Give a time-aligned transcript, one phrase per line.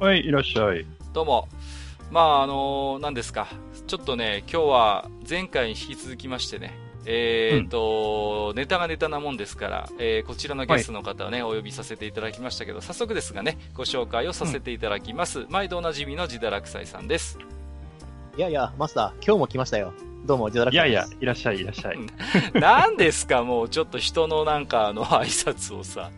[0.00, 0.86] はい、いらっしゃい。
[1.12, 1.48] どうも。
[2.12, 3.48] まあ、あのー、何ですか。
[3.88, 15.40] ちょっとね、今日は前回に引き続きましてね、えー、っと、うん、ネタがネタなもんですから、えー、こちらのゲストの方をね、はい、お呼びさせていただきましたけど、早速ですがね、ご紹介をさせていただきます。
[15.40, 17.36] うん、毎度おなじみの自堕落斎さんです。
[18.36, 19.92] いやいや、マスター、今日も来ましたよ。
[20.26, 20.74] どうも、自堕落斎です。
[20.74, 21.98] いやいや、いらっしゃい、いらっしゃい。
[22.54, 26.10] 何ですか、もう、ちょっと人のなんか、あの、挨拶をさ。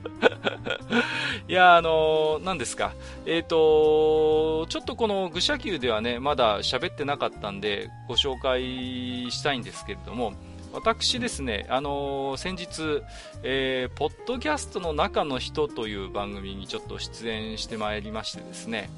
[1.48, 2.92] いや、あのー、何ですか。
[3.26, 10.34] えっ、ー、とちょっとこの愚者級ではね、まだ喋ってなかったんで、ご紹介したいんですけれども、
[10.72, 13.02] 私ですね、あのー、先日、
[13.42, 18.88] えー、ポッドキャストの中の人という番組にちょっと出演してまいりましてですね、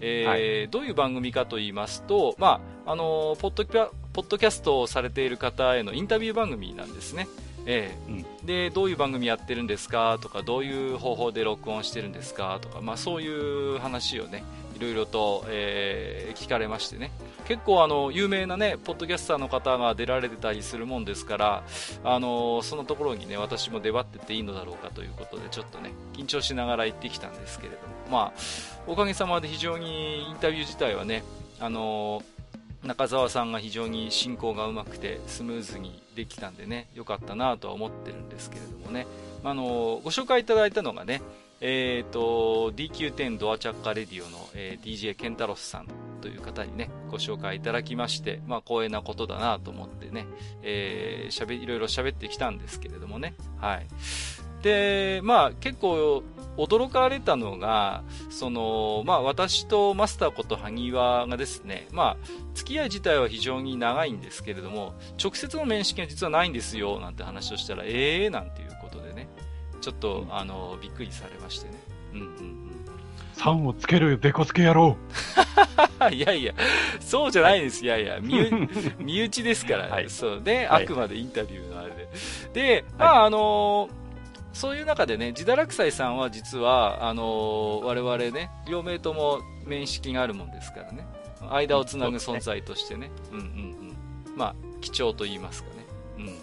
[0.00, 7.28] えーはい、どういう番組かと言いますと、まあ、あのー、ポッドキャ、ポッドキャストをされている方へのインタビュー番組なんですね。
[7.66, 8.10] ええ。
[8.10, 13.28] うん、でどういう番組やってるんですかとかどういう方法で録音してるんですかとか、まあ、そうい
[13.76, 14.42] う話をね
[14.74, 17.10] いろいろと、えー、聞かれましてね。
[17.44, 21.62] 結構あの有名なねポッドキャスターの方が出られてたりするもんですから
[22.02, 27.94] あのそのところにね私も出張ってていいのだろうかということでちょっとね緊張しながら行ってきたんですけれども。
[28.10, 28.32] まあ
[28.86, 31.22] おかげさまで非常にインタビュー自体はね
[31.60, 32.22] あの
[32.86, 39.06] 中澤さんが非常に進行がうまくてスムーズにできたんでね良かったなとは思ってるんですけれどもね、
[39.44, 41.22] あのご紹介いただいたのがね
[41.60, 45.86] えーと、DQ10 ドアチャッカレディオの、えー、DJ ケンタロスさん
[46.20, 50.26] という方にね、ご紹介いただきまして、まあ光栄なことだなと思ってね、
[50.62, 53.86] えー、しゃべ、いろいろ喋ってきたんですけれどもね、はい。
[54.62, 56.22] で、まあ結構
[56.56, 69.28] 驚かれたのが、その、まあ私とマスターこと萩和がですね、まあ付き合い自体は非常に長いんですけれども、直接の面識は実はないんですよ、なんて話をしたら、ええー、なんていうことでね、
[69.80, 71.74] ちょっと、あの、びっくりされましてね。
[72.14, 72.66] うんうんうん。
[73.36, 74.96] 3をつけるデコつけ野郎
[76.10, 76.54] いやいや、
[77.00, 77.86] そうじゃないです。
[77.86, 78.50] はい、いやいや、身
[78.98, 80.42] 身内ですから、はい、そう。
[80.42, 82.08] で、はい、あくまでインタビューのあれで。
[82.54, 84.05] で、まあ、あのー
[84.56, 91.06] そういう中でね、自堕落斎さんは実は、あのー、我々ね、両名とも面識があるもんですからね。
[91.50, 93.10] 間をつなぐ存在としてね。
[93.32, 93.96] うんうんうん。
[94.34, 95.86] まあ、貴重と言いますかね。
[96.18, 96.38] うん。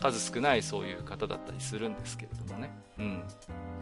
[0.00, 2.70] 数少ないそういう方だったりするんですけれどもね。
[3.00, 3.22] うん。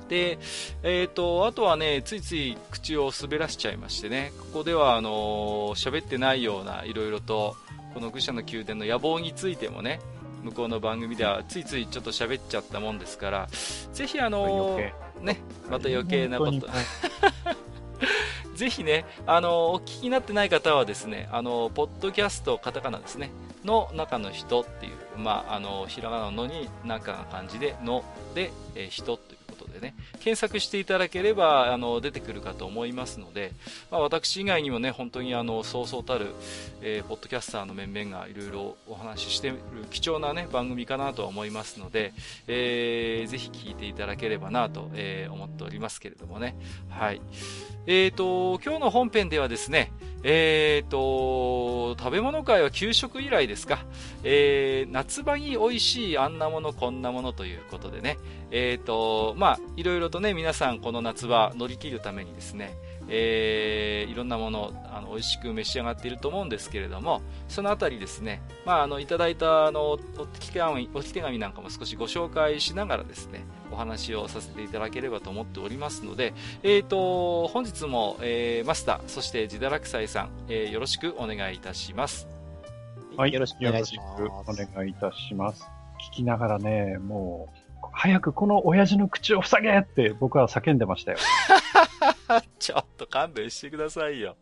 [0.08, 0.38] で、
[0.82, 7.54] えっ、ー、と、あとはね、ついつい口を滑らしちゃいましてね、ここでは、あのー、喋ってないような、いろいろと、
[7.92, 10.00] この愚者の宮殿の野望についてもね、
[10.44, 13.48] 向こうの番組ではついついちょっと喋っちゃったもんですから、
[13.92, 15.40] ぜひあのー、ね、
[15.70, 16.68] また余計なこと。
[18.54, 23.30] ぜひね、あの、お聞きになってない方はですね、あの、ポッドキャスト、カタカナですね、
[23.64, 29.33] の中の人っていう、まあ、あの、ひらがなのに、中が漢字で、の、で、えー、人ということ
[29.74, 33.52] でね、検索していただければ、あの、出てくるかと思いますので、
[33.90, 36.28] まあ、私以外にもね、本当にあの、そうそうたる、
[36.80, 39.58] えー、ポッドキャスターの面々がいろいろお話ししている
[39.90, 42.12] 貴重なね、番組かなとは思いますので、
[42.46, 46.54] えー、ぜひ聞いていただければなと、えー、思っておりますけれどもね。
[46.88, 47.20] はい。
[47.86, 49.92] えーと、今日の本編ではですね、
[50.26, 53.84] えーと、食べ物界は給食以来ですか、
[54.22, 58.16] えー、夏場に美味しいあんなものこんなものということでね、
[58.50, 62.74] えーと、まあ、いろいろとね、皆さんこの夏場乗り切るためにですね、
[63.08, 73.44] えー、いろんなものあの美味しく召し上がっていると思うんですけれどもそのあたりですね、まあ、あのいただいたあのお手紙お手紙なんかも少しご紹介しながらですね。
[73.70, 82.26] お話をさせていただければと思っておりますので、えーと、本日も、えー、マスターそして自堕落斎さん、えー、よろしくお願いいたします
[83.16, 85.68] はいよろしくお願いしますお願いいたします
[86.10, 91.18] 聞きながらねもう早くこの親父の口を塞げって僕は叫んでましたよ。
[92.58, 94.36] ちょっと勘弁してくださいよ。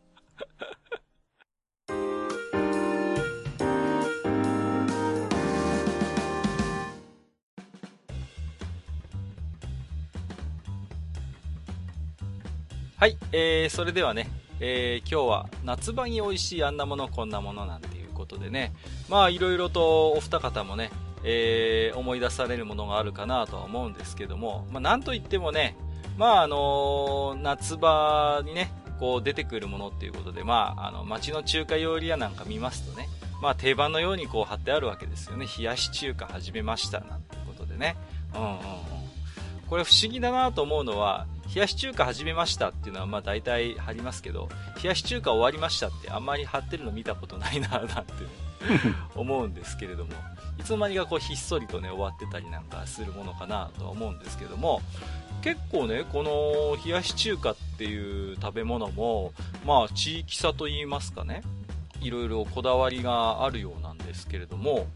[13.02, 14.28] はい、えー、それではね、
[14.60, 18.72] えー、今日は夏場に美味しいあんなものこんなものなんていうことでね、
[19.08, 20.92] まあいろいろとお二方もね、
[21.24, 25.76] えー、思い出されるものがあるかなとは思うんですけども、まあ、なんといってもね、
[26.16, 28.70] まああのー、夏場にね、
[29.00, 33.08] こう出てくるものっていうことで、まあ、あの、街の中華料理屋なんか見ますとね、
[33.42, 35.48] まあ定番のようにこう貼ってあるわけですよね。
[35.58, 37.96] 冷やし中華始めましたなんてことでね。
[38.32, 38.58] うんうんうん。
[39.68, 44.48] これ不思議だなと思うのは、冷やし中華始めましたっていうのはまあ大体貼りますけど、
[44.82, 47.94] 冷やし中華終わりましたってあんまり貼ってるの見たことないななんて
[49.14, 50.12] 思うんですけれども、
[50.58, 54.80] いつの間にかこうひっそりとね終わってたりなんかするものかなとは思うんですけども、
[55.42, 59.34] 結構ね、この冷やし中華っていう食べ物も、
[59.66, 61.42] まあ地域差と言いますかね、
[62.00, 64.86] いろいろこだわりがあるようなんですけれども、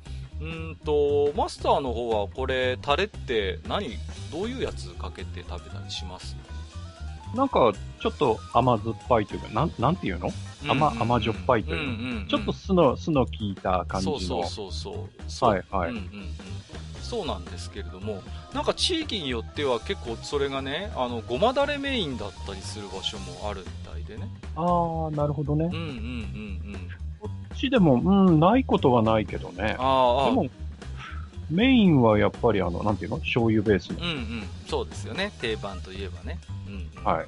[0.41, 3.97] うんと、マスターの方はこれ、タレって何、
[4.31, 6.37] どういうやつかけて食べたりします？
[7.35, 10.31] なんか、ちょっと甘酸っぱいというか、なん、なんていうの？
[10.69, 14.19] 甘、甘じょっぱいというか、うんうんうん、ちょっと酢の、酢の効いた感じの。
[14.19, 15.51] そうそうそうそう。
[15.51, 15.91] はいはい。
[15.91, 16.11] うんうんうん
[17.03, 18.21] そうなんですけれども、
[18.53, 24.29] なんか地域によっては結構それがね、あの、ごまだれメインだったりする場所もあるみたいでね。
[24.57, 25.67] ああ、なるほどね。
[25.67, 26.89] うんうんうんうん。
[27.21, 29.77] こっちでも、うん、ないことはないけどね。
[29.79, 30.31] ああ。
[30.31, 30.47] でも、
[31.51, 33.19] メインはやっぱりあの、なんていうの？
[33.19, 33.99] 醤油ベースの。
[33.99, 34.49] うんうん。
[34.67, 35.33] そうですよね。
[35.41, 36.39] 定番といえばね。
[36.67, 37.27] うん、うん、はい。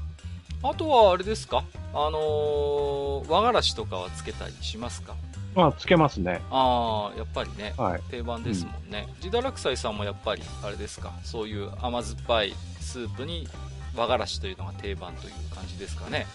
[0.62, 1.64] あとはあれですか？
[1.94, 5.14] あのー、和がらしとかはつけたりしますか？
[5.55, 6.40] まあ、つけますね。
[6.50, 9.08] ああ、やっぱりね、はい、定番ですもんね。
[9.20, 13.49] ジダラクサイさんもやっぱり、あれですか、そういう甘酸っぱいスープに
[13.96, 16.26] 和がらしというのが定番という感じですかね。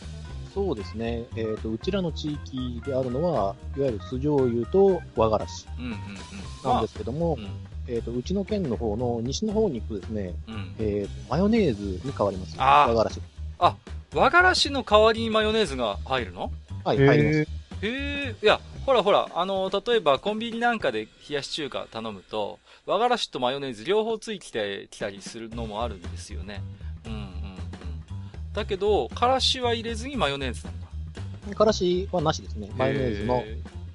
[0.54, 1.26] そうですね。
[1.36, 5.66] えっ、ー、と、うちらの地域であるのは、いわゆる酢醤油と和がらし
[6.64, 7.38] なんですけども、
[7.88, 13.20] えと、うちの県の方の西の方に行くとですね、うん、えー、マヨネーズに変わります、和がらし。
[13.60, 13.76] あ、
[14.14, 16.52] 和がらしの代わりにマヨネーズが入るの？
[16.84, 17.40] はい、入ります。
[17.40, 17.46] へ
[17.84, 18.36] え。
[18.42, 26.62] いや、ほらほら、あの、例えばコンビニなんかで冷やし中華頼むと、和がらしとマヨネーズ両方ついてきたりするのもあるんですよね。
[27.06, 27.33] うん。
[28.54, 30.80] だけど、からしは入れずにマヨネーズなん
[31.50, 31.56] だ。
[31.56, 32.70] からしはなしですね。
[32.78, 33.44] マヨネーズの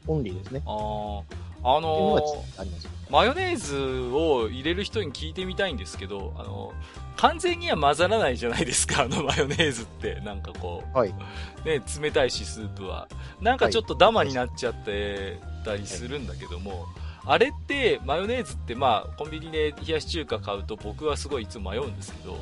[0.07, 0.63] オンリーですね。
[0.67, 1.49] ああ。
[1.61, 3.77] あのー、マヨネーズ
[4.15, 6.73] を入れる人に聞いてみたいんですけど、あの
[7.17, 10.21] 完全には混ざらないじゃないですか、あのマヨネーズって。
[10.21, 10.97] なんかこう。
[10.97, 11.13] はい。
[11.65, 13.09] ね、冷たいし、スープは。
[13.41, 16.81] なんかちょっとダマになっちゃってたりするんだけども、はい、
[17.27, 22.39] あれって、マヨネーズって、まあ、コンビニで冷やし中華買うと僕はすごいいつも迷うんですけど、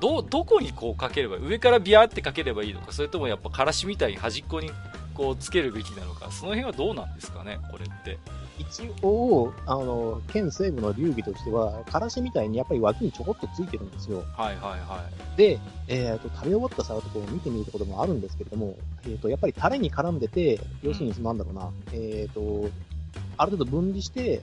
[0.00, 4.70] ど、どこにこうかければ、上からビャーってかければいいのか、それともやっぱからしみたいに端っこに
[5.14, 8.18] こうつけるべきなのか、その辺はどうなんですかね、これって。
[8.58, 14.24] 一応、あの、県西部の流儀としては、からしみたいにやっぱり脇にちょこっとついてるんですよ。
[14.36, 15.04] はいはいは
[15.34, 15.36] い。
[15.36, 22.68] で、えっ、ー、と、食べ終わった皿とかを見てみることもあるんですけれども、えっ、ー、と、やっぱりタレに絡んでて、要するに、なんだろうな、えっ、ー、と、
[23.36, 24.42] ある程度分離して、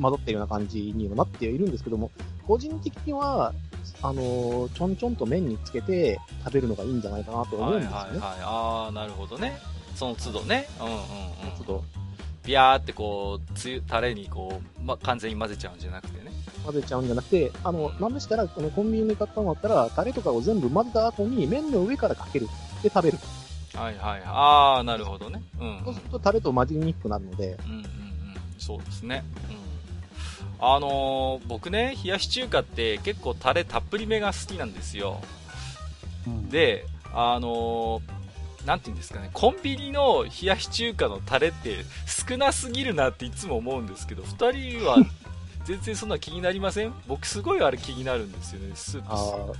[0.00, 2.10] 混ざってるような感じにはなっているんですけども、
[2.46, 3.52] 個人的には、
[4.00, 7.96] あのちょんちょんと麺につけて食べるのがいいんじゃないかなと思うんですよね。
[7.96, 8.38] はいはいはい。
[8.42, 9.58] ああ、なるほどね。
[9.94, 10.68] その都度ね。
[10.80, 11.00] うんうんうん。
[11.00, 11.84] その都度。
[12.44, 16.32] ビャーってこう、つゆ、タレにこう、ま、完全に混ぜちゃうんじゃなくてね。
[16.64, 22.48] 混ぜちゃうんじゃなくて、あの、なんでしたら、このコンビニで買ったのだったら、タレとかを全部混ぜた後に麺の上からかける。
[22.82, 23.18] で食べる。
[23.74, 24.22] はいはい。
[24.26, 25.40] ああ、なるほどね。
[25.60, 27.56] うん、そうするとタレと混じりにくくなるので。
[27.64, 28.01] うんうんうん。
[28.64, 29.24] そうですね。
[29.50, 29.56] うん。
[30.64, 35.20] あのー、僕ね、冷やし中華って結構タレたっぷりめが好きなんですよ。
[36.26, 38.22] うん、で、あのー
[38.64, 44.98] なんて言うんですかね、コンビニの冷やし中華のタレって少なすぎるなっていつも思うんですけど、2人は
[45.64, 46.94] 全然そんな気になりません？
[47.08, 49.58] 僕すごいあれ気になるんですよね、スープ。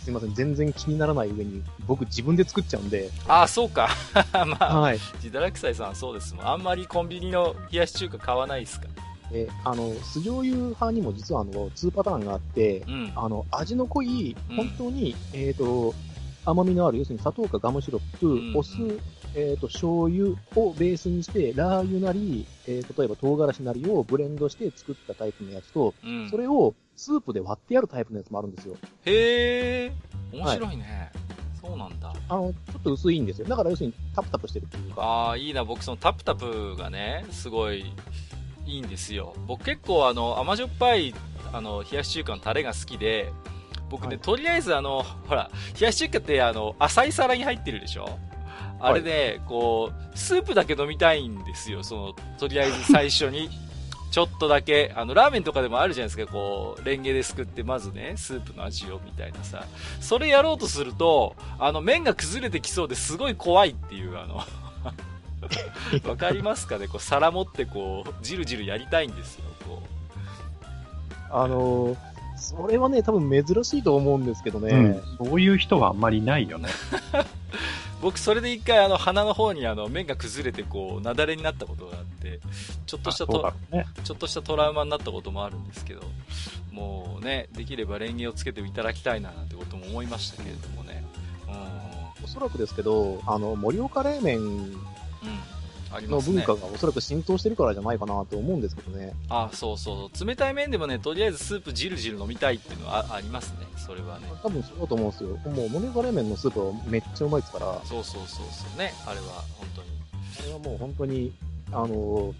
[0.00, 3.10] あすいません、全然気にならない上に、僕自分で作っちゃうんで。
[3.26, 3.88] ああ、そうか。
[4.32, 4.98] まあ、はい。
[5.20, 6.46] ジダラクサイさんそうですもん。
[6.46, 8.88] あんまりコンビニの冷やし中華買わないですか？
[9.32, 15.94] えあの、酢醤油派にも実はあの、2パターンがあって、うん、あの、味の濃い、本当に、うん、えっ、ー、と、
[16.46, 18.72] 甘みのある、要するに砂糖かガムシロップ、うんお酢、
[19.34, 28.74] えっ、ー、と、醤油をベースにして、ラー油なり、えー、例えば唐辛子なりをブレンドして作ったタイプのやつと、うん、それをスープで割ってやるタイプのやつもあるんですよ。
[29.04, 29.92] へえ、
[30.32, 31.10] 面白いね。
[31.12, 31.28] はい
[31.60, 32.14] そうなんだ。
[32.30, 33.46] あの、ちょっと薄いんですよ。
[33.46, 35.02] だから要するにタプタプしてるっていうか。
[35.02, 35.64] ああ、いいな。
[35.64, 37.92] 僕そのタプタプがね、すごい
[38.64, 39.34] いいんですよ。
[39.46, 41.14] 僕結構あの、甘じょっぱい、
[41.52, 43.30] あの、冷やし中華のタレが好きで、
[43.90, 48.18] 僕ね、はい、とりあえずあの、ほら、冷やし中華ってあの、浅い皿に入ってるでしょ？
[48.80, 51.82] あれで、はい、こう、スープだけ飲みたいんですよ。
[51.82, 53.50] その、とりあえず最初に。
[54.10, 59.64] ちょっとだけ、あの、ラーメンとかでもあるじゃないですか、こう、レンゲですくって、まずね、スープの味をみたいなさ。
[60.00, 64.36] それやろうとすると、あの、麺が崩れてきそうですごい怖いっていう、あの
[66.08, 66.88] わかりますかね？
[66.88, 70.66] こう、皿持ってこう、じるじるやりたいんですよ、こう。
[71.30, 71.96] あのー
[72.40, 75.02] それはね、多分珍しいと思うんですけどね。
[75.18, 76.68] うん、そういう人はあんまりいないよね。
[78.00, 82.40] 僕それで一回あの鼻の方にあの面が崩れてこう、雪崩になったことがあって、
[82.86, 86.02] ちょっとしたと、ね、ちょっとしたトラウマになったこともあるんですけど、
[86.70, 91.04] もうね、できればレンゲをつけていただきたいななんてことも思いましたけれどもね。
[91.48, 91.50] う
[92.22, 94.76] ん、おそらくですけど、あの、盛岡冷麺、うん
[96.08, 99.12] の文化がおそらく浸透してるからじゃないかなと思うんですけどね。
[99.28, 100.26] あそうそう。
[100.26, 103.66] 冷たい麺でもね、とりあえずスープじるじる飲みたいっていうのはありますね。
[103.76, 104.26] それはね。
[104.42, 105.30] 多分そうだと思うんですよ。
[105.50, 107.80] もう、モネガ冷麺のスープはめっちゃうまいですから。
[107.84, 108.92] そうそうそうそうね。
[109.06, 109.88] あれは本当に。
[110.40, 111.32] あれはもう本当に、
[111.72, 112.34] あの、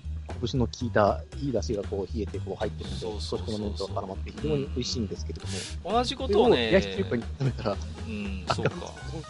[0.47, 5.47] 拳の効いたいい出汁がこう冷えてこう入ってるんで、そしてこの麺と絡まって非常に美味しいんですけれど
[5.88, 5.97] も。
[5.97, 6.71] 同じことをね。
[6.71, 7.76] 冷やし中華に食べたら。
[8.07, 8.73] うん、そうか。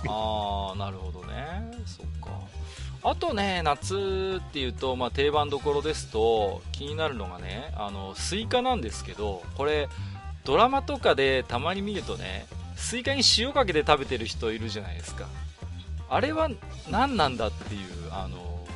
[0.09, 1.71] ああ、なるほどね。
[1.87, 2.31] そうか。
[3.11, 9.89] あとね、夏っていうと、まあ、定番どころですと、気になるのがね、あの、スイカなんですけど、これ、
[10.45, 12.47] ドラマとかでたまに見るとね、
[12.77, 15.27] スイカに塩かけて食べてる人いるじゃないですか。
[16.11, 16.51] あれは
[16.91, 17.81] 何なんだっていう、
[18.13, 18.67] あの、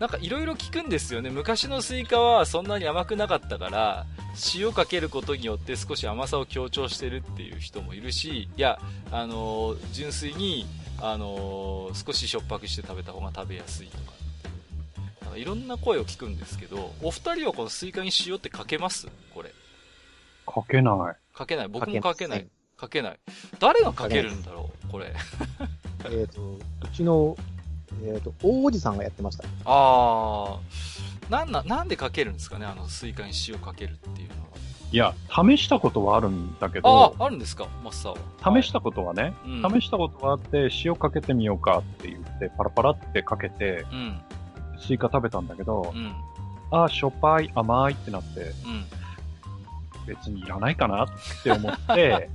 [0.00, 1.30] なんかいろいろ聞くんですよね。
[1.30, 4.06] 昔のスイカはそんなに甘くなかったから、
[4.54, 8.78] 塩かけることによって少し甘さを強調してるっていう人もいるし、いや、
[9.10, 10.66] あの純粋に
[11.00, 14.12] あのー、少ししょっぱくして食べた方が食べやすいとか
[15.22, 19.08] なんかいろんな声を聞くんですけど、お二人はこのスイカに塩ってかけます？
[19.34, 19.52] これ。
[20.46, 21.34] かけない。
[21.34, 21.68] かけない？
[21.68, 22.46] 僕もかけない。
[22.76, 23.18] かけない。
[23.58, 24.88] 誰がかけるんだろう？
[24.88, 25.12] これ。
[26.10, 26.60] えっと、う
[26.94, 27.36] ちの、
[28.04, 29.44] えっ、ー、と、大おじさんがやってました。
[29.64, 30.58] ああ。
[31.28, 32.66] なんな、なんでかけるんですかね？
[32.66, 34.55] あの、スイカに塩かけるっていうのは。
[34.92, 37.14] いや、試したことはあるんだけど。
[37.18, 37.66] あ、あるんですか？
[37.84, 38.62] マスターは。
[38.62, 44.20] 試したことはね、はい、試したことがあって、塩かけてみようかって言って、パラパラってかけて、うん、
[44.78, 46.12] スイカ食べたんだけど、うん、
[46.70, 48.54] あ、しょっぱい、甘いってなって、うん、
[50.06, 51.08] 別にいらないかなっ
[51.42, 52.30] て思って、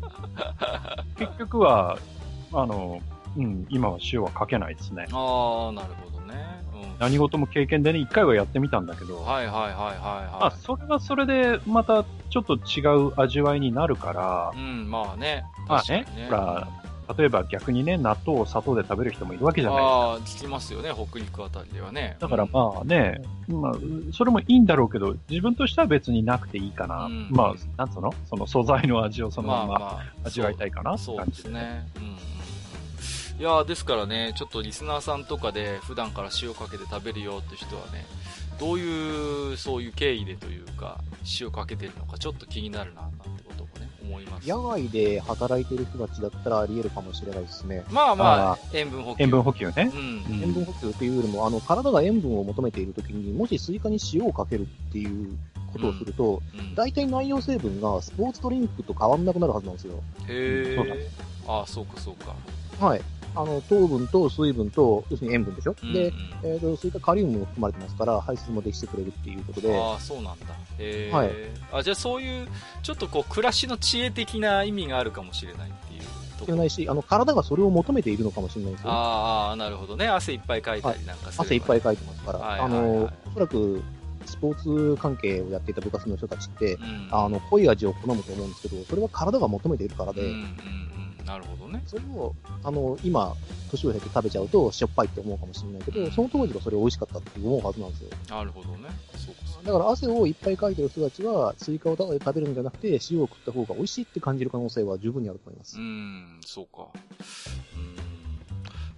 [1.18, 1.98] 結局は、
[2.54, 3.00] あの、
[3.38, 5.08] うん、今は塩はかけないですね。
[5.14, 6.11] ああ、なるほど。
[7.02, 10.40] 何事も経験でね、一回はやってみたんだけど、はいはいはいはい、はい。
[10.40, 15.44] まあ、それはそれで、またちょっと違う味わいになるから、うん、まあね。
[15.68, 16.68] まあね、ほら、
[17.18, 19.96] 例えば逆にね、納豆を砂糖で食べる人もいるわけじゃないですか。
[19.96, 22.18] ああ、聞きますよね、北陸あたりではね。
[22.20, 23.74] だからまあね、まあ、
[24.14, 27.06] それもいいんだろうけど、自分としては別になくていいかな。
[27.06, 28.14] うん、まあ、なんつうの？
[28.30, 31.56] その素材の味をそのまま味わいたいかなって感じで、ね。
[31.56, 31.90] まあまあ、そうですね。
[31.96, 32.31] うん
[33.42, 38.06] いやですからね、ちょっとリスナーさんとかで普段から塩かけて食べるよって人はね、
[38.60, 41.00] どういう、そういう経緯でというか、
[41.40, 44.48] 塩かけてるのかちょっと気になるな、なんてこともね、思います。
[44.48, 47.84] 野外で働いてる人たちだったらあり得るかもしれないですね。
[47.90, 49.24] まあまあ、塩分補給。
[49.24, 49.92] 塩分補給ね。
[49.92, 50.24] うん。
[50.44, 55.36] 塩分補給っていうよりも、あの、体が塩分を求めているときに、もしスイカに塩をかけるっていう
[55.74, 59.96] ことをすると、うんうん、大体内容成分がスポーツドリンクと変わんなくなるはずなんですよ。
[60.28, 61.10] へえ。
[61.48, 62.36] ああ、そうかそうか。
[62.80, 63.02] はい。
[63.36, 69.78] あの、糖分と水分と、要するに塩分でしょ、うんうん、で、えっ、ー、と、そういったカリウムも含まれてますから、排出もできてくれるっていうことで。
[69.78, 70.46] ああ、そうなんだ。
[70.78, 71.12] へえ。
[71.12, 71.32] はい。
[71.72, 72.48] あ、じゃあそういう、
[72.84, 76.02] ちょっとこう、暮らしの知恵的な意味があるかもしれないっていう
[76.38, 76.58] ところ。
[76.58, 78.94] ないし、あの、体がそれを求めているのかもしれないですよ、ね。
[78.96, 80.08] ああ、なるほどね。
[80.08, 82.40] 汗いっぱいかいたりなんかする、汗いっぱいかいてますから。
[82.40, 83.82] はいはいはい、あの、おそらく、
[84.26, 91.82] スポーツ関係をやっていた部活の人たちって、うん、あの、濃い味を好むと思うんですけど、それは体が求めているからで、うんうんなるほどね。
[91.86, 93.36] それを、あの、今、
[93.72, 98.10] 年を経て食べちゃうと、しょっぱいって思うかもしれないけど、うん、その当時はそれ美味しかったって思うはずなんですよ。
[98.30, 98.90] なるほどね。
[99.18, 105.78] そうかだから汗をいっぱいかいてる人たちは、スイカを食べるんじゃなくて、塩を食った方が美味しいって感じる可能性は十分にあると思います。
[105.78, 106.88] うん、そうか。
[107.76, 108.12] うん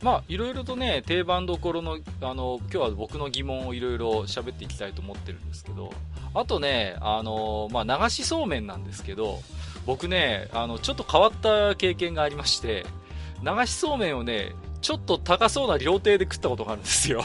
[0.04, 5.94] まあ、いろいろとね、定番どころの、あの、今日は僕の疑問をいろいろ喋っていきたいと思ってるんですけど、
[6.34, 9.40] あとね、あの、まあ、流しそうめんなんですけど、
[9.86, 12.86] 僕ね、あの、ちょっと変わった経験がありまして、
[13.44, 17.24] 流しそうめんをね、ちょっと高そうな料亭で食ったことがあるんですよ。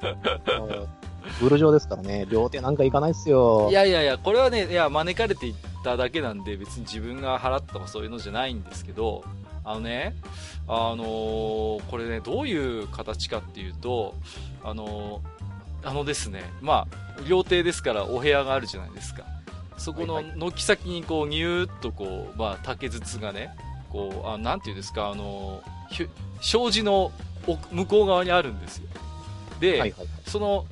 [1.40, 3.68] ブルジョーですからね、料亭なんか行かないっすよ。
[3.70, 9.24] いやいやいや、これはね、いや、招かれて行っただけなんで、別に自分が払ったとかそういうのじゃないんですけど、
[9.64, 10.14] あのね、
[10.68, 14.14] あのー、これね、どういう形かっていうと、
[14.62, 19.24] あのー、あのですね、まあ、料亭ですからお部屋があるじゃないですか。
[19.78, 23.50] そこの軒先にこう、ニューっとこう、まあ、竹筒がね、
[23.90, 26.08] こう、あなんていうんですか、あのー、
[26.40, 27.12] 障子の
[27.72, 28.88] 向こう側にあるんですよ。
[29.60, 30.66] で、はいはいはい、その、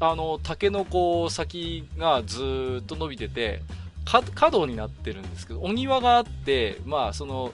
[0.00, 3.62] あの、竹のこう、先がずっと伸びてて、
[4.04, 7.52] 角になってるんですけど、お庭があって、まあ、その、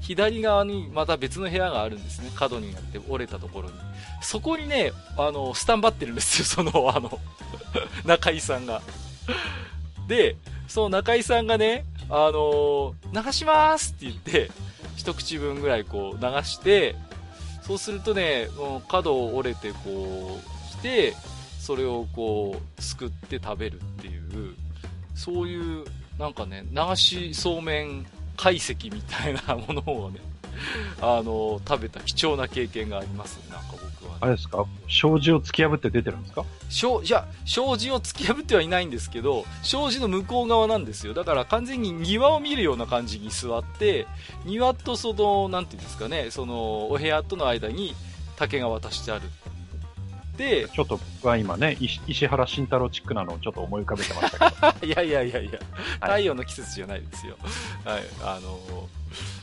[0.00, 2.30] 左側にまた別の部屋があるんですね。
[2.34, 3.74] 角になって折れたところに。
[4.22, 7.18] そこにね、あの、スタンバってるんですよ、その、あの
[8.04, 8.80] 中井さんが。
[10.08, 10.36] で、
[10.66, 14.50] その中井さんがね、あの流しますって言って、
[14.96, 16.96] 一口分ぐらいこう流して、
[17.62, 18.48] そうするとね、
[18.88, 21.14] 角を折れてこう、来て、
[21.60, 24.54] それをこう、すくって食べるっていう、
[25.14, 25.84] そういう、
[26.18, 30.20] なんかね、流しそうめん解析みたいなものをね、
[31.02, 33.87] あの、食べた貴重な経験があります、なんか僕、
[34.20, 34.64] あれですか？
[34.88, 36.44] 障子を突き破って出てるんですか？
[37.04, 41.14] いや、障子を突き破ってはいないんですけど、障子の向こう側なんですよ。
[41.14, 44.06] だから完全に庭を見るような感じに座って、
[44.44, 47.94] 庭とその、なんていうんですかね、その、お部屋との間に
[48.36, 49.22] 竹が渡してある。
[50.36, 54.86] で、ちょっと僕は今ね、石原慎太郎チックなのをちょっと思い浮かべてましたけど。
[54.86, 55.58] いやいやいやいや、
[56.00, 57.36] 太陽の季節じゃないですよ。
[57.84, 58.88] はい、あの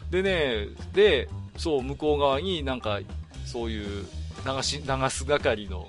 [0.09, 1.27] でね、で、
[1.57, 2.99] そう、向こう側になんか、
[3.45, 4.07] そういう
[4.45, 5.87] 流し、流す係の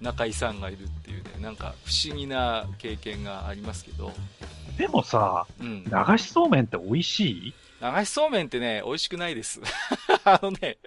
[0.00, 4.12] 中井さんがいるっていうね、なんか不思議な経験がありますけど。
[4.76, 7.54] でもさ、うん、流しそうめんって美味しい？
[7.80, 9.60] 流しそうめんってね、美味しくないです。
[10.24, 10.78] あのね、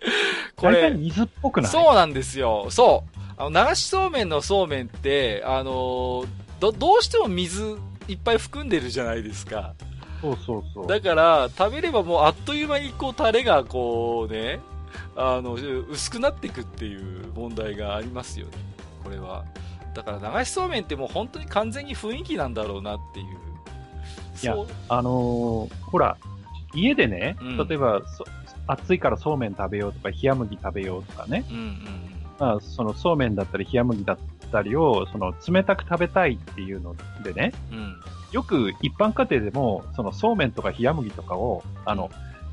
[0.55, 0.91] これ。
[0.91, 1.71] 水っぽくない？
[1.71, 2.67] そうなんですよ。
[2.69, 3.19] そう。
[3.37, 6.25] あの、流しそうめんのそうめんって、あの
[6.59, 7.77] ど、どうしても水
[8.07, 9.73] いっぱい含んでるじゃないですか。
[10.21, 10.87] そうそうそう。
[10.87, 14.59] だから、食べればもうあっという間にこう、タレがこうね、
[15.15, 18.53] あの、薄くなっていくっていう問題がありますよね。
[19.03, 19.45] これは。
[19.93, 23.25] だから流しそうめんってもう本当に完全に雰囲気なんだろうなっていう。
[24.41, 24.55] いや、
[24.89, 26.17] あのー、ほら、
[26.73, 28.01] 家でね、うん、例えば、
[28.67, 31.45] 暑いからそうめん食べようとか、冷麦食べようとかね。
[31.49, 34.17] うんうんまあ、そのそうめんだったり冷麦だっ
[34.51, 37.95] たりを、その冷たく食べたいっていうのでね、うん、
[38.31, 42.09] よく一般家庭でも、そのそうめんとか冷麦とかを、あの、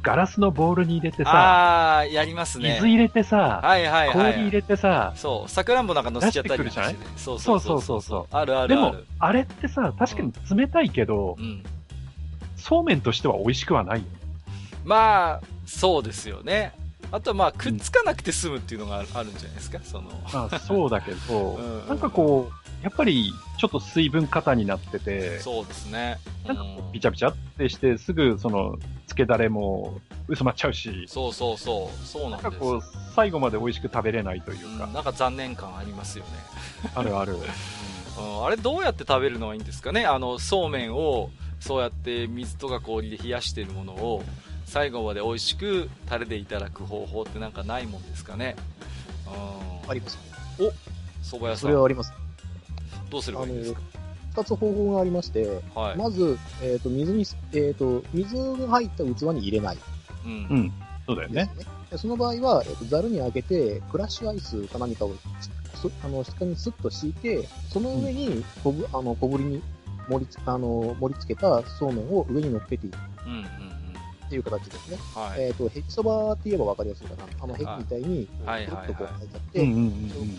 [0.09, 2.77] ガラスのボールに入れてさ、ああ、やりますね。
[2.77, 6.71] 水入れてさ、はいはいはい、氷入れてさ、そう、さくらんぼなんか乗せちゃったりね、
[7.19, 8.27] そうそうそうそうそう。
[8.35, 11.63] あるあるでも、あれってさ、確かに冷たいけど、うん、
[12.57, 14.07] そうめんとしては美味しくはないよ。
[14.87, 16.73] まあ、そうですよね。
[17.13, 20.11] あとはまあ、くっつかなくて済むっていうのがあるんじゃないですか、その。
[20.33, 26.19] まあ、そうだけど、 うん、なんかこう、やっぱり、ちょっと水分過多になってて、そうですね。
[26.47, 32.83] なんかこう、ビチャビチャってして、すぐ、その、つけだれも薄まっちゃうし、そうそうそう、そうなんですなんかこう、
[33.17, 34.85] 最後まで美味しく食べれないというか。
[34.85, 36.31] うん、なんか残念感ありますよね。
[36.95, 37.37] あるある。
[38.19, 40.07] うん、あれどうやって食べるのがいいんですかね？
[40.07, 44.23] あの、そうめんを、そうやって水とか氷で冷やしてるものを、
[44.67, 48.55] 最後まで美味しくタレでいただく方法ってなんかないもんですかね？
[49.89, 50.19] あります。
[50.61, 50.65] お
[51.25, 51.57] 蕎麦屋さん。
[51.59, 52.13] それはあります。
[53.11, 53.81] どうすればいいですか？
[54.39, 59.79] 二つ方法がありまして、はい、まず、えっ、ー、と、水に、えっ、ー、と、水が入った器に入れない。
[60.25, 60.33] うん。
[60.33, 60.73] うん。
[61.07, 61.51] そうだよね。
[61.97, 65.15] その場合は、えっ、ー、と、ざるに開けて、クラッシュアイスか何かを、
[66.05, 69.63] あの、下にスッと敷いて、その上に、こぶ、あの、小ぶりに
[70.09, 72.99] 盛りつ、あの、盛り付けたそうめんを上に乗っけていく。
[73.27, 73.79] うんうん
[74.29, 74.99] っていう形ですね。
[75.15, 77.25] はい、えっ、ー、と、ヘキそばって言えば分かりやすいかな。
[77.41, 79.65] あの、ヘキみたいに、くるっとこう入っちゃって、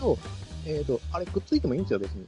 [0.00, 0.18] そうと、
[0.66, 2.26] えっ、ー、と、あれくっついてもいいんですよ、別に。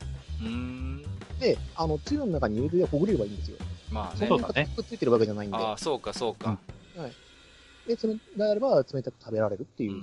[1.40, 3.56] で、あの、つゆの中に入れてほぐれればいいんですよ。
[3.90, 4.26] まあね。
[4.26, 5.56] そんなくっついてるわけじゃないんで。
[5.56, 6.58] ああ、そうか、そうか。
[6.96, 7.88] はい。
[7.88, 10.00] で、それであれば冷たく食べられるっていう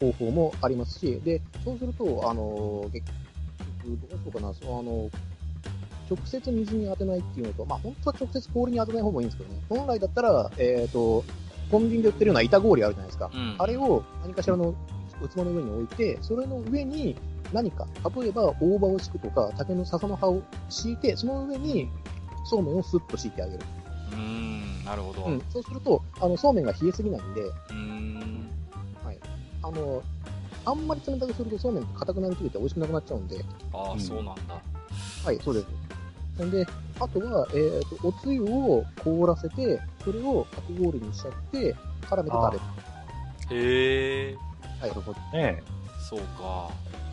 [0.00, 3.06] 方法もありますし、で、そうすると、あの、結
[3.84, 5.10] 局、どうしようかな、その、あの、
[6.10, 9.60] 直接水に当てないっていうのと、まあ本当は直接氷に当てない方がいいんですけどね。
[9.68, 11.24] 本来だったら、えっ、ー、と、
[11.70, 13.30] コンビニで売ってるような板氷あるじゃないですか。
[13.32, 14.74] うん、あれを何かしらの
[15.28, 17.16] 器の上に置いて、それの上に
[17.52, 21.88] 何か、例えば大葉を敷くとか、竹の笹の葉を敷いて、その上に
[22.44, 23.60] そうめんをスッと敷いてあげる。
[24.12, 25.24] うん、なるほど。
[25.24, 28.50] うん、そうすると、あの、そうめんが冷えすぎないんで、うん。
[29.04, 29.18] はい。
[29.62, 30.02] あの、
[30.64, 33.44] あんまり冷たくするとそうめん硬くなりすぎて美味しくなくなっちゃうんで。
[33.72, 34.60] ああ、そうなんだ。
[35.24, 36.44] はい、そうです。
[36.44, 36.66] んで、
[36.98, 43.62] あとは、えっ、ー、と、おつゆを凍らせて、それをかき氷にしちゃって、絡めて食べる。
[43.62, 44.51] へえ。
[44.82, 44.90] はい。
[44.90, 45.62] なるほどね。
[45.98, 46.70] そうか。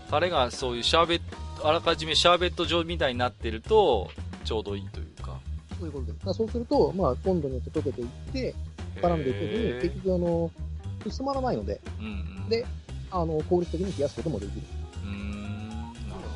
[0.10, 1.22] タレがそういうシャーベッ
[1.62, 4.10] ト、あらかじめシャーベット状みたいになってると、
[4.44, 5.40] ちょうどいいというか。
[5.78, 6.34] そういうことです。
[6.34, 8.56] そうすると、まあ、温度によって溶けていって、
[9.02, 10.52] 絡んでいくのに、結局、あの、
[11.06, 12.10] 薄まらないので、うんう
[12.46, 12.66] ん、で、
[13.12, 14.62] あの、効率的に冷やすこともできる。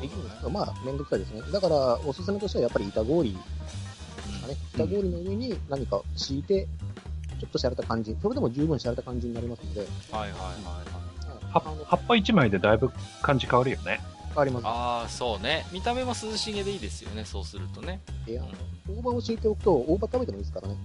[0.00, 1.40] できるんですけど、まあ、めんどくさいですね。
[1.50, 4.56] だから、おすすめとしてはやっぱり板氷ですかね。
[4.74, 6.66] 板氷の上に何か敷いて、
[7.40, 9.80] ちょっとしゃれた感じ、それでも十分しゃれた感じになりますので。
[9.80, 10.93] はいはいはい
[11.58, 11.84] はい。
[11.86, 12.90] 葉っぱ一枚でだいぶ
[13.22, 14.00] 感じ変わるよね。
[14.28, 14.66] 変わります。
[14.66, 15.66] ああ、そうね。
[15.72, 18.00] 見た目も涼しげでいいですよね、そうするとね。
[18.26, 18.42] いや、
[18.88, 20.76] 大葉を敷いておくと、大葉食べてもいいですからね。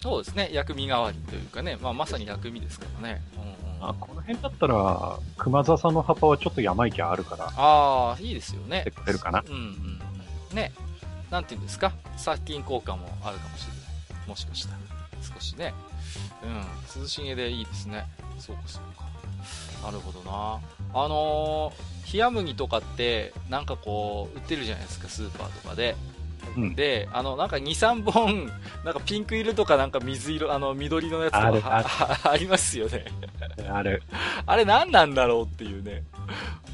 [0.00, 0.50] そうですね。
[0.52, 1.76] 薬味代わりというかね。
[1.80, 3.22] まあ、まさに薬味ですからね。
[3.36, 7.52] うんあこの辺だったら、熊沢さんの葉っぱはちょっと山行きあるから。
[7.54, 8.82] ああ、いいですよね。
[8.84, 9.44] てくれるかな？
[9.46, 9.54] うん
[10.50, 10.56] うん。
[10.56, 10.72] ね。
[11.30, 11.92] なんていうんですか？
[12.16, 13.72] 殺菌効果もあるかもしれ
[14.18, 14.28] ない。
[14.28, 14.78] もしかしたら。
[15.20, 15.74] 少しね。
[16.42, 17.02] うん。
[17.02, 18.06] 涼しげでいいですね。
[18.38, 19.04] そうかそうか。
[19.82, 20.60] なるほどな。
[20.94, 25.96] あのー、冷麦とかって、なんかこう、売ってるじゃないですか、スーパーとかで。
[26.56, 28.46] うん、で、あの、なんか2、3本、
[28.84, 31.84] なんかピンク色とかなんか水色、あの、緑のやつとか
[32.30, 33.06] ありますよね。
[33.68, 34.02] ある。
[34.46, 36.04] あれ何なんだろうっていうね。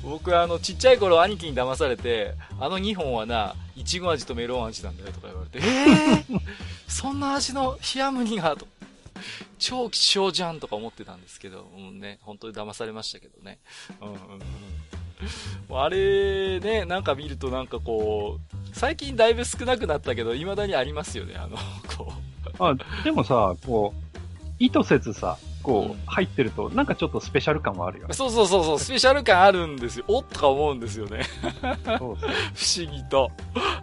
[0.03, 6.41] 僕あの、ちっちゃい頃兄貴に騙されて、あの2本はな、いちご味とメロン味なんだよとか言われて、えー、
[6.89, 8.67] そんな味の冷麦が、と。
[9.61, 13.59] 超希少じゃんとか思ってたんですけど、うんね、本当に騙されましたけどね。
[14.01, 14.17] うんうんう
[15.75, 15.79] ん。
[15.79, 21.57] あれね、なんか見るとなんかこう、最近だいぶ少なくなったけど、未だにありますよね、あの、
[21.97, 22.13] こ
[22.59, 22.65] う。
[22.65, 24.11] あ、でもさ、こう、
[24.59, 28.15] 意図せずさ、こう、入ってると、なんかちょっとスペシャル感はあるよね。
[28.15, 30.05] そうそうそうそう、スペシャル感あるんですよ。
[30.09, 31.25] おっとか思うんですよね。
[31.85, 33.31] そうそう 不思議と、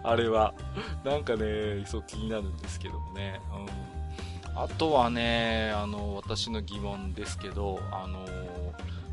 [0.02, 0.54] あれは。
[1.04, 3.40] なんかね、そう気になるんですけどもね。
[3.52, 3.97] うん。
[4.60, 8.26] あとはね、あの、私の疑問ですけど、あの、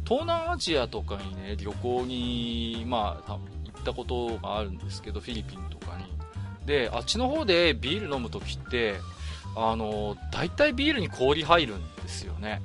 [0.03, 3.39] 東南アジアとかにね、旅行に、まあ、行
[3.79, 6.05] ったことがあるんですけど、フィリピンとかに。
[6.65, 8.95] で、あっちの方でビール飲むときって、
[9.55, 12.63] あの、大体ビールに氷入るんですよね。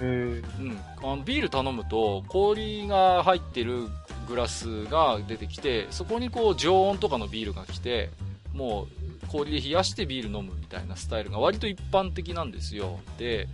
[0.00, 0.04] うん。
[0.04, 0.78] うん。
[1.02, 3.88] あのビール頼むと、氷が入ってる
[4.26, 8.10] グラスが出てきて、そこにこう常温とかのビールが来て、
[8.54, 13.00] もう氷で冷やしてビール飲むみたいなスタイルが割と一般的なんですよ。
[13.18, 13.48] で、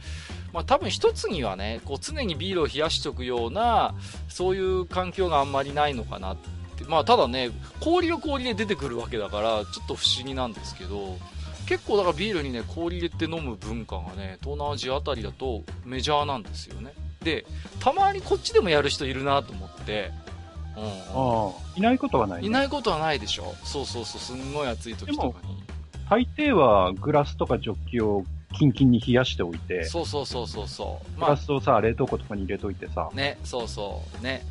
[0.52, 3.94] まあ多分一つにはね、こう常にビールを冷やしておくような、
[4.28, 6.85] そういう環境があんまりないのかなって。
[6.85, 7.50] まあただね、
[7.81, 11.18] 氷が氷で出てくるわけだから、ちょっと不思議なんですけど、
[11.68, 16.94] 結構だからビールにね、氷入れて飲む文化がね、東南アジアあたりだとメジャーなんですよね。
[17.22, 17.44] で、
[17.81, 20.11] たまにこっちでもやる人いるなと思って、
[20.78, 23.54] うん、いないことはない、ね、いないことはないでしょ。
[23.64, 25.62] そうそうそう、すんごい暑い時とかに。
[26.08, 29.84] 大抵はグラスとかジョッキをキンキンに冷やしておいて。
[29.84, 31.20] そうそうそうそうそう。
[31.20, 33.10] グラスをさ、冷凍庫とかに入れといてさ。
[33.12, 34.24] ね、そうそう。
[34.24, 34.42] ね。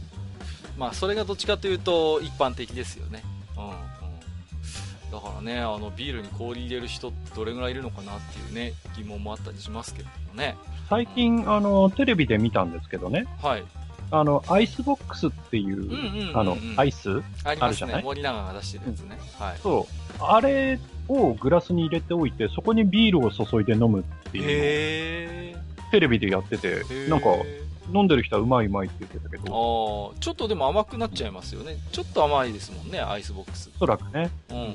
[0.77, 3.23] まあ、それがどっちかというと一般的ですよね。
[3.57, 5.11] うん。
[5.11, 10.55] だからね、あのビールに氷入れる人ってどれぐらいいるのかなっていうね、疑問もあったりしますけどもね。
[10.89, 13.25] 最近、うん、あの、テレビで見たんですけどね。
[13.41, 13.63] はい。
[14.09, 17.21] あの、アイスボックスっていう、あの、アイス？
[17.43, 18.03] あるじゃない？
[18.03, 19.17] 森永が出してるやつね。
[19.37, 19.57] はい。
[19.61, 19.87] そ
[20.19, 20.23] う。
[20.23, 27.27] あれをグラスに入れておいて、そこにビールを注いで飲むっていうのを、テレビでやってて、なんか、
[27.93, 30.11] 飲んでる人はうまいうまいって言ってたけど。
[30.13, 31.77] ああ、ちょっとでも甘くなっちゃいますよね。
[31.93, 33.69] ちょっと甘いですもんね、アイスボックス。
[33.75, 34.29] おそらくね。
[34.49, 34.73] うんうんうん。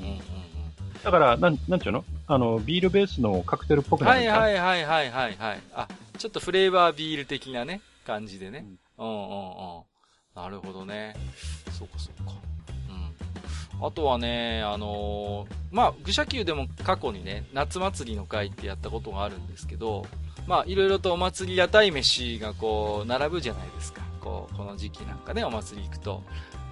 [1.05, 2.05] だから、なん、なんちゅうの？
[2.27, 5.61] あの、ビールベースのカクテルっぽくなるはいはいはいはいはいはい。
[5.75, 8.64] あ、ちょっとフレーバービール的なね、感じでね。
[8.66, 9.82] うん、うん、うんうん
[10.34, 11.14] なるほどね。
[11.78, 12.32] そうかそうか。
[13.80, 13.86] うん。
[13.86, 20.06] あとはね、あのー、まあ、愚者級でも過去にね、夏祭りの会ってやったことがあるんですけど、
[20.46, 24.00] まあ、いろいろとお祭り屋台飯がこう、並ぶじゃないですか。
[24.20, 26.22] こう、この時期なんかね、お祭り行くと。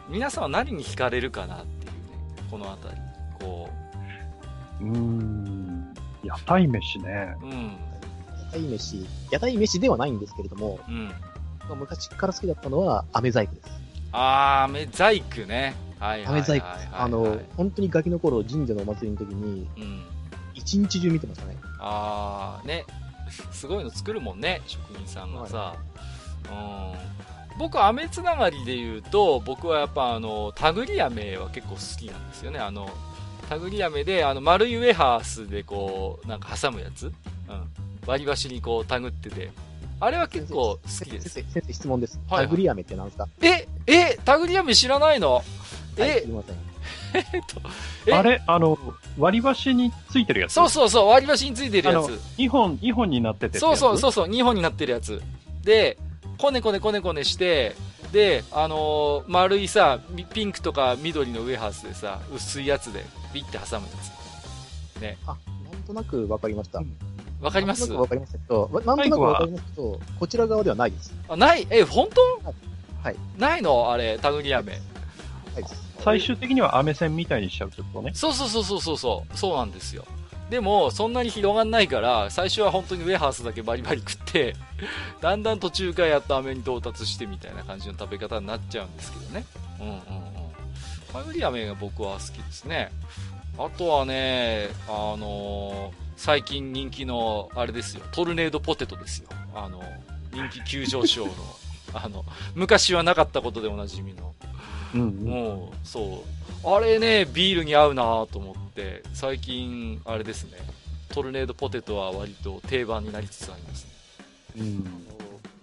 [0.08, 3.00] 皆さんは何に惹かれるかなっていうね、この辺り。
[3.40, 3.68] こ
[4.80, 4.84] う。
[4.84, 7.34] うーん、屋台飯ね。
[7.42, 7.76] うん。
[8.46, 11.12] 屋台飯、屋台飯ではないんですけれども、うん。
[11.74, 13.68] 昔から好きだったのは、飴細工です。
[14.12, 15.74] あー、飴細工ね。
[15.98, 16.66] はいはいはい、はい、飴細工。
[16.92, 20.02] あの、本当にガキの頃、神社のお祭りの時に、うん。
[20.54, 21.56] 一日中見てましたね。
[21.78, 22.85] あー、ね。
[23.52, 25.56] すごいの作るもんね、職人さんがさ。
[25.59, 25.76] は
[26.44, 27.59] い、うん。
[27.59, 32.59] 僕、飴つながりで言うと、僕はやっぱあの、タグリ飴は結構好きなんですよね。
[32.59, 32.88] あの、
[33.48, 37.12] タグリ飴で、あの、丸いウェハースでこう、なんか挟むやつうん。
[38.06, 39.50] 割り箸にこう、タグってて。
[40.00, 41.28] あれは結構好きです。
[41.28, 42.18] 先生、質問です。
[42.28, 45.42] タグリ飴って何ですかええタグリ飴知らないの
[45.96, 46.70] え、はい、すみません。
[47.12, 47.42] えっ
[48.06, 48.78] と、あれあの、
[49.18, 52.06] 割り箸についてるやつそうそうそう、割り箸についてるやつ。
[52.38, 55.20] 2本、2本になっててそうそうそうそう、2本になってるやつ。
[55.64, 55.98] で、
[56.38, 57.76] こねこねこねこねして、
[58.12, 60.00] で、あのー、丸いさ、
[60.32, 63.92] ピンクとか緑のウエハースでさ、薄いやつで、ビッて挟むや
[64.96, 65.00] つ。
[65.00, 65.18] ね。
[65.26, 65.36] あ、
[65.70, 66.78] なんとなくわかりました。
[66.78, 66.96] うん、
[67.48, 71.14] かりますわかりますけど、なんとなくわかりますけど、こちら側ではないです。
[71.29, 72.53] あ、ない、え、本当？
[73.03, 73.16] はい。
[73.38, 73.90] ないの？
[73.90, 74.72] あれ、タグリアメ。
[74.72, 75.64] はい。
[76.00, 78.12] 最終的にはアメ線みたいにしちゃうってことね。
[78.14, 79.38] そうそうそうそうそうそう。
[79.38, 80.05] そうなんですよ。
[80.50, 84.57] でも、そんなに広がんないから、最初は本当にウェハースだけバリバリ食って、
[85.22, 89.44] だんだん途中からやっと飴に到達してみたいな感じの食べ方になっちゃうんですけどね。
[89.81, 90.03] うんうんうん。
[91.14, 92.90] マグリ飴が僕は好きですね。
[93.59, 99.30] あとはね、あのー、最近人気の、あれですよ、トルネードポテトですよ。
[99.54, 99.83] あの、
[100.35, 101.33] 人気急上昇の、
[101.94, 104.35] あの、昔はなかったことでおなじみの。
[104.92, 106.22] うんうん、もう、そ
[106.62, 106.68] う。
[106.68, 110.59] あれね、ビールに合うなと思って、最近、あれですね、
[111.09, 113.90] トルネードポテトは割と定番になりつつありますね。
[114.59, 115.06] うん。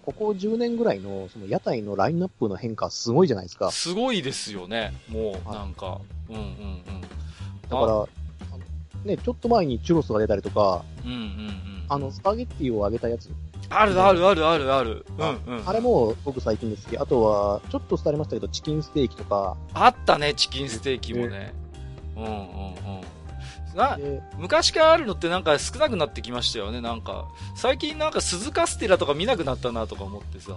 [0.01, 3.69] ここ10年ぐらいの、その屋台のラインナップの変化すごいじゃないですか。
[3.69, 4.95] すごいですよね。
[5.07, 7.01] もう、なんか、うんうんうん。
[7.01, 8.07] だから、
[9.07, 11.83] ね、ちょっと前にチュロスが出たりとか、うんうんうん。
[11.89, 13.29] あの、スパゲッティを揚げたやつ。
[13.69, 15.05] あるあるあるあるある。
[15.17, 15.69] うんうん。
[15.69, 19.57] あれも僕最近ですけど、あとは、ちょっと廃れましたけど、チキンステーキとか。
[19.73, 21.53] あったね、チキンステーキもね。
[22.15, 22.37] うんうんうん。
[23.75, 23.97] な、
[24.37, 27.27] 昔からあるのってなんか少なくなってきましたよね、なんか。
[27.55, 30.53] 最近なんか鈴カステラとか見なくなったなとか思ってさ。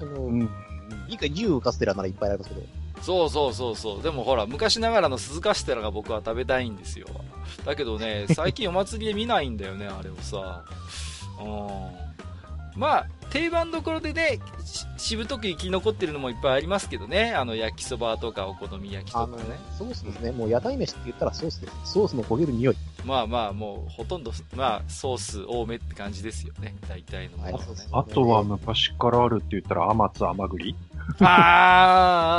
[0.00, 0.50] あの、うん。
[1.08, 2.77] いいか、牛カステラならいっぱいありますけど。
[3.02, 4.02] そうそうそうそう。
[4.02, 7.06] でもほら、昔ながらの鈴カステラが僕は食べたいんですよ。
[7.64, 10.64] だけどね、最近お祭りで見ないんだよね、あれをさ。
[11.40, 12.07] うん。
[12.78, 14.38] まあ、定番どころでね、
[14.96, 17.34] しぶとく生き残ってるのもいっぱいありますけどね。
[17.34, 19.42] あの、焼きそばとかお好み焼きとかね。
[19.76, 20.30] ソースですね。
[20.30, 21.92] もう屋台飯って言ったらソースです。
[21.92, 22.76] ソースの焦げる匂い。
[23.04, 26.76] まあまあ、もうほとんど、まあ、ソース多めって感じですよね。
[26.88, 30.74] 大体のものね、あとは昔からあるって言ったら、甘津甘栗
[31.20, 31.28] ああ、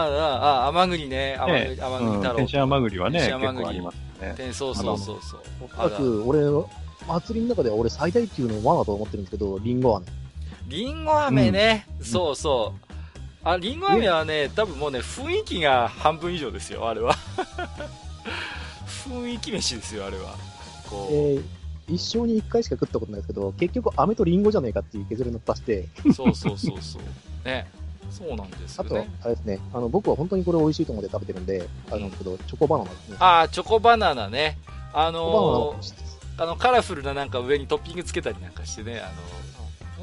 [0.08, 1.38] ああ、甘栗ね。
[1.40, 2.36] 甘栗、甘栗太郎。
[2.38, 4.34] 天津甘栗はね、結構ありますね。
[4.38, 5.42] 天そうそうそうそう。
[5.66, 6.40] おそらく、俺、
[7.08, 10.19] 祭りの中では俺最大級の罠だと思ってるんですけど、リンゴ飴。
[10.70, 12.94] りんご飴ね、うん、そうそう。
[13.44, 17.16] あ、りんご飴はね、多分もうね、雰囲気が半分以上ですよ、あれは。
[19.10, 20.36] 雰囲気飯ですよ、あれは。
[20.90, 21.14] こう。
[21.14, 21.44] えー
[21.92, 25.88] 一生に一回しか食ったことないですけど、結局、飴とリンゴじゃねえかっていう削りのったして。
[26.16, 27.02] そうそうそうそう。
[27.44, 27.68] ね。
[28.12, 33.18] そうなんですよ、ね、あと、あれですね、あの、僕は本当にこれ美味しいと思って食べてるんで、あれなんですけど、チョコバナナですね。
[33.20, 34.60] ああ、チョコバナナね。
[34.94, 39.39] あのー、あの、カラフルななんか上にトッピングつけたりなんかしてね、あのー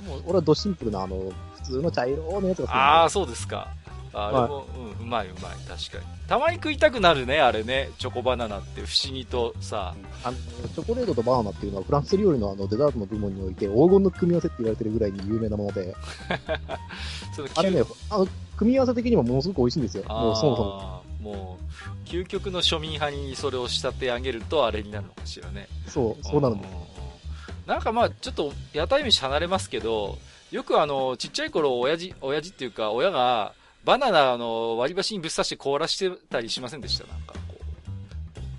[0.06, 3.68] もう俺はドシンプルな、あの、普通の茶色のやつが好きああ、そうですか。
[4.12, 4.64] あれも、はい、
[4.98, 6.16] うん、うまいうまい、確かに。
[6.26, 9.94] たまに食いたくなるね、あれね、チョコバナナって不思議とさ。
[10.24, 15.94] あの、チョコレートとバナナっていうのはフランス料理のあのデザートの部門において黄金の組み合わせって言われてるぐらいに有名なもので。
[17.54, 20.04] あれね、あの、組み合わせ的にもものすごく美味しいんですよ。
[20.08, 21.02] もうそもそも。
[21.20, 25.68] もう、究極の庶民派にそれを仕立て上げるとあれになるのかしらね。
[25.86, 26.85] そう、そうなるんです。
[27.66, 30.18] なんかまあ、ちょっと屋台飯離れますけど、
[30.52, 33.52] よくあの、ちっちゃい頃、親父、親父っていうか、親が、
[33.84, 37.06] バナナの割り箸にぶっ刺して凍らしてたりしませんでした？
[37.06, 37.56] なんかこ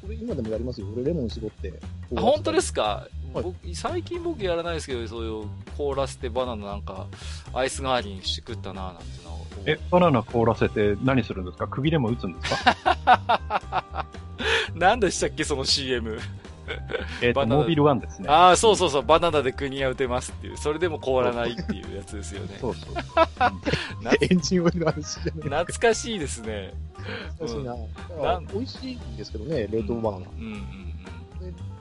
[0.04, 0.06] う。
[0.08, 0.88] これ今でもやりますよ。
[0.96, 1.74] 俺レモン絞って。
[2.16, 7.08] あ、本当ですか、はい、僕最近僕やらないですけど、そういう凍らせてバナナなんか、
[7.54, 11.68] アイス代わりにして食ったななんてのえ、バナナ凍らせて何するんですか？
[11.68, 14.06] 首でも打つんですか？
[14.76, 16.20] 何でしたっけ、その CM。
[17.22, 18.30] えっと、モービルワンですね。
[18.30, 22.58] ああ、そうそうそう、バナナで国が打てますっていう、それでも凍らないっていうやつですよね。
[22.60, 22.94] そうそう。
[24.22, 26.74] エンジンオイルの話じゃ懐かしいですね。
[27.38, 27.74] 懐かしいな。
[28.38, 30.26] うん、美味しいんですけどね、冷凍バナナ。
[30.28, 30.94] うんうんうん。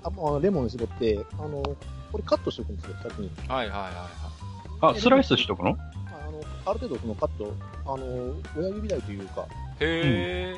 [0.05, 1.62] あまあ、レモン絞って、あの、
[2.12, 3.31] これカットしておくんですよ、先に。
[3.49, 3.90] はいはいはい
[4.83, 4.96] はい。
[4.96, 5.70] あ、スライスしとくの？
[5.70, 7.53] あの、ある程度そのカット、
[7.87, 9.46] あの、親指台というか。
[9.81, 10.57] へえ。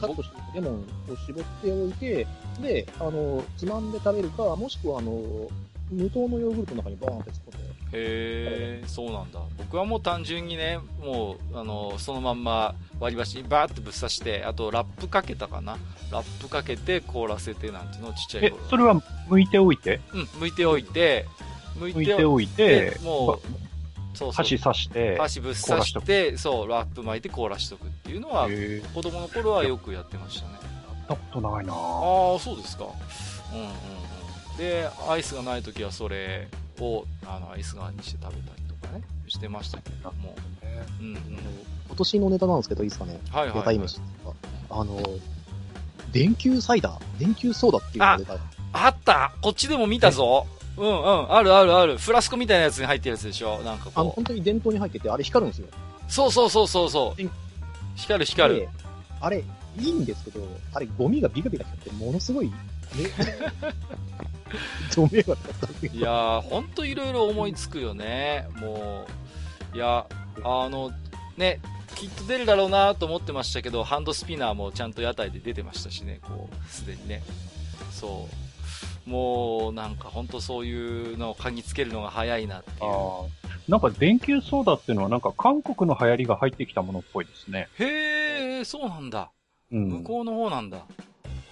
[0.00, 2.26] カットしてレモンを絞っておいて、
[2.60, 5.22] で、あの、つまんで食べるか、もしくは、あの、
[5.90, 7.66] 無糖のヨーグルトの中にバーンって突っ込んで。
[7.92, 9.40] へえ、そうなんだ。
[9.58, 15.76] 僕はもう単純にね、もう、あの、そのまんま割り箸にバーってぶっ刺して、あとラップかけたかな。
[16.10, 18.62] ラップかけて凍らせてなんていうのちっちゃい頃。
[18.64, 18.96] え、それは
[19.28, 20.00] 剥いておいて？
[20.12, 21.26] うん、剥いておいて、
[21.78, 23.40] 剥いておいて、もう、
[24.16, 28.48] そうそう箸刺して、箸ぶっ刺して、そう、ラップ巻いて凍らしとくっていうのは、
[28.94, 30.54] 子供の頃はよくやってましたね。
[30.54, 32.86] やったことないなああ、そうですか。
[33.52, 33.68] うんうんう
[34.54, 34.56] ん。
[34.56, 36.48] で、アイスがない時はそれ
[36.80, 40.34] を、あの、アイス代わりにして食べたりとかね、してましたけども。
[41.00, 41.18] うんうん。
[41.88, 43.20] 今年のネタなんですけど、いいですかね？
[43.30, 43.78] はいはい、はい。
[43.78, 44.00] 飯
[44.70, 45.00] あの、
[46.10, 47.18] 電球サイダー？
[47.18, 48.38] 電球ソーダっていうのが出た。
[48.72, 51.98] あったこっちでも見たぞうんうん、あるあるある。
[51.98, 53.58] フラスコみたいなやつに入ってるやつでしょ？
[53.60, 54.00] なんかこう。
[54.00, 55.68] あの、本当に電灯に入ってて、あれ光るんですよ。
[56.08, 57.30] そうそうそうそうそう。
[57.94, 58.68] 光る光る。
[59.20, 59.42] あれ、
[59.78, 60.40] いいんですけど、
[60.74, 62.52] あれ、ゴミがビカビカしちゃって、ものすごい、ね、
[64.94, 68.46] ドメだったいやー、ほんといろいろ思いつくよね。
[68.56, 69.06] も
[69.72, 70.06] う、いや、
[70.44, 70.92] あの、
[71.36, 71.60] ね、
[71.94, 77.22] きっと出るだろうなと思ってましたけど、ハンドスピナーもちゃんと屋台で出てましたしね、こう、すでにね。
[77.90, 78.45] そう。
[79.06, 83.70] もうなんか本当そういうのを嗅ぎつけるのが早いなっていう。
[83.70, 87.68] なんか電球ソーダっていうのはなんか韓国の流行りが入ってきたものっぽいですね。
[87.78, 89.30] へえ、そうなんだ。
[89.72, 90.78] うん、向こうの方なんだ。
[90.78, 90.82] あ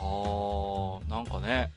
[0.00, 1.72] あ、なんかね。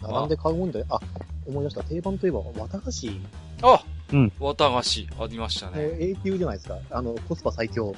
[0.00, 0.86] 並んで買うもんだよ。
[0.90, 1.00] あ、
[1.46, 1.82] 思い出した。
[1.82, 3.20] 定番といえば、綿菓子。
[3.62, 4.32] あうん。
[4.38, 5.72] 綿菓子、ありましたね。
[5.76, 6.78] えー、永久じゃないですか。
[6.90, 7.94] あの、コスパ最強。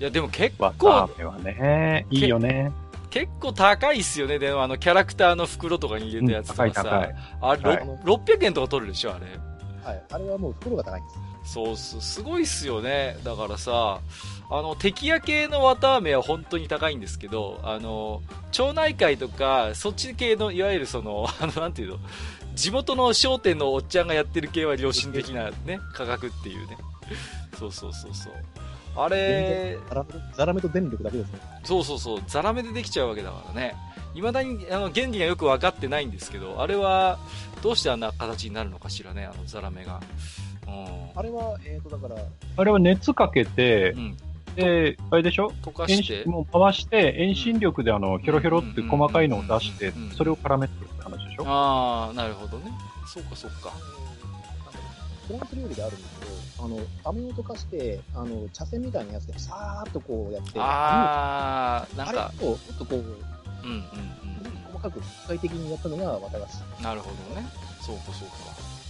[0.00, 0.72] いや、でも結構。
[0.78, 2.72] 綿飴はね、いいよね。
[3.10, 4.38] 結構高いっすよね。
[4.38, 6.82] でもあの、キャラクターの袋とかに入れたやつとかさ。
[6.82, 7.14] 高い高い。
[7.40, 9.26] あれ、はい、600円とか取るでしょ、あれ。
[9.82, 10.02] はい。
[10.10, 11.18] あれはもう袋が高いんです。
[11.48, 13.16] そうす、すごいっすよね。
[13.24, 14.00] だからさ、
[14.50, 21.98] あの、敵屋系の綿飴は本当に高いんですけど、あの、町内会とか、そっち系の、いわゆるその、 あの、なんていうの、
[22.54, 26.76] 地元の商店のおっちゃんがやってる系は良心的なね、価格っていうね。
[27.58, 28.32] そうそうそうそう。
[29.04, 29.78] あれ、
[30.34, 31.38] ザラメと電力だけですね。
[31.64, 33.74] そうそうそう、ザラメでできちゃうわけだからね。
[34.14, 37.18] 未だにあの原理がよく分かってないんですけど、あれは
[37.62, 40.00] どうしてあんな形になるのかしらね、あのザラメが。
[41.14, 42.20] あれは、えっ、ー、と、だから。
[42.56, 44.16] あれは熱かけて、うん、
[44.54, 45.52] で、あれでしょ？
[45.62, 46.28] 溶かして。
[46.28, 51.44] もう回して、遠心力であの、ヒョロヒョロって細かいのを出して、それを絡めてるって話でしょ？
[51.46, 52.70] ああ、なるほどね。
[53.06, 53.72] そうか、そうか。
[55.28, 62.32] フランス料理であるんですけど、あの、飴を溶かして、あの、茶筅みたいなやつでさーっとこうやって、ああ、なんか。
[62.34, 63.82] あれを、ちょっとこう、うんうんうん。
[64.72, 66.82] 細かく機械的にやったのが綿菓子。
[66.82, 67.46] なるほどね。
[67.80, 68.34] そうか、そうか。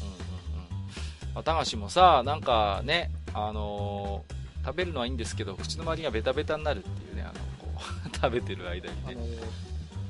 [0.03, 1.35] うんうんうん。
[1.35, 7.67] 綿菓子もさ、なんかね、あのー、食べるのはいいんですけど、口の周りがベタベタになるっていうね、あの、こ
[8.07, 9.03] う、 食べてる間にね。
[9.07, 9.69] あのー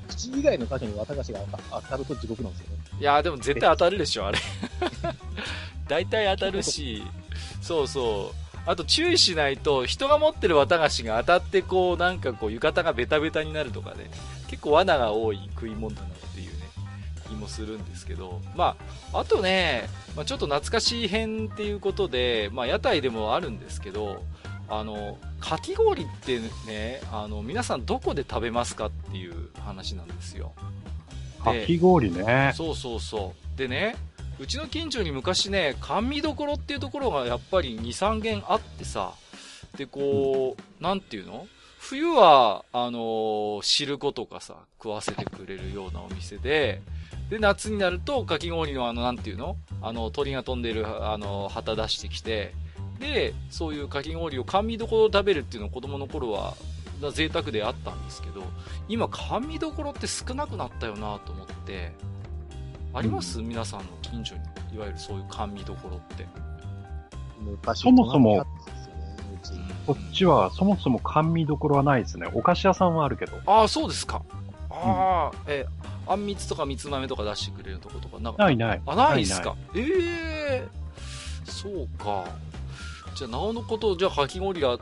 [0.08, 2.82] 口以外の箇所に綿菓子が当たると地獄なんですよね。
[2.98, 4.38] いやでも絶対当たるでしょ、あれ。
[5.88, 7.02] 大体当たるし、
[7.60, 8.48] そうそう。
[8.66, 14.10] あと注意しないと、人が持ってる綿菓子が当たって、こう、なんかこう、浴衣がベタベタになるとかね、
[14.48, 16.52] 結構罠が多い食い物だなっていうね、
[17.28, 18.76] 気もするんですけど、ま
[19.12, 24.22] あ、あとね、まあ、ちょっと懐かしい編っていうことで、まあ、屋台でもあるんですけど、
[24.68, 30.52] あの、かき氷ってね、あの、皆さんどこで食べますかっていう話なんですよ。
[31.42, 32.52] かき氷ね。
[32.54, 33.58] そうそうそう。
[33.58, 33.96] でね、
[34.40, 39.12] うちの近所に昔ね、甘味どころっていうところがやっぱり2、3軒あってさ、
[39.76, 41.46] で、こう、うん、なんていうの？
[41.78, 46.82] 冬は、あのー、汁粉とかさ、食わせてくれるようなお店で、
[47.30, 49.56] で、夏になると、かき氷のあの、なんていうの？
[49.82, 52.54] あの、鳥が飛んでる、あの、旗出してきて、
[53.00, 56.54] で、そういうかき氷を甘味どころ食べるっていうのを子供の頃は、
[57.12, 58.42] 贅沢であったんですけど、
[58.88, 61.92] 今甘味どころって少なくなったよなと思って、
[62.94, 64.40] あります、うん、皆さんの近所に、
[64.74, 66.26] いわゆるそういう甘味どころって。
[67.38, 68.44] 昔そもそも、
[69.86, 72.28] こっちはそもそも甘味どころはないですね。
[72.34, 73.38] お菓子屋さんはあるけど。
[73.46, 74.22] ああ、そうですか。
[74.70, 75.66] ああ、うん、え
[76.06, 78.82] あんみつとかみつ豆とか出してくれるとことかなないない。
[78.86, 79.56] あ、ないですか。
[79.74, 79.80] え
[80.62, 82.24] えー、そうか。
[83.14, 84.78] じゃあ、なおのこと、じゃあ、かき氷は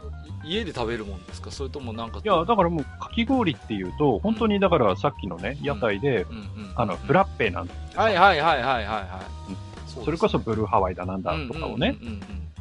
[0.46, 1.50] 家で食べるもんですか？
[1.50, 2.20] それともなんか。
[2.24, 6.26] いや、だからもう、かき氷っていうと、本当にだからさっきのね、屋台で、
[6.74, 10.04] あの、フラッペなんはいはいはいはいはいはい。
[10.04, 11.96] それこそブルーハワイだなんだとかをね、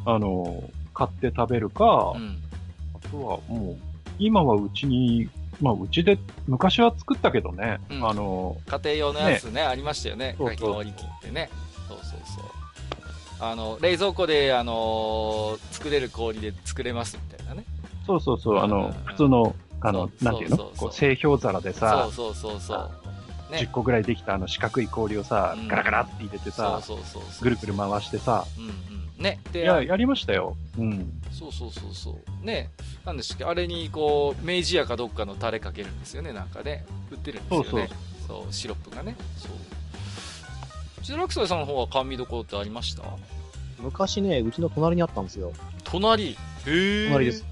[0.05, 3.77] あの、買って食べるか、あとはもう、
[4.17, 5.29] 今はうちに、
[5.61, 6.17] まあ、うちで、
[6.47, 11.49] 昔は作ったけどね、あの、家庭用のやつね、ありましたよね、かき氷機ってね。
[11.87, 12.45] そうそうそう。
[13.41, 17.65] あの、冷蔵庫で、あの作れる氷で作れますみたいなね。
[18.05, 20.57] そうそうそう、あの、普通の、あの、なんていうの？
[20.77, 22.91] こう、製氷皿でさ、そうそうそうそう。
[23.51, 29.23] ね、10個ぐらいできたあの四角い氷をさ、ガラガラって入れてさ、そうそうそうぐるぐる回してさ、うんうん。
[29.23, 29.39] ね。
[29.53, 30.57] で、いや、やりましたよ。
[30.79, 31.21] うん。
[31.31, 32.45] そうそうそうそう。
[32.45, 32.71] ね。
[33.05, 33.43] なんでしたっけ？
[33.45, 36.85] あれに、こう、明治屋かどっかのタレかけるんですよね、なんかね。
[37.11, 37.89] 売ってるんですよね。
[38.27, 39.15] そうそうシロップがね。
[39.37, 41.05] そう。
[41.05, 43.03] 千ラクサさんの方は甘味どころってありました？
[43.79, 45.53] 昔ね、うちの隣にあったんですよ。
[45.83, 47.05] 隣へえ。
[47.09, 47.45] 隣です。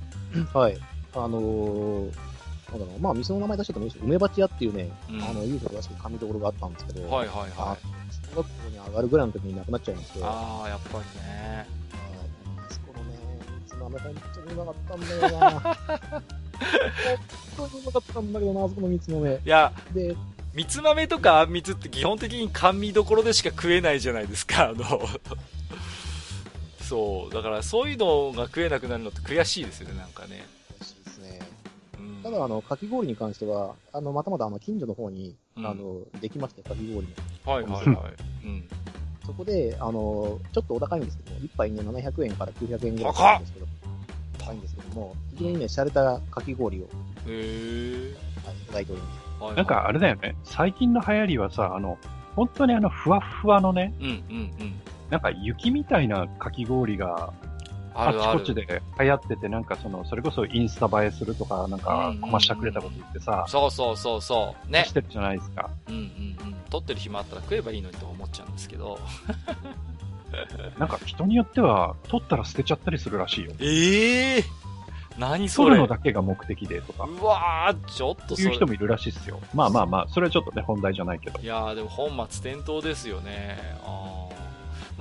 [0.54, 0.78] はい。
[1.16, 2.12] あのー、
[2.72, 7.50] なんだろう、まあ、店の名前出してもいいです梅鉢屋っていうね、うん、あの、有所らしく紙どころがあったんですけど、はいはいはい。
[8.36, 10.20] 小学校に上がるぐらいの時に亡くなっちゃいまして。
[10.24, 11.68] ああ、やっぱりね。
[11.94, 13.20] あそこのね、
[13.68, 15.50] つまめ本当にうまかったんだよな。
[17.58, 19.32] 本当にうまかったんだけどな、あそこのみつ豆。
[19.34, 20.16] いや、で、
[20.54, 25.00] みつ豆とかあんみつって基本的に甘味どころでしか食えないじゃないですか、あの
[26.84, 30.44] そう、だからそういうのが食えなくなるのって悔しいですよね、なんかね。
[30.80, 31.40] 悔しいですね。
[31.98, 37.08] うん、ただ、あの、かき氷に関しては、あの、またまたあの、近所の方に、うん、あの、できまして、かき氷
[37.46, 37.52] の。
[37.52, 38.48] はいはいはい。
[38.48, 38.68] うん。
[39.26, 43.68] そこで、あの、ちょっとお高いんですけども、1杯ね、700円から900円ぐらいなんですけど、
[44.38, 46.90] 高いんですけども、非常にね、洒落たかき氷を、
[47.28, 48.14] へー。
[48.46, 49.56] はい、いただいております。
[49.56, 51.98] なんかあれだよね、最近の流行りはさ、あの、
[52.36, 54.82] 本当にあの、ふわふわのね、うんうんうん。
[55.14, 57.32] なんか雪みたいなかき氷が、
[57.94, 58.66] あちこちで
[59.00, 64.72] 流行ってて、なんかその、それこそインスタ映えするとか、なんか、こましたくれたこと言ってさ、そうそうそうそう。
[64.72, 64.86] ね。
[64.88, 65.70] してるじゃないですか。
[65.88, 66.04] うんうんう
[66.50, 66.56] ん。
[66.72, 68.98] 撮ってる暇あったら食えばいいのにと思っちゃうんですけど。
[70.80, 73.52] なんか人によっては、撮ったら捨てちゃったりするらしいよ。
[73.60, 74.64] ええー
[75.18, 77.06] 何それ取るのだけが目的でとか。
[77.06, 79.40] うわー、ちょっとそういう人もいるらしいですよ。
[79.54, 81.40] まあまあまあ、それはちょっとね、本題じゃないけど。
[81.40, 83.60] いやー、でも本末転倒ですよね。
[83.86, 84.23] あ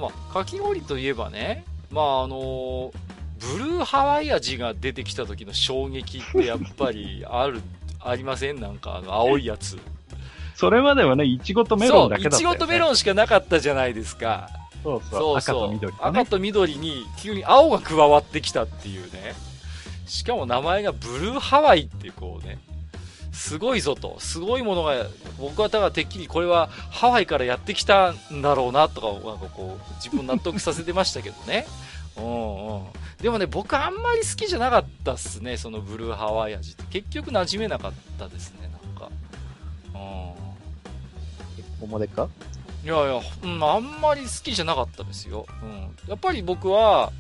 [0.03, 2.93] まあ、かき氷といえばね、まああの
[3.39, 7.63] ブルーハワイ味が出てきた時の衝撃ってやっぱりある、
[8.05, 8.61] ありません？
[8.61, 9.79] なんかあの青いやつ。
[10.55, 14.49] それまではね、いちごとメロンだけだった、ね、いちごとメロンしかなかったじゃないですか。
[14.83, 15.37] そうそう。
[15.37, 19.35] 赤と緑、ね、赤と緑に急に青が加わってきたっていうね。
[20.07, 22.59] しかも名前がブルーハワイってこうね。
[23.33, 24.17] すごいぞと。
[24.21, 25.07] すごいものが、
[25.39, 31.67] 僕はだからてっきりこれはハワイからやってきたんだろうなとか、なんかこう、自分納得させてましたけどね。
[32.17, 32.85] うんうん。
[33.23, 36.83] でもね、僕あんまり好きじゃなかったっすね、そのブルーハワイ味って。
[36.91, 39.09] 結局馴染めなかったですね、なんか。
[39.95, 39.99] うん。
[41.81, 42.29] ほんまでか？
[42.85, 45.47] いやいや、うん、あんまり好きじゃなかったですよ。
[45.63, 45.97] うん。
[46.09, 47.13] やっぱり僕は、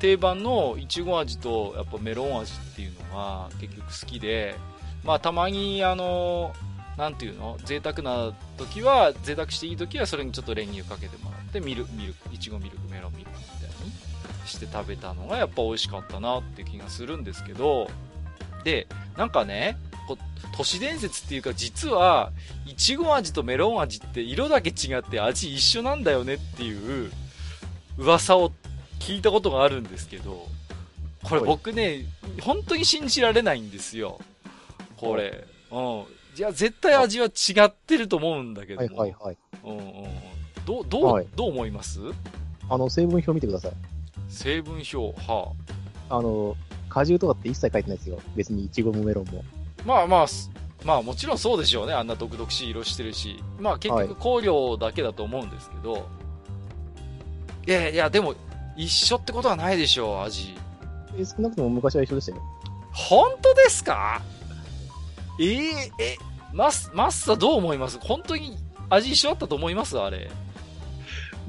[0.00, 4.56] 定番のいちご味とやっぱメロン味っていうのが結局好きで、
[5.04, 6.52] まあたまにあの、
[6.96, 7.56] なんていうの？
[7.64, 13.92] 贅沢な時は、贅沢していい時はそれにちょっと練乳かけてもらって、ミルミルク、いちごミルク、メロンミルクみたいに
[14.46, 17.90] して食べたのがやっぱ美味しかったなって気がするんですけど、
[18.64, 18.86] で、
[19.16, 20.18] なんかね、こ
[20.56, 22.32] 都市伝説っていうか実は
[22.66, 27.10] いちご味とメロン味って色だけ違って味一緒なんだよねっていう
[27.96, 28.50] 噂を
[28.98, 30.46] 聞いたことがあるんですけど、
[31.22, 32.04] これ僕ね、
[32.42, 34.20] 本当に信じられないんですよ。
[35.00, 35.44] これ。
[35.70, 36.04] うん。
[36.34, 38.78] じゃあ絶対味は違ってると思うんだけど。
[38.78, 39.38] はいはいはい。
[39.64, 39.84] うんうん。
[40.64, 42.00] どう、どう、はい、どう思います？
[42.68, 43.72] あの、成分表見てください。
[44.28, 45.52] 成分表、は
[46.08, 46.18] あ。
[46.18, 46.56] あの、
[46.88, 48.20] 果汁とかって一切書いてないですよ。
[48.36, 49.44] 別にイチゴもメロンも。
[49.84, 50.26] まあまあ、
[50.84, 51.92] まあもちろんそうでしょうね。
[51.92, 53.42] あんな毒々しい色してるし。
[53.58, 55.92] まあ結局香料だけだと思うんですけど。
[55.92, 56.02] はい、
[57.66, 58.34] いやいや、でも
[58.76, 60.54] 一緒ってことはないでしょう、味。
[61.18, 62.42] え、少なくとも昔は一緒でしたよ。
[62.92, 64.22] 本当ですか？
[65.40, 65.48] えー、
[65.98, 66.18] え、
[66.52, 67.98] マス、マッサどう思います？
[68.00, 68.58] 本当に
[68.90, 69.98] 味一緒だったと思います？
[69.98, 70.30] あれ。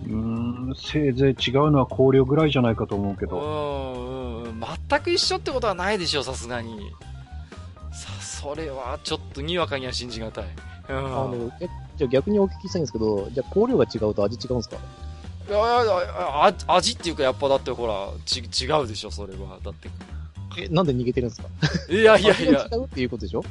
[0.06, 3.38] うーん、せいぜい違うのは香料ぐらいじゃないかと思うけど。
[3.38, 6.80] うん、うん、全く一緒ってことはないでしょう、さすがに。
[7.92, 10.46] さ、それはちょっとにわかには信じがたい。
[10.90, 10.98] うん。
[10.98, 11.68] あの、え、
[11.98, 14.78] じゃあ逆にお聞きしたいんですけど、じゃあ香料が違うと味違うんですか？
[15.50, 19.90] いやいや味っていうかやっぱだってほらち違うでしょそれはだって
[20.58, 21.48] えなんで逃げてるんですか？
[21.90, 22.68] いやいやいや。
[22.72, 23.44] 違うっていうことでしょ？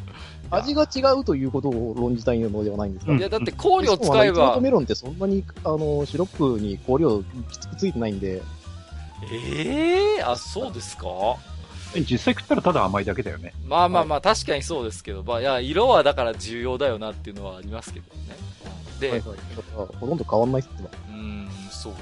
[0.51, 4.61] 味が違うということを論じたいのではないんですか、いやだって香料使えば。
[4.61, 8.43] メロンってそんなにあのシロップに香料きつくついてないんで。
[9.33, 11.07] ええー、あそうですか？
[12.09, 13.53] 実際食ったらただ甘いだけだよね。
[13.67, 18.37] まあまあまあ、確かにそうですけど、まあ、いや、色はだから重要だよなっていうのはありますけどね。
[19.01, 19.39] で、はいはい、
[19.99, 20.89] ほとんど変わんないっすわ。
[21.09, 22.01] うん、そうか。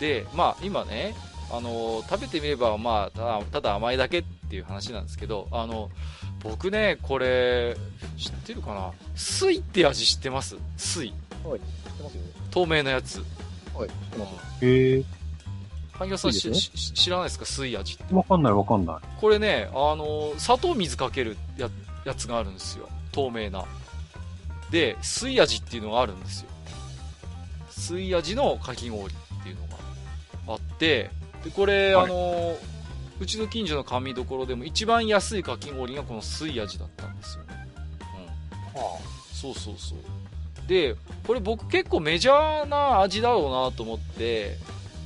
[0.00, 1.14] で、まあ今ね、
[1.50, 5.90] あの食べてみれば、まあただ、ただ甘いだけっていう話なんですけど、あの、
[6.42, 7.76] 僕ね、これ、
[8.16, 8.92] 知ってるかな？
[9.14, 10.56] 水って味知ってます？
[10.76, 11.06] 水。
[11.44, 12.22] はい、知ってますよ。
[12.50, 13.22] 透明なやつ。
[13.74, 14.64] はい、知ってます。
[14.66, 15.04] へえ。
[15.92, 16.60] 萩谷さん、ね、
[16.94, 17.46] 知らないですか？
[17.46, 18.14] 水味って。
[18.14, 18.96] わかんないわかんない。
[19.20, 21.70] これね、あの、砂糖水かけるや
[22.04, 22.88] やつがあるんですよ。
[23.12, 23.64] 透明な。
[24.70, 26.48] で、水味っていうのがあるんですよ。
[27.70, 29.76] 水味のかき氷っていうのが
[30.48, 31.10] あって、
[31.46, 32.56] で、これ、はい、あの、
[33.20, 37.68] うちの近所の紙どころでも一番安いかき氷がこの水味だったんですよね。
[38.74, 38.80] うん。
[38.80, 39.98] はあ、そうそうそう。
[40.68, 44.56] で、これ僕結構メジャーな味だろうなと思って、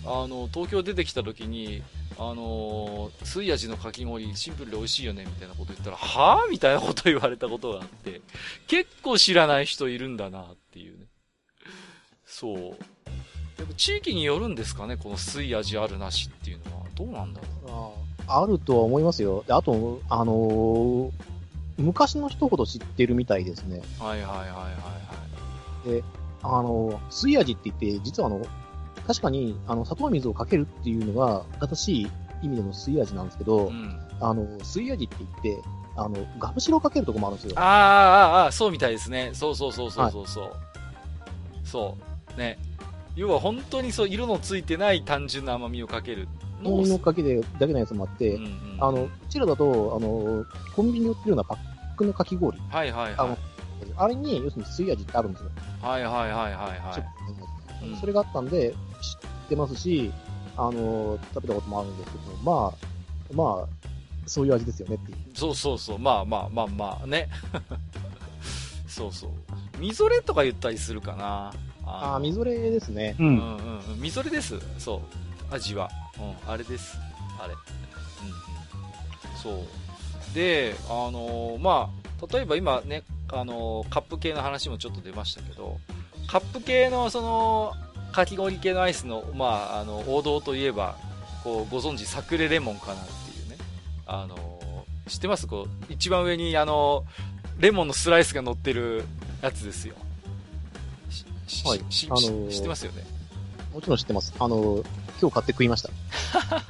[0.07, 1.83] あの、東京出てきた時に、
[2.19, 8.23] あのー、水味のかき氷シンプルで美味しいよねみたいなこと言ったら、はぁみたいなこと言われたことがあって、
[8.67, 11.05] 結構知らない人いるんだなっていうね。
[12.27, 12.77] そう。
[13.77, 16.87] 地域によるんですかね、この水味あるなしっていうのは。
[16.95, 17.95] どうなんだろ
[18.27, 19.45] うああるとは思いますよ。
[19.49, 21.13] あと、あのー、
[21.79, 23.83] 昔の人ほど知ってるみたいですね。
[23.99, 24.71] はいはいはいはいは
[25.87, 25.89] い。
[25.91, 26.05] で、
[26.43, 28.43] あのー、水味って言って、実はあの、
[29.07, 32.11] 確かに、あの、砂糖水をかけるっていうのが、正しい
[32.43, 35.63] 意味での水味なんですけど、うん、あの、水味って言って、
[35.97, 37.59] あの、ガムシロをかけるとこもあるんですよ。
[37.59, 39.31] ああ、ああ、そうみたいですね。
[39.33, 40.45] そうそうそうそうそうそう。
[40.45, 40.53] はい、
[41.65, 41.97] そ
[42.37, 42.39] う。
[42.39, 42.59] ね。
[43.17, 46.29] 要は本当にそう、色のついてない単純な甘みをかける
[46.63, 46.87] のを。
[46.87, 50.45] のかけでだけのやつもあって、うんうん、あの、うちらだと、あの、
[50.75, 51.59] コンビニに売ってるようなパッ
[51.97, 52.59] クのかき氷。
[52.71, 53.15] はいはいはい。
[53.19, 53.39] あの
[53.97, 55.51] あれに、要するに水味ってあるんですよ。
[55.83, 56.99] はいはいはいはいは
[57.83, 57.87] い。
[57.87, 58.79] うん、それがあったんで、知っ
[59.49, 60.13] てますし、
[60.57, 63.81] あの、食べたこともあるんですけど、まあ、まあ、
[64.27, 65.19] そういう味ですよねっていう。
[65.35, 67.29] そうそうそう、まあまあまあまあね。
[68.87, 69.31] そうそう。
[69.79, 71.53] みぞれとか言ったりするかな。
[71.85, 73.17] ああ、みぞれですね。
[73.19, 73.27] うん。
[73.27, 74.01] うんうんうん。
[74.01, 74.59] みぞれです。
[74.79, 75.03] そ
[75.51, 75.55] う。
[75.55, 75.89] 味は。
[76.19, 76.97] うん、あれです。
[77.39, 77.55] あれ。
[77.55, 79.37] うんうん。
[79.37, 80.35] そう。
[80.35, 83.03] で、あのー、まあ、例えば今ね、
[83.33, 85.79] あのー、カップ系の話もちょっと出ましたけど、
[86.29, 87.75] カップ系のその、
[88.13, 90.97] かき氷系のアイスの,、まあ、あの王道といえば
[91.45, 93.57] こうご存知サクレレモンかなっていうね
[94.05, 94.37] あの
[95.07, 95.47] 知ってます？
[95.47, 97.05] こう一番上にあの
[97.61, 99.05] レモンのスライスが乗ってる
[99.43, 99.95] やつですよ
[101.65, 103.05] はい、あのー、知ってますよね
[103.73, 104.35] もちろん知ってます。
[104.39, 104.83] あの
[105.21, 105.91] 今日買って食いました。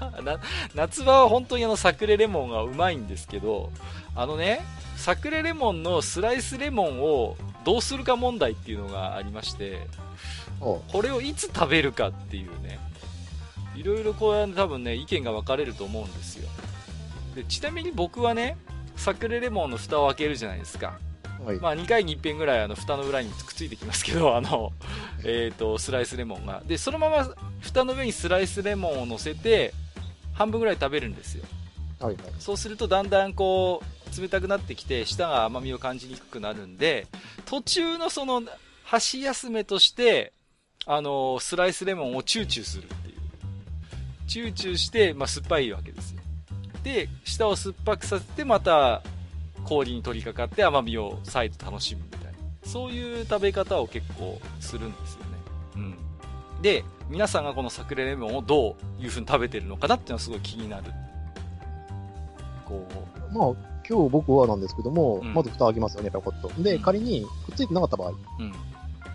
[0.75, 3.73] 夏場は本当にあの、サクレレモンがうまいんですけど、
[4.15, 4.61] あのね、
[4.97, 9.87] サクレレモンのスライスレモンをどうするか問題っていうのがありまして、
[10.61, 12.79] これをいつ食べるかっていうね、
[13.75, 16.49] いろいろこう多分ね、意見が分かれると思うんですよ。
[17.35, 18.59] でちなみに僕はね、
[18.97, 20.99] サクレレモンの蓋を開けるじゃないですか。
[21.45, 24.73] はい、まあ、2回に1遍ぐらいあの蓋の裏にくっついてきますけど、 あの、
[25.25, 26.63] えっ、ー、と、スライスレモンが。
[26.67, 27.29] で、そのまま
[27.61, 29.75] 蓋の上にスライスレモンを乗せて、
[30.35, 31.45] 半分ぐらい食べるんですよ。
[31.99, 37.07] はいはい、そうするとだんだんこう、冷たくなってきて、舌が甘みを感じにくくなるんで、
[37.47, 38.43] 途中のその、
[38.85, 40.33] 箸休めとして、
[40.87, 43.17] あの、スライスレモンをチューチューするっていう。
[44.27, 46.21] チューチューして、まあ、酸っぱいわけですよ。
[46.83, 49.03] で、舌を酸っぱくさせて、また、
[49.71, 52.39] 氷に取り掛かって甘みを再度楽しむみたいな。
[52.65, 55.27] そういう食べ方を結構するんですよね。
[55.77, 56.63] うん。
[56.63, 60.85] で、皆さんがこのサクレレモンをどういう風に食べてるのかなっていうのはすごい気になる。
[62.67, 62.85] こ
[63.31, 63.33] う。
[63.33, 63.49] まあ、
[63.89, 66.49] 今日僕はなんですけども、うん、まず蓋開けますよね、ペコッと。
[66.61, 68.11] で、うん、仮にくっついてなかった場合。
[68.41, 68.53] うん。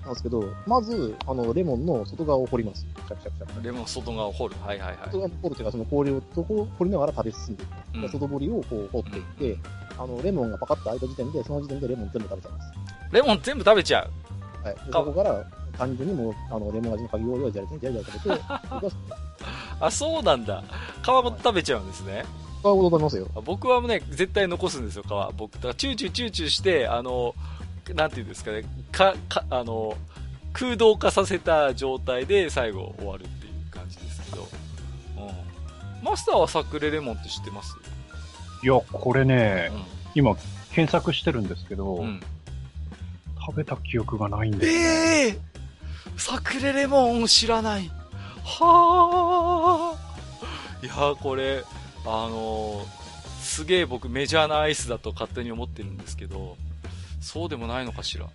[0.05, 2.81] なんですけど、まず、あの、レモンの外側を掘ります。
[2.81, 3.63] シャクシャクシャク。
[3.63, 4.55] レモン外側を掘る。
[4.63, 4.97] はいはいはい。
[5.07, 7.71] 外側を掘るというか、その氷を、そこを掘りながら食べ進んでいく。
[7.95, 9.59] うん、外堀をこう掘っていって、
[9.97, 12.71] あの、レモンがパカッと開いた時点で、その時点でレモン全部食べちゃいます。
[13.11, 14.75] レモン全部食べちゃうはい。
[14.91, 15.45] そこから、
[15.77, 18.41] 単純にもう、あの、レモン味のかき氷をじゃりじゃりじゃり食べて、
[19.79, 20.63] あ、そうなんだ。
[21.03, 22.25] 皮ごと食べちゃうんですね。
[22.61, 23.27] 皮ごと食べますよ。
[23.43, 25.07] 僕はね、絶対残すんですよ、皮。
[25.37, 27.35] 僕、だからチューチューチューチューして、あの、
[27.93, 29.95] なんていうんですかね、か、か、あの、
[30.53, 34.47] 空洞化させた状態で最後終わるっていう感じですけど。
[35.17, 36.03] うん。
[36.03, 37.75] マスターはサクレレモンって知ってます？
[38.65, 39.83] いや、これね、うん、
[40.15, 40.35] 今、
[40.71, 42.19] 検索してるんですけど、うん、
[43.39, 45.39] 食べた記憶がないんですええー、
[46.17, 47.91] サクレレモンを知らない。
[48.43, 50.83] はあ。
[50.83, 51.63] いや、これ、
[52.05, 52.85] あのー、
[53.39, 56.57] すげえ僕メジャーなアイスだと勝手に思ってるんですけど、
[57.21, 58.25] そうでもないのかしら？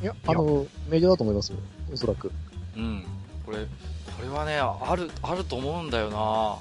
[0.00, 1.58] いや、あの、メジャーだと思いますよ。
[1.92, 2.30] おそらく。
[2.76, 3.04] うん。
[3.44, 6.58] これ、これはね、ある、あると思うんだよな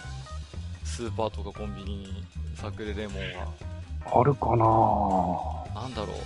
[0.83, 2.22] スーパーとかコンビニに。
[2.55, 3.47] サクレレモンは。
[4.05, 6.17] あるかななんだろう。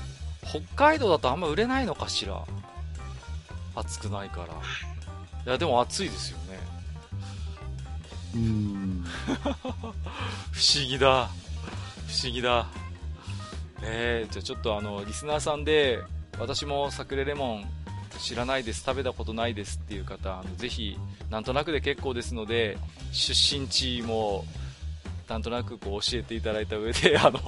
[0.46, 2.44] 北海道だとあんま売れないのかしら。
[3.76, 4.46] 暑くないから。
[4.46, 6.60] いや、でも暑いですよね。
[8.36, 9.06] うん。
[10.52, 11.30] 不思議だ。
[12.08, 12.68] 不思議だ。
[13.82, 16.02] えー、じゃあちょっとあの、リスナーさんで、
[16.40, 17.66] 私もサクレレモン
[18.20, 20.98] 知らないです、食べたことないですっていう方、あのぜひ、
[21.30, 22.78] なんとなくで結構ですので、
[23.12, 24.46] 出身地も
[25.28, 27.40] なんとなくこう教えていただいた上で、 あの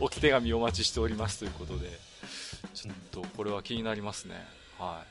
[0.00, 1.90] 置き手紙お待ちしておりますということで、
[2.74, 4.46] ちょっとこれは気になりますね。
[4.78, 5.06] はい。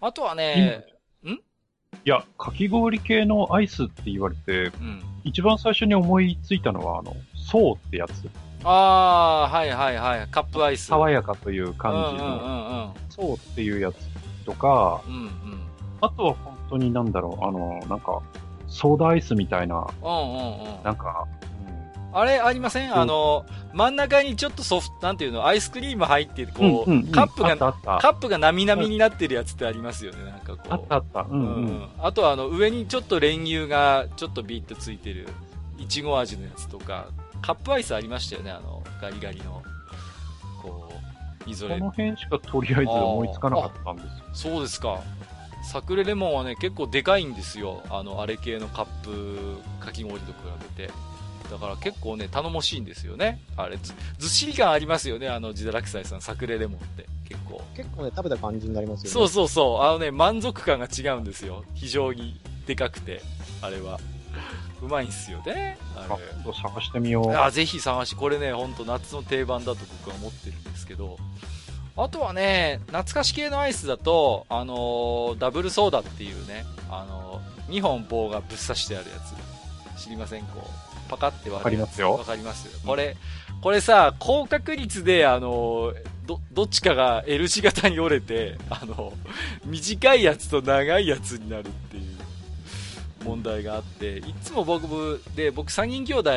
[0.00, 0.86] あとはね、
[1.22, 1.30] ん？
[1.30, 1.40] い
[2.04, 8.28] や、かき氷系のアイスって言われて、うん、一番最初に思いついたのは、あの、そうってやつ。
[8.64, 10.28] ああ、はいはいはい。
[10.28, 10.86] カップアイス。
[10.86, 13.96] 爽やかという感じの、そうっていうやつ
[14.44, 15.30] とか、うんうん、
[16.00, 18.20] あとは本当になんだろう、あの、なんか、
[18.74, 20.82] ソーダアイスみたいな、うんうんうん。
[20.82, 21.28] なんか、
[22.10, 22.94] うん、あれありません？
[22.94, 30.72] あの、真ん中にちょっとソフト、なんていうの、アイスクリーム入ってこう、うんうんうん、カップが、カップがなみなみになってるやつってありますよね、なんかこう。
[30.72, 31.20] あったあった。
[31.30, 31.88] うん、うん、うん。
[32.00, 35.28] あとはあの、上にちょっと練乳がちょっとビーッとついてる、
[35.78, 37.06] いちご味のやつとか、
[37.42, 39.62] カップアイスありましたよね、あの、ガリガリの。
[40.60, 41.78] こう、みぞれ。
[41.78, 44.10] この辺しかとりあえず思いつかなかったんですよ。
[44.32, 44.98] そうですか。
[45.64, 47.82] サクレレモンはね、結構でかいんですよ。
[47.90, 50.34] あの、あれ系のカップかき氷と比
[50.76, 50.92] べて。
[51.50, 53.40] だから結構ね、頼もしいんですよね。
[53.56, 57.06] あれ、ずずっしり感ありますよね、あの、ジダラクサイさん、サクレレモンって。
[57.28, 57.62] 結構。
[57.76, 59.10] 結構ね、食べた感じになりますよね。
[59.10, 59.82] そうそうそう。
[59.82, 61.64] あのね、満足感が違うんですよ。
[61.74, 63.20] 非常にでかくて、
[63.60, 64.00] あれは。
[64.82, 65.78] うまいんすよね。
[65.96, 66.52] あれ。
[66.52, 67.30] 探してみよう。
[67.30, 71.18] あ、ぜひ探し、これね、ほんと夏の定番だと僕は思ってるんですけど、
[71.96, 79.16] あとはね、懐かし系のアイスだと、あのー、ダブルソーダっていうね、あのー、2本棒がぶっ刺してあるや
[79.96, 80.02] つ。
[80.02, 81.54] 知りませんこう、パカって割る。
[81.54, 82.14] わかりますよ。
[82.14, 82.72] わかりますよ。
[82.84, 83.16] これ、
[83.62, 85.94] これさ、高確率で、あのー、
[86.26, 89.12] ど、どっちかが L 字型に折れて、あの、
[89.64, 92.04] 短いやつと長いやつになるっていう
[93.24, 96.30] 問題があって、いつも僕で、僕3人兄弟、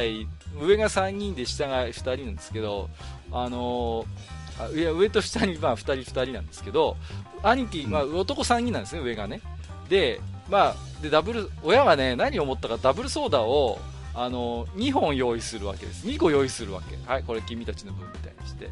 [0.62, 2.92] 上が3人で下が2人なんですけど、
[3.32, 6.98] あのーあいや上と下にまあ2人2人なんですけど
[7.44, 9.42] 兄貴、まあ、男3人なんですね上がね。
[9.90, 13.80] でまあでダブル親がね何を思ったかダブルソーダを
[14.14, 16.08] あの2本用意するわけです。
[16.08, 16.98] 2個用意するわけ。
[17.10, 18.70] はいこれ君たちの分みたいにして。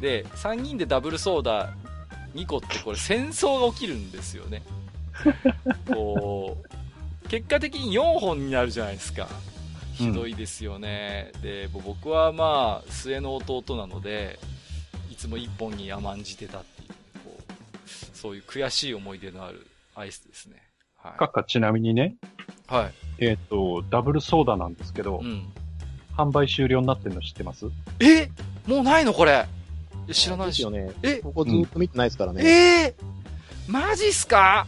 [0.00, 1.72] で3人でダブルソーダ
[2.34, 4.62] 2個ってこれ戦争が起きるんですよね。
[5.92, 6.56] こ
[7.24, 9.28] う結果的に4本になるじゃないですか。
[9.94, 14.61] ひどいですよね、うん、で僕はまあ末の弟なのでい
[15.22, 16.88] つも1本に甘んじてたっていう
[17.24, 20.62] こうそういう悔しい思い出のあるアイスですね、
[20.96, 22.16] はい、かかちなみにね
[22.68, 22.92] はい。
[23.18, 25.46] えっ、ー、と、ダブルソーダなんですけど、うん、
[26.16, 27.66] 販売終了になってるの知ってます？
[28.00, 28.30] え？
[28.66, 29.46] もうないのこれ。
[30.10, 30.62] 知らないし。
[30.62, 30.90] よね。
[31.02, 31.16] え？
[31.16, 32.40] ここずっと見てないですからね。
[32.40, 34.66] うん、えー、マジっすか？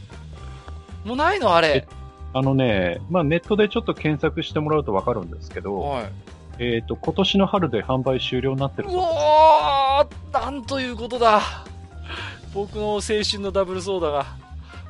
[1.05, 1.87] もうないのあれ。
[2.35, 6.13] あのね、まあネットでちょっと検索してもらうとわかるんですけど、はい。
[6.59, 9.01] えっ、ー、と、今年の春で販売終了になってるそう。
[9.01, 11.41] おーなんということだ。
[12.53, 14.45] 僕の青春のダブルソーダが。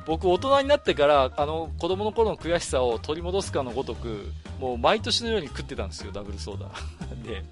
[0.05, 6.67] 僕大人になってからあの子供の頃の悔しさを取り戻すかのごとくもう毎年のように食ってたんですよダブルソーダ
[7.27, 7.43] で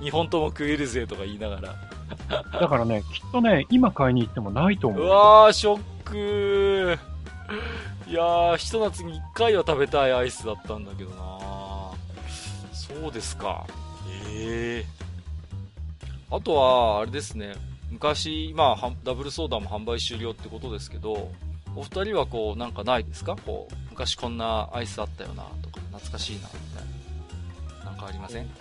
[0.00, 1.74] 2本とも食えるぜとか言いながら
[2.60, 6.98] だからねきっとね今買いに行ってもないと思ううわーショック
[8.08, 11.31] いやーひと夏に1回は食べたいアイスだったんだけどな
[13.02, 13.66] そうですか
[14.30, 17.54] ええー、あとはあれですね
[17.90, 21.32] 昔、まあ、ダブルソーダも販売終了ってことですけど、
[21.74, 23.36] お二人はこう、なんかないですか？
[23.44, 27.90] こう、昔こんなアイスあったよな、とか、懐かしいな、みたいな。
[27.90, 28.46] なんかありません？
[28.46, 28.52] こ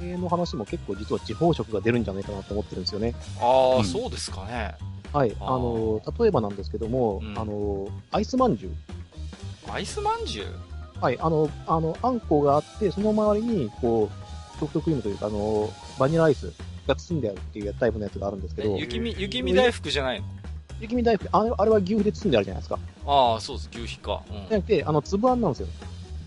[0.00, 3.14] れの話も結構実は地方色が出るんじゃないかなと思ってるんですよね。
[3.38, 4.74] ああ、うん、そうですかね。
[5.12, 5.36] はい。
[5.40, 9.70] あの、例えばなんですけども、うん、あの、アイスまんじゅう。
[9.70, 10.46] アイスまんじゅう？
[11.00, 11.18] はい。
[11.20, 14.10] あの、あの、あんこがあって、その周りに、こ
[14.56, 16.52] う、ソフトクリームというか、あの、バニラアイス
[16.86, 18.76] が包んであるっていうタイプのやつがあるんですけど。
[18.76, 20.26] 雪見、雪見大福じゃないの？
[20.80, 22.78] 雪見大福、あれあれは牛皮で包んであるじゃないですか。
[23.06, 24.22] ああ、そうです、牛皮か。
[24.28, 25.68] うん、じゃなくて、あの、粒あんなんですよ。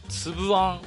[0.09, 0.82] 粒あん？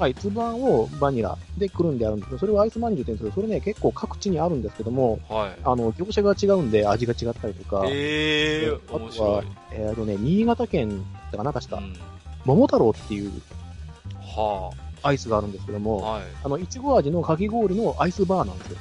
[0.00, 11.02] はい、粒あんをバニラでくるんであるんですけど、それをアイスまんじゅうって言うんですけど、それね、結構各地にあるんですけども、はい、あの、業者が違うんで味が違ったりとか、えー、あとは、えっ、ー、とね、新潟県
[11.32, 11.96] だかなんかした、うん、
[12.46, 13.30] 桃太郎っていう、
[14.20, 14.70] は
[15.02, 18.78] あ、アイスがあるんですけども、はい、あの、いちご味のかき氷のアイスバーなんですよ。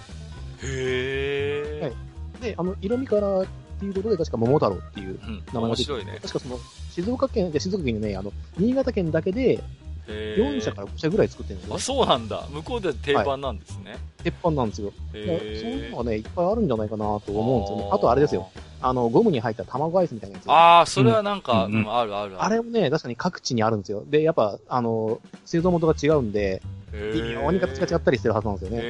[0.63, 1.83] へー。
[1.83, 1.93] はい。
[2.41, 3.45] で、あの、色味からっ
[3.79, 5.19] ていうことで、確か桃太郎っていう
[5.51, 6.59] 名前が出て、うん、ね、確かその、
[6.91, 9.63] 静岡県、で静岡県にね、あの、新潟県だけで、
[10.07, 12.47] 4社から5社ぐらい作ってるんですよ、あ、そうなんだ。
[12.51, 13.91] 向こうでは定番なんですね。
[13.91, 14.93] はい、鉄板なんですよ。
[15.11, 17.89] そういうのがね、いっぱいあるんじゃないかなと思うんですよね。
[17.91, 18.49] あとあれですよ。
[18.81, 20.51] あの、ゴムに入った卵アイスみたいなやつ。
[20.51, 24.03] ああ、それはなんか、うん、うん、あるあるあれもね、確かに各地にあるんですよ。
[24.05, 28.77] で、やっぱ、あの、製造元が違うんで、微妙に形が違ったりしてるはずなんですよね。
[28.77, 28.81] へ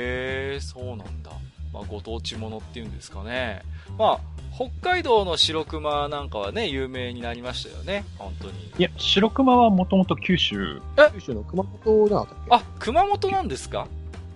[0.58, 1.32] え、そうなんだ。
[1.76, 3.62] まあ、ご当地ものっていうんですかね。
[3.98, 4.20] まあ、
[4.56, 8.54] 北海道の白熊なんかはね、有名になりましたよね、本当に。
[8.78, 10.82] いや、白熊はもともと九州。
[10.98, 11.12] え？
[11.14, 12.56] 九州の熊本じゃなかったっけ？
[12.56, 13.88] あ、熊本なんですか？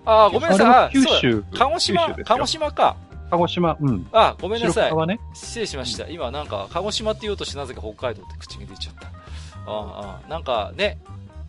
[0.04, 0.92] あ、ごめんなさい。
[0.92, 1.42] 九州。
[1.54, 2.96] 鹿児島、鹿児島か。
[3.30, 4.06] 鹿児島、うん。
[4.12, 5.06] あ、ごめんなさい。
[5.06, 6.08] ね、失礼しました。
[6.08, 9.06] 今なんか、鹿児島って言おうとしてなぜか北海道って口に出ちゃった。
[9.66, 10.98] ああ、なんかね、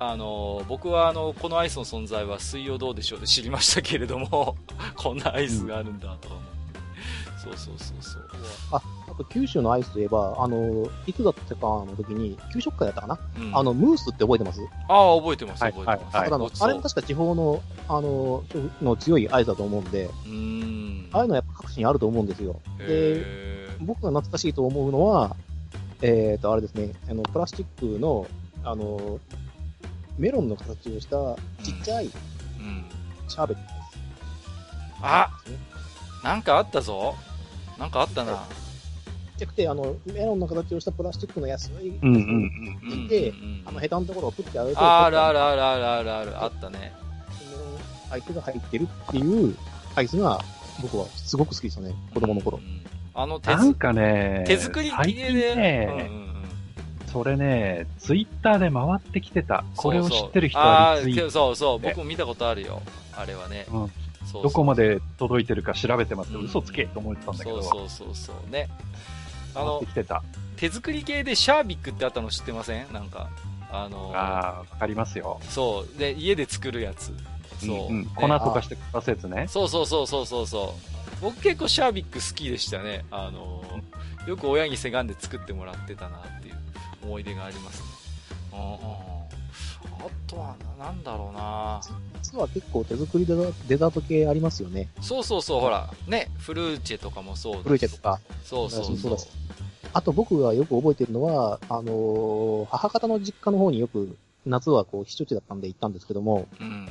[0.04, 4.58] あの僕はあのこのアイスの存在は水曜どうでしょうで知りましたけれども
[4.97, 6.52] こんなアイスがあるんだと思って。
[7.38, 8.24] そうそうそうそう。
[8.72, 8.82] あ、
[9.12, 14.62] あと九州のアイスといえば、あの、いつだったかの時に、給食会だったかな、うん、あの、ムースって覚えてます？
[14.88, 15.88] ああ、覚えてます、覚えてます。
[15.88, 18.43] はい、はい、あれも確か地方の、あの、
[18.82, 21.10] の強いアイスだと思うんで、うん。
[21.12, 22.60] ああいうのはやっぱ各地にあると思うんですよ。
[22.78, 23.26] で、
[23.80, 25.36] 僕が懐かしいと思うのは、
[26.04, 28.28] えっ、ー、と、あれですね、あの、プラスチックの、
[28.64, 29.20] あの、
[30.22, 31.18] メロンの形をした
[31.64, 32.08] ちっちゃい、
[33.28, 33.72] シャーベットです。
[35.02, 35.32] あ
[36.24, 37.16] なんかあったぞ。
[37.80, 38.34] なんかあったな。
[38.34, 38.40] ちっ
[39.40, 43.08] ちゃくて、あの、メロンの形をしたプラスチックの安い、うんうんうん。
[43.08, 43.34] で、
[43.66, 46.94] あの、ヘタのところをプッてあげて、あるあるあるあるあるある、あったね。
[47.50, 47.64] メロ
[48.12, 49.58] ンアイスが入ってるっていう
[49.96, 50.40] アイスが、
[50.84, 52.60] 僕はすごく好きでしたね、子供の頃。
[53.16, 56.31] あの手、なんかね、手作り系で、ね、
[57.12, 59.64] それね、ツイッターで回ってきてた。
[59.76, 61.32] これを知ってる人はリツイート。
[61.32, 62.82] そうそう、僕も見たことあるよ。
[63.16, 63.66] あれはね。
[63.72, 63.91] うん。
[64.34, 67.62] どこまで届いてるか調べてますけど、うん、嘘つけと思ってたんだけど。
[67.62, 68.70] そうそうそうそうね。
[69.55, 69.84] あの、
[70.55, 72.93] 手作り系でシャービックってあったの知ってません？
[72.93, 73.30] なんか。
[73.74, 75.39] あのー、ああ、わかりますよ。
[75.49, 75.97] そう。
[75.97, 77.14] で、家で作るやつ。
[77.66, 77.93] そう。
[77.93, 79.47] うん、粉とかしてくすやつね。
[79.47, 81.22] そうそうそうそうそうそう。
[81.22, 83.05] 僕結構シャービック好きでしたね。
[83.12, 86.41] あのー、よく親にせがんで作ってもらってたなっ
[87.04, 87.88] 思い出がありますね。
[88.54, 91.82] あとはなんだろうな
[92.22, 94.88] 実は結構手作りデザデザート系ありますよね。
[95.02, 98.20] そうそうそう、ほら、ね、フルーチェとかもそうフルーチェとか。
[98.43, 99.18] そうそうそう。
[99.93, 106.88] あと僕がよく覚えてるのは、あのー、母方の実家の方によく夏はこう、避暑地だったんで行ったんですけども、うん、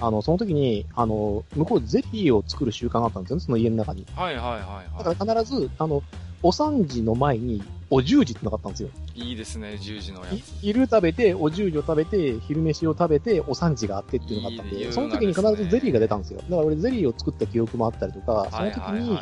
[0.00, 4.04] あの、その時に、あの、向こうゼリーを作る習慣があったんですよね、その家の中に。
[4.16, 5.04] はいはいはい、はい。
[5.04, 6.02] だから必ず、あの、
[6.42, 8.88] お三時の前に、お十時ってなかったんですよ。
[9.14, 10.60] いいですね、十時のやつ。
[10.60, 16.40] 昼食べて、お十時を食べて、昼飯を食べて、お三時があってっていうのがあったんで、いいでその時に必ずゼリーが出たんですよ。
[16.40, 19.18] だから俺ゼリーを作った記憶もあったりとか、その時に、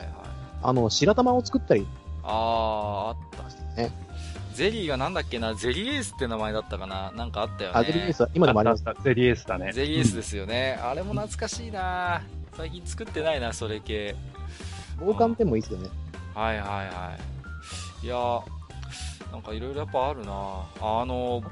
[0.62, 1.86] あの、白玉を作ったり。
[2.22, 3.16] ああ、あっ
[3.76, 3.90] たね。
[4.54, 7.78] ゼリーがなんだっけな、ゼリーエースって名前だったかななんかあったよね。
[7.78, 9.72] あ、ゼリーエースは、今でもありますゼリーエースだね。
[9.72, 10.78] ゼリーエースですよね。
[10.82, 12.22] あれも懐かしいな
[12.56, 14.16] 最近作ってないな、それ系。
[15.00, 15.88] 防寒ペンもいいですよね。
[16.38, 17.16] はいはいは
[18.02, 18.06] い。
[18.06, 18.14] いや
[19.32, 20.32] なんかいろいろやっぱあるな
[20.80, 21.42] あの、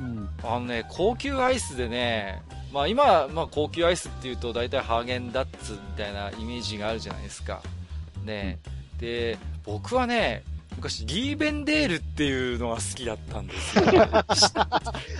[0.00, 2.42] うん、あのね、高級アイスでね、
[2.72, 7.62] まあ今、まあ高級アイスっていうと大体ハーゲンダッツみたいなイメージがあるじゃないですか。
[8.24, 8.58] ね、
[8.94, 10.42] うん、で、僕はね、
[10.76, 13.84] 昔、リーベンデールっていうのが好きだったんですよ。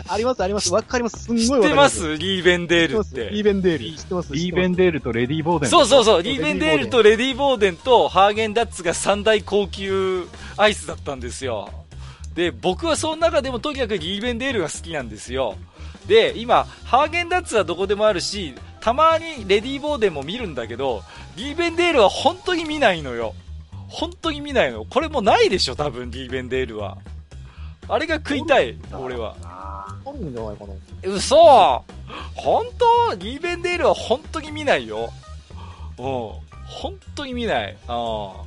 [0.08, 0.72] あります、あります。
[0.72, 1.24] わかります。
[1.24, 1.96] すんごいわかります。
[1.96, 2.18] 知ってます？
[2.18, 3.30] リーベンデールって。
[3.30, 3.96] リーベンデール。
[3.96, 4.32] 知ってます？
[4.32, 5.70] リーベンデールとレディーボーデン。
[5.70, 6.22] そうそうそう。
[6.22, 10.26] リーベンデールとレディーボーデンとハーゲンダッツが三大高級
[10.56, 11.70] アイスだったんですよ。
[12.34, 15.56] で、僕はその中でもとにかくリーベンデールが好きなんですよ。
[16.06, 21.04] で、今、ハーゲンダッツはどこでもあるし、たまにレディーボーデンも見るんだけど、
[21.36, 23.34] リーベンデールは本当に見ないのよ。
[23.92, 24.86] 本当に見ないの？
[24.86, 26.96] これもないでしょ、多分、リーベンデールは。
[27.88, 29.36] あれが食いたい、俺は。
[29.42, 30.72] あるんじゃないかな。
[31.14, 31.36] 嘘
[32.34, 32.64] 本
[33.10, 33.16] 当？
[33.16, 35.10] リーベンデールは本当に見ないよ。
[35.98, 36.04] うん。
[36.64, 37.76] 本当に見ない。
[37.86, 38.44] ああ。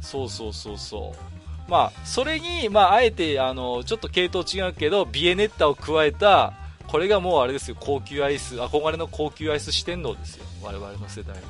[0.00, 1.70] そうそうそうそう。
[1.70, 6.54] まあ、それに、まあ、あえて、あの、ちょっと系統違うけど、ビエネッタを加えた、
[6.86, 10.44] これがもうあれですよ、高級アイス、憧れの高級アイス四天王ですよ。
[10.62, 11.42] 我々の世代の。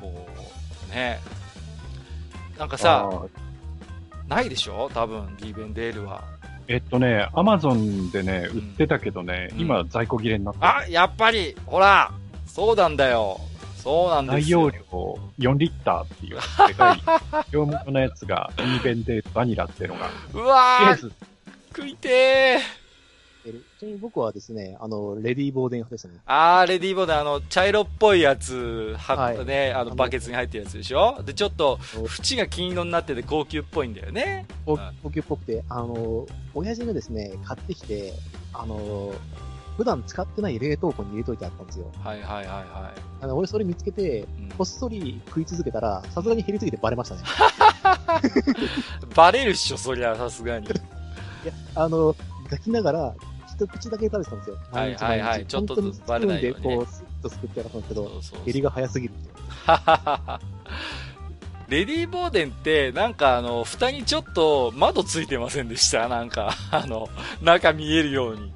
[0.00, 0.26] こ
[0.90, 1.20] う、ね。
[2.58, 3.08] なんかさ、
[4.26, 4.90] ないでしょ？
[4.92, 6.22] 多分、リーベンデールは。
[6.66, 12.12] えっとね、アマゾンでね、売ってたけどね、うん、今在庫切れになってあ、やっぱりほら
[12.46, 13.40] そうなんだよ。
[13.76, 14.70] そうなんですよ。
[14.70, 17.02] 内容量4リッターっていう、でかい、
[17.52, 20.10] 業務のやつが、リーベンデールバニラっていうのが。
[20.34, 21.10] うわー
[21.74, 22.64] 食いてーる。
[23.78, 26.18] ちなみに僕はですね、あの、レディーボーデン派ですね。
[26.26, 31.22] あー、レディーボーデン、あの、茶色っぽいやつ、は、い、ね、あの、バケツに入ってるやつでしょ？
[31.22, 34.46] で、ちょっと、縁が金色になってて高級っぽいんだよね。
[34.66, 34.78] 高
[35.12, 38.14] 級っぽくて、あの、親父がですね、買ってきて、
[38.52, 39.14] あの、
[39.76, 41.92] 普段使ってない冷凍庫に入れといてあったんですよ。
[42.02, 43.00] はいはいはいはい。
[43.20, 44.26] あの、俺それ見つけて、
[44.56, 47.22] こっそり食い続けたら、さすがに減りすぎてバレましたね。
[49.14, 50.66] バレるっしょ、そりゃ、さすがに。
[50.66, 50.70] い
[51.46, 53.14] や、あの、抱きながら、
[53.58, 54.56] 一口だけ食べてたんですよ。
[54.70, 55.46] はいはいはい。
[55.46, 56.76] ちょっとずつバレないように、ね。
[56.76, 58.08] で、こう、スッとすくってやったんですけど、
[58.44, 59.14] 減りが早すぎる。
[61.68, 66.08] レディー・ボーデンって、なんかあの、蓋にちょっと窓ついてませんでした？
[66.08, 67.08] なんか、あの、
[67.42, 68.52] 中見えるように。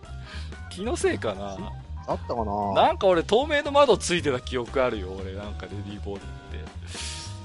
[0.71, 1.59] 気のせいかな？
[2.07, 2.73] あったかな？
[2.73, 5.35] なんか俺透明の窓ついてた記憶あるよ、俺。
[5.35, 6.71] なんかレディー・ボーデンって。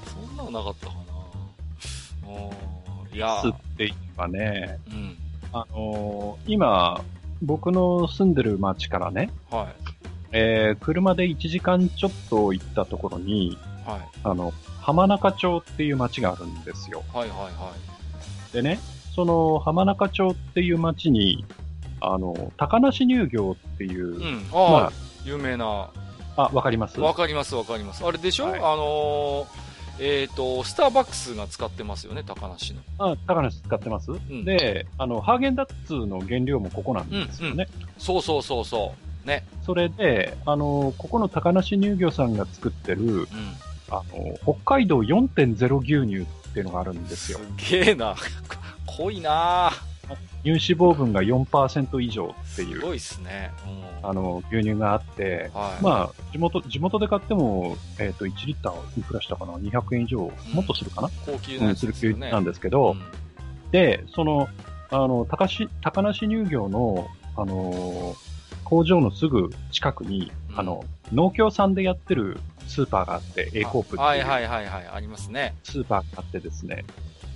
[0.08, 1.02] そんなのなかったかな？
[3.12, 3.52] いやー。
[3.52, 5.18] って言えばね、うん。
[5.52, 7.02] あのー、今、
[7.42, 9.66] 僕の住んでる町からね、はい。
[10.32, 14.00] えー、車で1時間ちょっと行ったところに、はい。
[14.24, 17.02] あの、浜中町っていう町があるんですよ。
[17.14, 17.72] はいはいは
[18.50, 18.52] い。
[18.52, 18.78] でね、
[19.14, 21.44] その浜中町っていう町に、
[22.00, 24.92] あの、高梨乳業っていう、うん、あ、まあ、
[25.24, 25.90] 有名な。
[26.36, 27.00] あ、わかります？
[27.00, 28.04] わかりますわかります。
[28.04, 29.67] あれでしょ、はい、あのー
[30.00, 32.80] えっ、ー、と、スターバックスが使ってますよね、高梨の。
[32.98, 37.66] あ、高梨使ってます、うん、で、あの、ハーゲンダッツの原料もここなんですよね。
[37.74, 38.94] うんうん、そうそうそうそ
[39.24, 39.26] う。
[39.26, 39.44] ね。
[39.64, 43.28] それで、あの、ここの高梨乳業さんが作ってる、うん、
[43.90, 47.38] あの、北海道4.0牛乳っていうのがあるんですよ。
[47.58, 48.14] すげえな。
[48.86, 49.72] 濃いな
[50.44, 52.74] 乳脂肪分が4%以上っていう。
[52.76, 53.50] すごいっすね。
[54.02, 61.10] うん、あの、牛乳があって、はい、まあ、地元、地元で買っても、えっ、ー、と、1リッターいくらしたかな ?200 円以上、もっとするかな？
[61.26, 64.48] 高級な、ね、する牛なんですけど、うん、で、その、
[64.90, 68.16] あの、高し、高梨乳業の、あの
[68.64, 74.00] 工場のすぐ近くに、うん、あの、農協さんでやってるスーパーがあって、A コープっていう。
[74.00, 75.54] はいはいはいはい、ありますね。
[75.64, 76.84] スーパーがあってですね。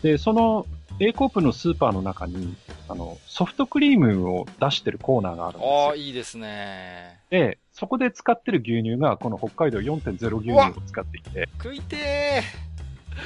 [0.02, 0.66] で、その
[1.04, 2.54] A コープのスーパーの中に、
[2.88, 5.74] あの、ソフトクリームを出してるコーナーがあるんですよ。
[5.88, 7.18] ああ、いいですね。
[7.28, 11.48] で、そこで使ってる牛乳が、この北海道4.0牛乳を使っていて。
[11.60, 12.42] 食いて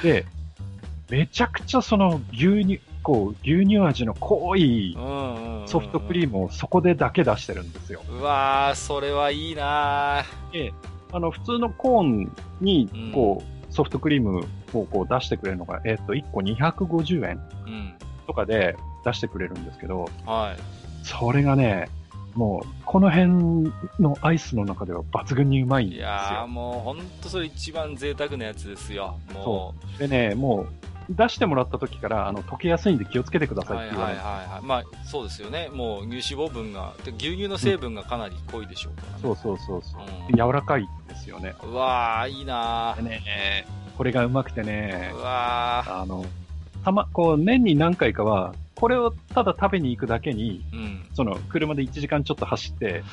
[0.01, 0.25] ーで、
[1.11, 4.97] めちゃくちゃその牛乳、こう、牛乳味の濃い、
[5.67, 8.01] ソフトクリームをそこでだけ出してるんですよ。
[8.09, 10.73] うわー、それはいいなで、
[11.11, 14.39] あの、普通のコーンに、こう、ソフトクリーム
[14.73, 17.39] をこう出してくれるのが、えっ、と、1個250円
[18.25, 18.75] とかで
[19.05, 21.05] 出してくれるんですけど、はい。
[21.05, 21.87] それがね、
[22.33, 26.07] もう、この辺のアイスの中では抜群にうまいんですよ。
[26.07, 29.19] いやーもう、ほんとそれ一番贅沢なやつですよ。
[29.31, 29.99] もう。
[29.99, 30.67] でね、もう、
[31.09, 34.21] 出してもらった時から、あの、溶けやすいんで気をつけてくださいって言われて。
[34.21, 35.69] はいはいはい、まあ、そうですよね。
[35.73, 41.55] もう、乳脂肪分が、牛乳の成分がかなり濃いでしょうから、ねうん、そうそうそうそう、うん、柔らかいですよね。
[41.63, 43.01] うわー、いいなー。
[43.01, 43.65] ね
[43.97, 45.11] これがうまくてね。
[45.13, 46.01] うわー。
[46.01, 46.25] あの、
[46.87, 53.03] たま、こう、年に何回かは、これをただ食べに行くだけに、うん、その、車で1時間ちょっと走って、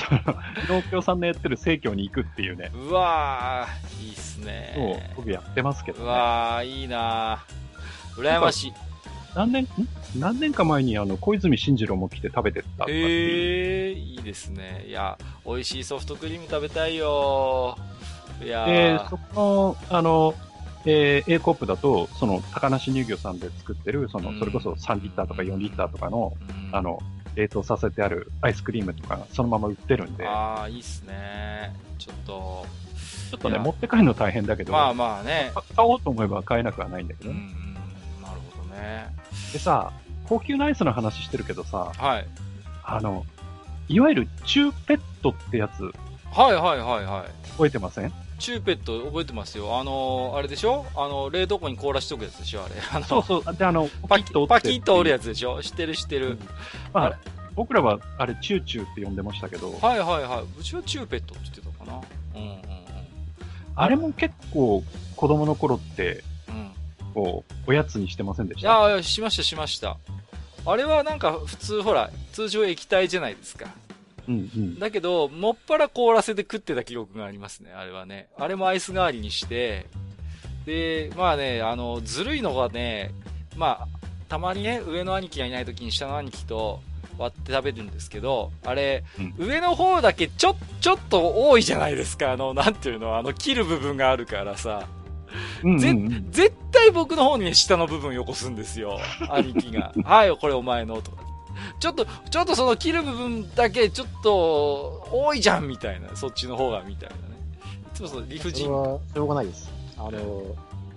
[0.70, 2.70] 農協さんのやってる生協に行くっていうね。
[2.74, 4.72] うわー、いいっすね。
[4.74, 6.04] そう、僕やってますけどね。
[6.06, 8.22] うわー、いいなー。
[8.22, 8.72] 羨ましい。
[9.34, 9.68] 何年、
[10.18, 14.86] 何年か前にあの、小泉進次郎も来て食べてたへえー、いいですね。
[14.88, 17.76] いや、美味しいソフトクリーム食べたいよ
[18.42, 20.34] いやで、そこの、あの、
[20.84, 26.32] えー、A コップだと、その、高梨乳業さんで作ってる、その、それこそ3リッターとか4リッターとかの、
[26.72, 27.00] あの、
[27.34, 30.26] 冷凍させてあるアイスクリームとか、そのまま売ってるんで。
[30.26, 31.74] ああ、いいっすね。
[31.98, 32.66] ちょっと、
[33.30, 35.52] ちょっとね、持って帰るの大変だけど、まあまあね。
[35.76, 39.14] 買おうと思えば買えなくはないんだけど、ね、うん、うん、なるほどね。
[39.52, 39.92] でさ、
[40.28, 42.26] 高級なアイスの話してるけどさ、はい。
[42.84, 43.24] あの、
[43.88, 45.82] いわゆるチューペットってやつ。
[46.30, 47.48] はいはいはいはい。
[47.52, 48.12] 覚えてません？
[48.38, 49.78] チューペット覚えてますよ。
[49.78, 50.86] あのー、あれでしょ？
[50.94, 52.74] あの、冷凍庫に凍らしとくやつでしょあれ。
[52.92, 53.56] あのそうそう。
[53.56, 55.62] で、あの、パキッとパキッと折るやつでしょ？
[55.62, 56.30] 知ってる知ってる。
[56.30, 56.48] うん、
[56.92, 57.18] まあ、
[57.54, 59.76] 僕らはあれ、チューチューって呼んでましたけど。
[59.80, 60.60] はいはいはい。
[60.60, 62.00] うちはチューペットって言ってたかな。
[62.36, 62.60] うんうんうん。
[63.74, 64.84] あれも結構、
[65.16, 66.70] 子供の頃って、うん、
[67.14, 68.88] こう、おやつにしてませんでした？
[68.88, 69.96] いや、しましたしました。
[70.66, 73.66] あれはなんか普通ほら、通常液体じゃないですか。
[74.28, 78.28] うんうん、だけど、もっぱら凍らせて食ってた記憶がありますね、あれはね。
[78.38, 79.86] あれもアイス代わりにして、
[80.66, 83.12] で、まあね、あの、ずるいのがね、
[83.56, 83.98] まあ、
[84.28, 86.80] たまにね、上の兄貴がいない時に下の兄貴と
[87.16, 92.32] 割って食べるんですけど、あれ、うん、上の方だけちょ、ちょっと多いじゃないですか。
[92.32, 94.86] あの、なんていうの、あの、切る部分があるからさ。
[95.62, 98.98] うんうんうん、絶対僕の方に下の部分よこすんですよ。
[99.30, 99.92] 兄貴が。
[100.04, 101.27] はい、これお前の、とか。
[101.80, 107.22] ちょっと、ちょっとその切る部分だけちょっと多いじゃんみたいな、そっちの方がみたいなね。
[107.92, 108.70] いつもその理不尽。
[108.70, 109.70] はしょうがないです。
[109.96, 110.42] あの、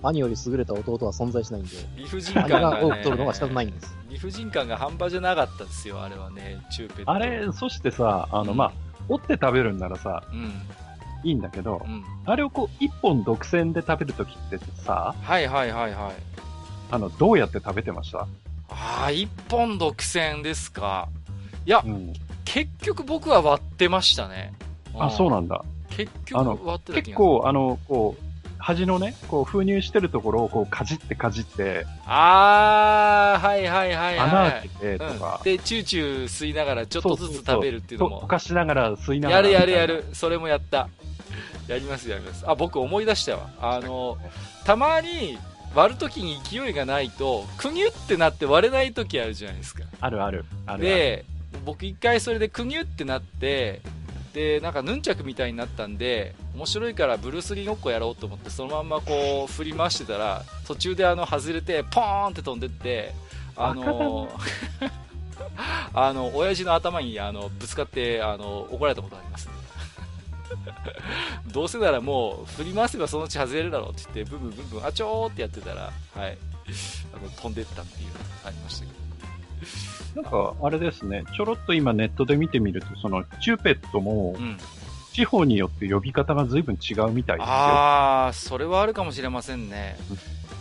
[0.03, 1.69] 兄より優れた弟は存在しないんで。
[1.95, 3.95] 理不尽感が、ね、が多く取るのが仕方ないんです。
[4.09, 7.03] 理不尽感が半端じゃなかったですよ、あれはね、チューペ。
[7.05, 8.71] あれ、そしてさ、あの、うん、まあ、
[9.09, 10.51] 折って食べるんならさ、うん、
[11.23, 16.13] いいんだけど、うん、あれをこう、一本独占で食べるときってさ、はいはいはいはい。
[16.91, 18.27] あの、どうやって食べてました？
[18.71, 21.09] ああ、一本独占ですか。
[21.65, 22.13] いや、うん、
[22.45, 24.53] 結局僕は割ってましたね。
[24.97, 25.63] あ、そうなんだ。
[25.89, 28.23] 結局割ってた結構、あの、こう、
[28.57, 34.29] 端のね、こう、封入してるところを、こう、かじってかじって、あー、はいはいはい、はい。
[34.29, 38.21] 穴開けてとか、うん、で、チューチュー吸いながら、ちょっとずつ食べるっていうのも。
[38.21, 39.49] 溶かしながら吸いながら。
[39.49, 40.05] やるやるやる。
[40.13, 40.89] それもやった。
[41.67, 42.43] やりますやります。
[42.47, 43.49] あ、僕思い出したわ。
[43.59, 44.17] あの、
[44.63, 45.37] たまに、
[45.73, 49.83] 割るときに勢いがないと、くにゅってなって割れないときあるじゃないですか。
[49.99, 50.45] あるある。
[50.65, 51.25] あるで、
[51.65, 53.81] 僕一回それでくにゅってなって、
[54.33, 63.13] で、なんかヌンチャクみたいになったんで、面白いからブルース・リーごっこやろうと思って、そのまんまこう振り回してたら、途中であの外れて、ポーンって飛んでって、
[63.55, 64.29] あの、
[65.93, 69.53] あの、親父の頭にあのぶつかって、あの、怒られたことあります、ね。
[71.51, 76.37] どうせならもう振り回せばそのうち外れるだろうって言って、ブンブンブンブン、あちょーってやってたら、はい、
[77.13, 79.01] あの飛んでったっていうのがありましたけど。
[80.15, 84.35] なんか、あれですね、ちょろっと今ネットで見てみると、その、チューペットも、
[85.13, 87.53] 地方によって呼び方が随分違うみたいですよ。
[87.53, 89.97] ああ、それはあるかもしれませんね。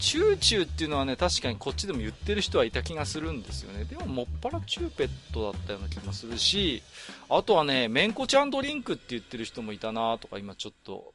[0.01, 3.85] チューチューっていうのはね、確かにこっちでも言ってる人はいた気がするんですよね。
[3.85, 6.83] でも、もっぱらチューペットだったような気もするし、
[7.29, 11.15] あとはね、めんこちゃんドリンクって言ってる人もいたなとか、今ちょっと、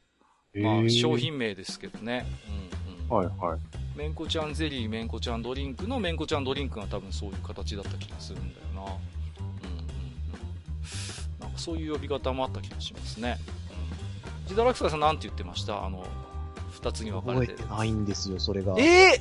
[0.54, 2.26] まあ、商品名ですけどね。
[3.10, 3.24] うんうん。
[3.24, 3.58] はいはい。
[3.96, 8.82] めんこちゃんゼリー、めんこちゃんドリンクのめんこちゃんドリンクが多分そういう形だった気がするんだよな。
[8.82, 8.98] うんうんうん。
[11.40, 13.38] なんかそういう呼び方もあった気がしますね。
[14.44, 14.48] うん。
[14.48, 15.84] ジダラクサさんなんて言ってました？
[15.84, 16.06] あの、
[16.76, 17.52] 二つに分かれて。
[17.54, 18.74] 覚えてないんですよ、それが。
[18.78, 19.20] えー、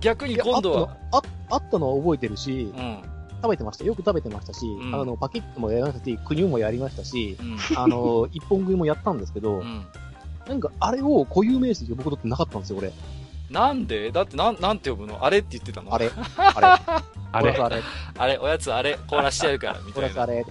[0.00, 1.22] 逆に今度はあ。
[1.50, 3.02] あったのは覚えてるし、うん、
[3.42, 3.84] 食べてました。
[3.84, 9.62] よく食べてましたし、うん、あの、パキッともやりましたし、クニューもやりましたし、うん、あの、 一本食いもやったんですけど、
[10.46, 12.92] なんかあれを固有名詞で呼ぶことってなかったんですよ、俺。
[13.50, 14.10] なんで？
[14.10, 15.24] だってなん、なんて呼ぶの？
[15.24, 15.94] あれって言ってたの？
[15.94, 16.10] あれ。
[16.36, 16.66] あれ。
[17.32, 17.50] あれ。
[17.52, 17.82] あれ。
[18.16, 20.22] あれ、おやつあれ、凍らしてやるから、みたいな。
[20.22, 20.44] あれ。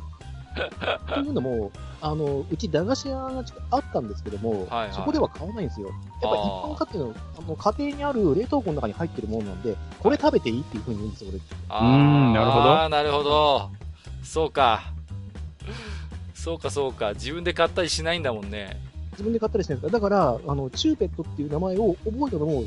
[1.08, 1.72] というのも、
[2.02, 5.88] あの、うち駄菓子屋があったんですけども、はいはい、そこでは買わないんですよ。
[5.88, 11.40] やっぱ一般家庭の、あの、家庭にある冷凍庫の中に入ってるものなんで、これ食べていいっていうふうに言うんですよ、俺。
[11.70, 12.72] ああ、なるほど。
[12.72, 13.70] ああ、なるほど。
[14.24, 14.84] そうか。
[16.34, 17.14] そうか、そうか。
[17.14, 18.82] 自分で買ったりしないんだもんね。
[19.12, 22.64] 自分で買ったりしないんですかだから、あの、チューペットっていう名前を覚えたのも、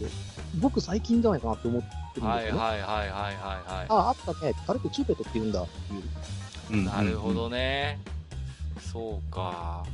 [0.61, 2.31] 僕最近じゃないかなって思ってるんですよ、ね。
[2.31, 3.87] はいはいはいはいはい、はい。
[3.89, 4.53] ああ、あったね。
[4.67, 6.03] あれってチューペットって言うんだっていう。
[6.71, 7.99] うん、なるほどね。
[8.81, 9.85] そうか。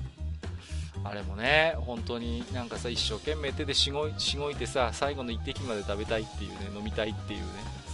[1.02, 7.46] あれもね、本当になんかさ、一生懸命手でしごいしごいてさ、最後の一滴まで食べたいっていうね、飲みたいっていうね、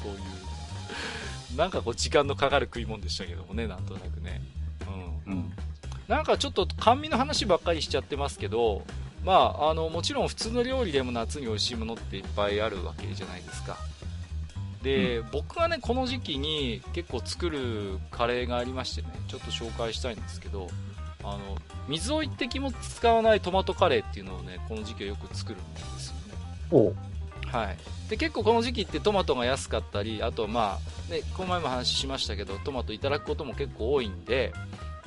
[0.02, 4.40] そういう、なんかこう時間のかかる食い物でしたけどもね、なんとなくね。
[5.26, 5.32] うん。
[5.32, 5.52] うん、
[6.08, 8.82] なんかちょっと甘味の話ばっかりしちゃってますけど、
[9.24, 13.76] まあ、あの、もちろん普通の料理でも夏に美味しいものっていっぱいあるわけじゃないですか。
[14.86, 20.68] で、うん、僕がね、この時期に結構作るカレーがありましてね、ちょっと紹介したいんですけど、
[21.24, 21.56] あの、
[21.88, 26.94] 水を一滴も使わないトマトカレーっていうのをね、この時期はよく作るんですよね。
[27.48, 27.76] はい。
[28.08, 34.52] で、結構この時期ってトマトが安かったり、あとまあ、ね、この前も話しましたけど、トマトいただくことも結構多いんで、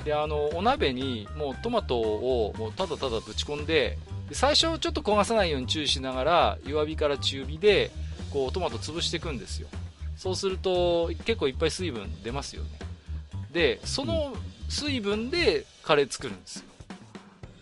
[0.04, 7.92] で、あの、お鍋にもうトマトをもうただただぶち込んで、で最初ちょっと焦がさないように注意しながら、弱火から中火で、
[8.32, 9.68] こうトマト潰していくんですよ。
[10.18, 12.70] そうすると結構いっぱい水分出ますよね。
[13.52, 14.34] でその
[14.70, 16.66] 水分でカレー作るんですよ。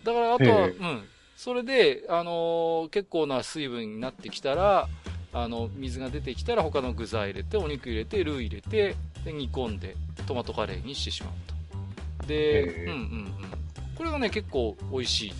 [0.04, 1.08] だからあとはうん。
[1.36, 4.88] それで、あのー、結構な水分になってきたら
[5.32, 9.94] あの水が出てきたら他の具材入れてお肉入れてルー入れてで煮込んで
[10.26, 11.32] トマトカレーにしてしまう
[12.20, 12.26] と。
[12.26, 13.28] で、うんうんうん、
[13.94, 15.32] これがね結構美味しい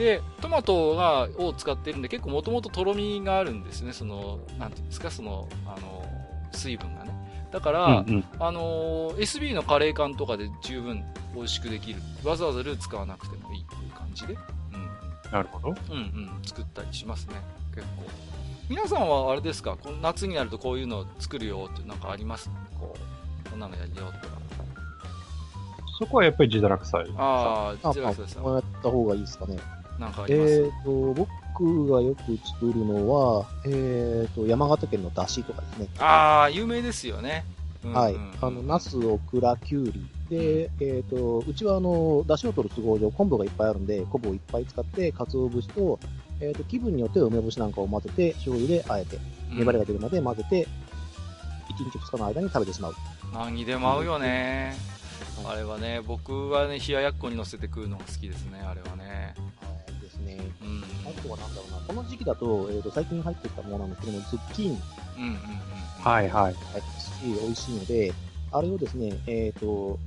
[0.00, 3.92] で、トマトが、を使ってるんで、結構もともととろみがあるんですね。
[3.92, 6.06] その、なんていうんですか、その、あの、
[6.52, 7.10] 水分がね。
[7.52, 12.00] だから、うんうん、あの、SB のカレー缶とかで十分美味しくできる。
[12.24, 14.32] わざわざルー使わなくてもいいっていう感じで。
[14.32, 14.38] う
[15.28, 15.30] ん。
[15.30, 15.74] なるほど。
[15.90, 16.30] うんうん。
[16.46, 17.34] 作ったりしますね。
[17.74, 18.04] 結構。
[18.70, 19.76] 皆さんはあれですか？
[19.76, 22.48] この夏になるとこういうのを作るよってなんかあります？
[22.78, 22.96] こ
[23.46, 24.40] う、こんなのやりよとか。
[25.98, 27.04] そこはやっぱり自堕落祭。
[27.18, 28.42] ああ、自堕落祭さん。
[28.42, 29.58] こうやった方がいいですかね。
[30.00, 30.52] なんかあります？
[30.52, 35.88] えっ、ー、と、僕がよく作るのは、えっ、ー、と、山形県のだしとかですね。
[35.98, 37.44] ああ、有名ですよね。
[37.84, 38.16] うんうん、はい。
[38.40, 40.06] あの、ナス、オクラ、キュウリ。
[40.30, 45.98] で、えっ、ー、と、うちはあの、だしを取る都合上、昆布がいっぱいあるんで、昆布をいっぱい使って、鰹節と、
[46.40, 49.18] えっ、と、気分によって梅干しなんかを混ぜて、醤油であえて、
[49.50, 50.66] 粘りが出るまで混ぜて、
[51.68, 52.94] 1日2日の間に食べてしまう。
[53.32, 54.74] 何でも合うよね、
[55.42, 59.34] うん、あれはね、僕はね、冷ややっこに乗せて食うのが好きですね、あれはね。
[60.36, 60.38] ね。
[60.62, 60.84] うん。
[61.08, 64.78] あとはなんだろうな、この時期だと、えっ、ー、と、最近入ってきたものなんですけども、ズッキーニ。
[65.18, 65.36] うんうんうん。
[66.02, 66.42] はいはい。
[66.42, 66.54] はい。
[67.22, 68.12] 美味しいので、
[68.52, 69.98] あれをですね、えっ、ー、と、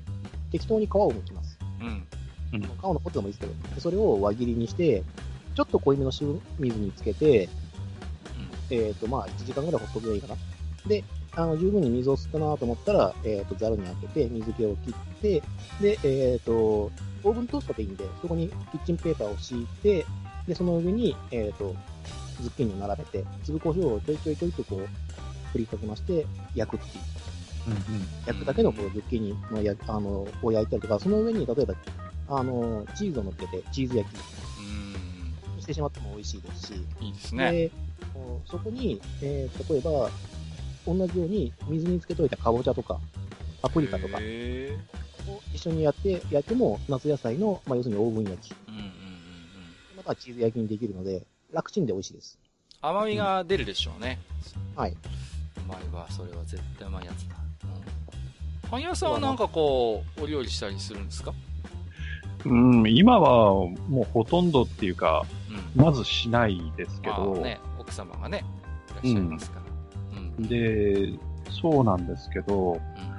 [0.51, 1.57] 適当に皮を剥きます。
[1.81, 2.07] うん。
[2.53, 5.03] うん、皮のポテトもいいですけど、それを輪切りにして、
[5.55, 7.49] ちょっと濃いめの塩水につけて、
[8.69, 10.35] うん、えっ、ー、と、まあ、1時間ぐらいほっとけばいいかな。
[10.87, 11.03] で、
[11.35, 15.41] あの、十分に水を吸ったなと思ったら、えっ、ー、と、ザルに開けて、水気を切って、
[15.81, 20.05] で、えっ、ー、と、オーブントースターでいいんで、そこにキッチンペーパーを敷いて、
[20.47, 21.75] で、その上に、えっ、ー、と、
[22.41, 24.87] ズッキーニを並べて、粒胡椒をちょいちょいちょいとこう、
[25.51, 26.25] 振りかけまして、
[26.55, 27.03] 焼くっていう。
[27.65, 27.79] うんうん、
[28.27, 31.73] 焼くだけのこうズッキーニのやあのを焼いたりとか、その上に例えば、
[32.27, 34.43] あの、チーズを乗っけて、チーズ焼きに
[35.61, 37.51] してしまっても美味しいですし、いいですね。
[37.51, 37.71] で
[38.45, 40.09] そこに、えー、例えば、
[40.85, 42.99] 同じように水につけといたかぼちゃとか、
[43.61, 44.19] パプリカとか、を
[45.53, 48.53] 一緒にやって、やっても夏野菜の、まあ、要するにオーブン焼き。
[48.67, 48.91] うんうんうんうん。
[49.97, 52.37] またチーズ焼きにできるので、楽ちんで美味しいです。
[52.81, 54.19] 甘みが出るでしょうね。
[54.75, 54.91] うん、はい。
[54.91, 54.95] う
[55.67, 57.35] まいわ、それは絶対うまいやつだ。
[57.63, 57.67] う
[58.67, 58.69] ん。
[58.69, 61.33] パン屋さんはなんかこう、お料理したりするんですか？
[62.45, 63.53] うん、今は
[63.87, 67.37] もうほとんどっていうか、うん、まずしないですけど。
[67.37, 68.43] ね、奥様がね、
[68.89, 69.62] いらっしゃいますから。
[70.39, 71.13] うん、で、
[71.49, 73.13] そうなんですけど、うん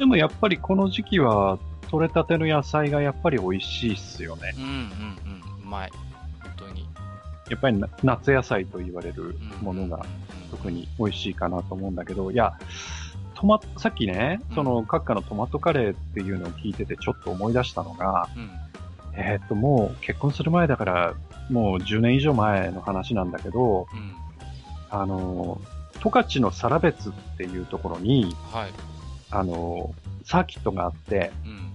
[0.00, 1.58] でもやっぱりこの時期は、
[1.90, 4.54] 取れたての野菜がやっぱり美味しいっすよね。
[4.56, 5.62] うんうんうん。
[5.62, 5.90] うまい。
[6.42, 6.88] 本当に。
[7.50, 10.06] やっぱり夏野菜と言われるものが
[10.50, 12.54] 特に美味しいかなと思うんだけど、いや、
[13.34, 18.50] トマさっきね、その閣下のトマトカレーっていうのを聞いててちょっと思い出したのが、うん、
[19.20, 21.14] えっ、と、もう結婚する前だから、
[21.50, 24.14] もう10年以上前の話なんだけど、うん、
[24.88, 25.60] あの、
[26.00, 28.70] 十勝のサラベツっていうところに、はい、
[29.30, 29.94] あの、
[30.24, 31.70] サーキットがあって、うん、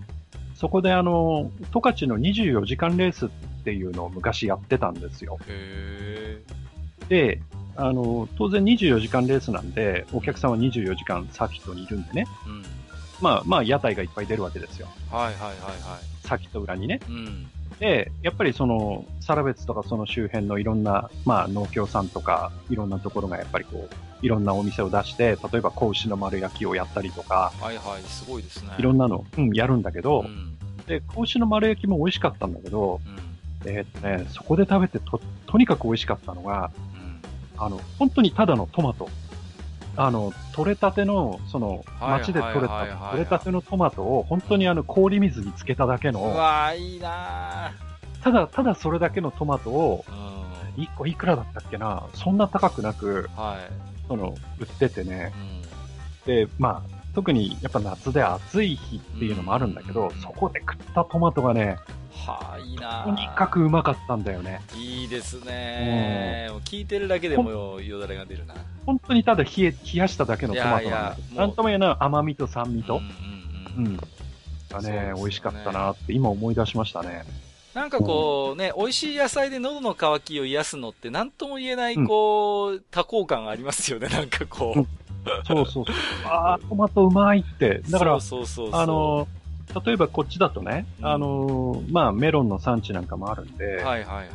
[0.55, 3.29] そこであの、十勝の24時間レースっ
[3.63, 5.37] ていうのを昔やってたんですよ。
[7.09, 7.41] で、
[7.75, 12.25] あの、当然24時間レースなんで、お客さんは24時間サーキットにいるんでね。
[12.47, 12.63] うん、
[13.21, 14.87] まあ、まあ、屋台がいっぱい出るわけですよ。
[15.11, 16.27] はいはいはいはい。
[16.27, 16.99] サーキット裏にね。
[17.09, 17.47] うん、
[17.79, 28.71] で、やっぱりその、サラベツとかその周辺のいろんな、まあ、農協さんとか、いろんなところがやっぱりこう、いろんなお店を出して、例えば子牛の丸焼きをやったりとか、はいはい、すごいですね。
[28.77, 30.57] いろんなの、うん、やるんだけど、うん、
[30.87, 33.01] で、子牛の丸焼きも美味しかったんだけど、
[33.63, 36.71] うん、えー、っとね、そこで食べてと、とにかく美味しかったのが、
[37.57, 39.09] あの、本当にただのトマト。
[39.97, 46.19] あの、取れたての、その、町で取れた、取れたてのトマトを、本当にあの、氷水につけただけの。
[46.19, 47.71] うわいいな
[48.21, 50.03] ただ、ただそれだけのトマトを、
[50.77, 52.03] 1個いくらだったっけな？
[52.13, 55.31] そんな高くなく、はい、その、売っててね。
[56.25, 61.77] うん、で、まあ、特にやっぱ夏で暑い日っていうのもあるんだけど、うん、そこで食ったトマトがね、
[62.11, 64.61] はあ、いいなとにかくうまかったんだよね。
[64.75, 66.47] いいですね。
[66.49, 67.51] うん、聞いてるだけでも
[67.81, 68.55] よだれが出るな。
[68.85, 73.01] 本当にただ冷え、冷やしただけのトマトなんだなんとも言えない甘みと酸味と。
[73.77, 73.97] うん、うん、
[74.69, 77.23] がね、ね、美味しかったなって今思い出しましたね。
[77.75, 85.45] なんかこうね、美味しい野菜で喉の渇きを癒すのって何とも言えないこう、多幸感がありますよね、なんかこう。
[85.45, 85.95] そうそうそう。
[86.25, 87.81] ああ、トマトうまいって。
[87.89, 89.27] だから、そうそうそうあの
[89.85, 94.25] 例えばこっちだとね、うん、あのー、まあ、メロンの産地なんかもあるんで、はいはいはい。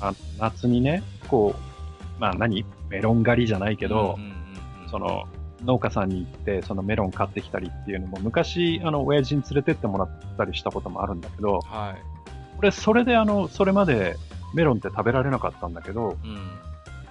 [0.00, 2.64] あ夏にね、こう、まあ何？
[2.88, 5.24] メロン狩りじゃないけど、うんうんうんうん、その、
[5.62, 10.08] 農家さんに行って、そのメロン買ってきたりっていうのも、昔、あの、親父に連れてってもらっ
[10.38, 12.17] たりしたこともあるんだけど、はい。
[12.58, 14.16] 俺、それであの、それまで
[14.54, 16.38] メロンって食べられなかったんだけど、うん、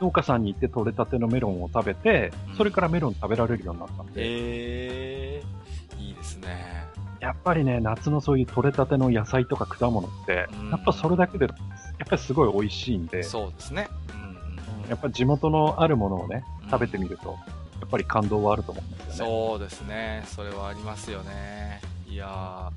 [0.02, 4.22] 農家さんに行って取れたてのメロンを食べて、それからメロン食べられるようになったんで。
[4.22, 6.86] へ、えー、いいですね。
[7.20, 11.54] やっぱりね、夏のそういう取れたての野菜とか果物って、やっぱそれだけで、や
[12.06, 13.90] っぱりすごい美味しいんで、そうですね。
[14.84, 17.38] うん、やっぱり地元のあるものをね、食べてみると、
[17.80, 19.32] やっぱり感動はあると思うんですよね。
[19.32, 20.24] そうですね。
[20.28, 21.82] それはありますよね。
[22.08, 22.72] いや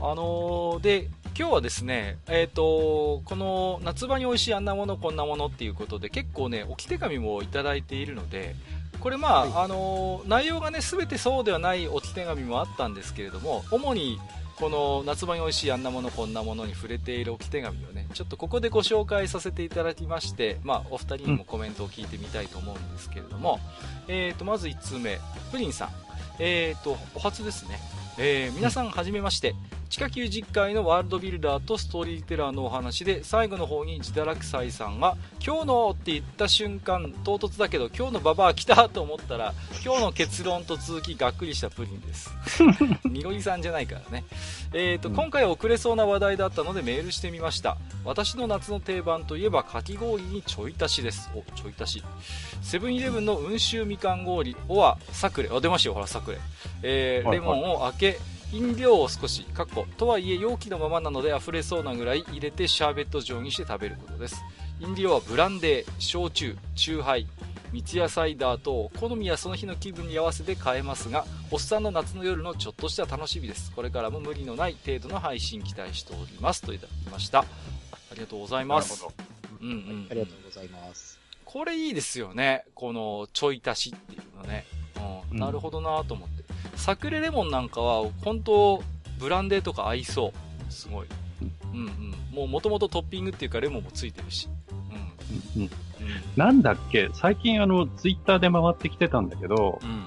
[0.00, 1.08] あのー、で、
[1.38, 8.54] 今日はですね、えっ、ー、と、この夏場に美味しいあんなものこんなものっていうことで結構ね、置き手紙もいただいているので、
[9.02, 14.20] これまあ、はい、あの内容がね全てそうではない置き手紙もあったんですけれども主に
[14.56, 23.58] この夏場に美味しいあんなものこんなものに触れている置き手紙をねちょっとここでご紹介させていただきまして、まあ、お二人にもコメントを聞いてみたいと思うんですけれども、
[24.06, 25.18] うん、えー、とまず1通目
[25.50, 25.88] プリンさん、
[26.38, 27.78] えー、とお初ですね、
[28.18, 29.54] えー、皆さんはじめまして、
[29.92, 39.52] 地下90階のワールドビルダーとストーリーテラーのお話で最後の方に自堕落斎さんが「今日の!」って言った瞬間唐突だけど今日のババア来たと思ったら
[39.84, 42.32] 今日の結論と続きがっくりしたプリンです。
[43.04, 44.24] みのりさんじゃないからね。
[44.72, 47.76] えーと、うん、今回遅れそうな話題だったのでメールしてみました。
[48.02, 51.30] 私の夏の定番といえばかき氷にちょい足しです。
[51.34, 52.04] おちょい足し。
[52.62, 54.56] セブンイレブンの温州みかん氷。
[54.68, 55.94] おはサクレあ出ましたよ。
[55.96, 56.38] ほらサクレ、
[56.82, 58.20] えー、レモンを開け
[58.52, 64.42] 飲料を少し、かっことはいえ容器のままなので溢れそうなぐらい入れてシャーベット状にして食べることです。
[64.80, 67.26] 飲料はブランデー、焼酎、酎ハイ、
[67.72, 73.72] 三ツ矢サイダーと好みやその日の気分に合わせて変えますがおっさんの夏の夜のちょっとした楽しみです。
[73.72, 76.60] これからも無理のない程度の配信期待しております。
[76.62, 77.40] といただきました。
[77.40, 77.44] あ
[78.14, 79.06] りがとうございます。
[79.60, 81.18] うんうん、ありがとうございます。
[81.46, 82.64] これいいですよね。
[82.74, 84.66] このちょい足しっていうのね、
[85.30, 86.41] うん、なるほどなと思って
[86.76, 88.82] サクレレモンなんかは、本当
[89.18, 90.32] ブランデーとか合いそ
[90.68, 90.72] う。
[90.72, 91.06] すごい。
[91.72, 92.14] うんうん。
[92.32, 94.48] もう元々トッピングっていうかレモンもついてるし。
[95.56, 95.62] うん。
[95.62, 95.70] うん。
[96.36, 97.08] なんだっけ？
[97.14, 100.06] 最近あの、ツイッターで回ってきてたんだけど、うん、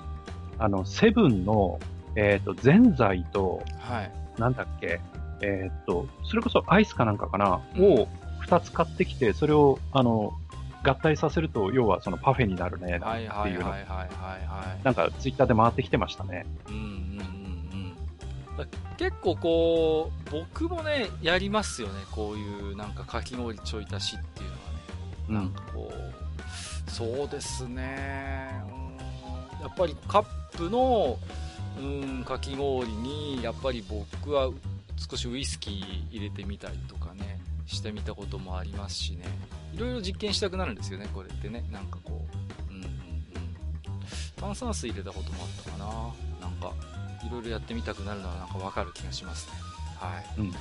[0.58, 1.80] あの、セブンの、
[2.16, 4.12] えっ、ー、と、ぜんざいと、はい。
[4.40, 5.00] なんだっけ？
[5.42, 8.08] えっ、ー、と、それこそアイスかなんかかな、うん、を
[8.46, 10.34] 2つ買ってきて、それを、あの、
[10.86, 13.00] 合体させると、要はそのパフェになるね、っ
[13.44, 13.74] ていうの。
[14.84, 16.46] なんかツイッターで回ってきてましたね。
[16.68, 16.88] うんうんうん
[18.58, 18.68] うん。
[18.98, 21.94] 結構こう、僕もね、やりますよね。
[22.12, 24.50] こういうなんかかき氷ちょい足しっていう
[25.34, 25.48] のはね。
[25.48, 28.52] なんかこう、そうですね。
[29.62, 30.26] やっぱりカッ
[30.56, 31.18] プの、
[31.80, 34.52] うん、かき氷に、やっぱり僕は
[35.10, 39.26] 少しウイスキー入れてみたりとかね、してみたこともありますしね。
[39.74, 41.66] いろいろ実験したくなるんですよね、これってね。
[41.72, 42.26] なんかこ
[42.70, 42.72] う。
[42.72, 42.92] うんうんうん。
[44.36, 46.48] 炭酸水入れたこともあったかな。
[46.48, 46.74] なんか、
[47.26, 49.54] いろいろやってみたくなるのはなんかわかる気がしますね。
[49.98, 50.42] はい。
[50.42, 50.54] うん、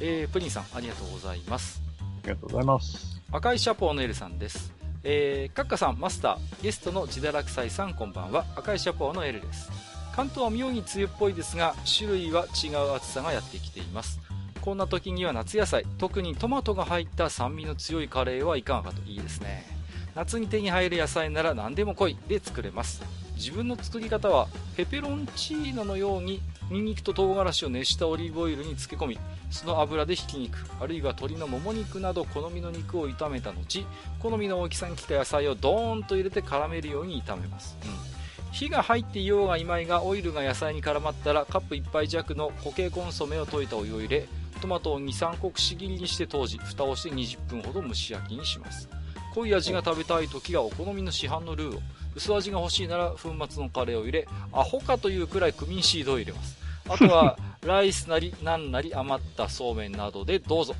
[0.00, 1.82] えー、プリンさん、ありがとうございます。
[2.00, 3.20] ありがとうございます。
[3.32, 4.72] 赤いシャポーのエルさんです。
[5.02, 8.46] えー、カッカさん、マスター、ゲストの自堕落斎さん、こんばんは。
[8.56, 9.70] 赤いシャポーのエルです。
[10.14, 14.20] 関東は妙に梅雨っぽいですが、種類は違う暑さがやってきています。
[14.64, 15.84] こんな時には夏野菜。
[15.98, 19.02] 特にトマトが入った酸味の強いカレーはいかがかと。
[19.02, 19.66] いいですね。
[20.14, 22.18] 夏に手に入る野菜なら何でも来い。
[22.28, 23.02] で作れます。
[23.36, 29.18] 自分の作り方はペペロンチーノのようにニンニクと唐辛子を熱したオリーブオイルに漬け込み
[29.50, 33.84] その油でひき肉あるいは鶏のもも肉など好みの肉を炒めた後
[34.20, 44.26] 好みの大きさに切った野菜をドーンと入れて絡めるように炒めます、うん、火が入っていようがいまいがオイルが野菜に絡まったらカップ1杯弱の固形コンソメを溶いたお湯を入れ
[44.64, 48.88] トマトを23個くし切りにして当時蓋をして20分ほど蒸し焼きにします。
[49.34, 51.80] 濃い味が食べたい時はお好みの市販のルーを
[52.14, 56.56] 薄味が欲しいなら粉末のカレーを入れアホかというくらいクミンシードを入れます。
[56.88, 60.74] あとは ライスなりナンなり余ったそうめんなどでどうぞ。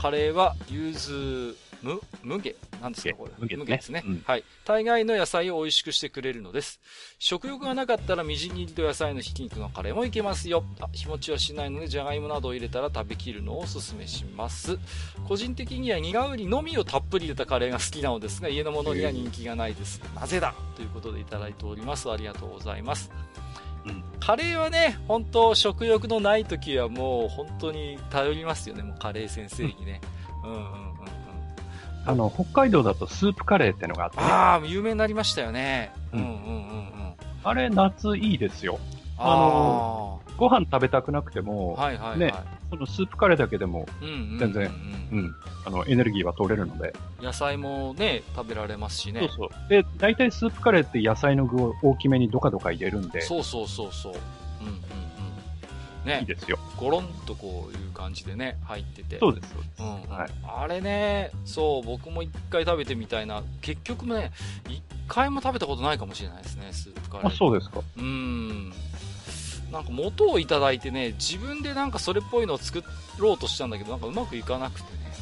[0.00, 3.32] カレーは柚子む、麦なんですかこれ。
[3.38, 4.44] 麦ですね、うん、はい。
[4.64, 6.80] 大概の野菜を美味しくしてくれるのです。
[7.18, 10.64] 食欲がなかったらみじん切りと野菜のひき肉のカレーもいけますよ。
[10.80, 14.78] あ、日持ちはしないので、じゃがいもなどを入れたら食べきるのをおすすめします。
[15.28, 20.00] 個人的には苦ウリのみをたっぷり入れたカレーが好きなのですが、家のものには人気がないです。
[20.14, 20.54] なぜだ？
[20.76, 22.10] ということでいただいております。
[22.10, 23.10] ありがとうございます。
[23.86, 30.00] うん、カレーはね、本当食欲のない時はもう本当に頼りますよね、もうカレー先生にね。
[30.42, 30.93] うんうんうん。
[32.06, 35.92] あの、北海道だとスープカレーってのがあって、ね、ああ、有名になりましたよね。
[36.12, 37.14] うんうんうんうん。
[37.42, 38.78] あれ、夏いいですよ。
[39.18, 42.34] あの、ご飯食べたくなくても、はいはいはい、ね、
[42.70, 43.86] そのスープカレーだけでも、
[44.38, 44.70] 全然、
[45.12, 46.92] うん、あの、エネルギーは取れるので。
[47.22, 49.20] 野菜もね、食べられますしね。
[49.20, 49.68] そうそう。
[49.68, 53.20] で、大体スープカレーって野菜の具を大きめにどかどか入れるんで。
[53.22, 54.14] そうそうそうそう。
[56.04, 56.58] ね、いいですよ。
[56.76, 59.18] ゴロンとこういう感じでね、入ってて。
[59.18, 60.30] そうです、うん、はい。
[60.46, 63.42] あれね、そう、僕も一回食べてみたいな。
[63.60, 64.32] 結局ね、
[64.68, 67.28] 一回も食べたことないかもしれないですね、スープカレー。
[67.28, 67.80] あ、そうですか。
[67.96, 68.72] うん。
[69.72, 72.84] なんか元をいただいてね、自分でなんかそれっぽいのを作
[73.18, 75.12] ろうとしたんだけど、なんかうまくいかなくてね、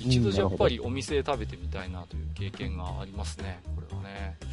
[0.00, 4.36] 一度やっぱりお店で食べてみたいなという経験がありますね、これはね。
[4.40, 4.44] う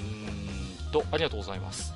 [0.00, 1.92] ーんと、ありがとうございます。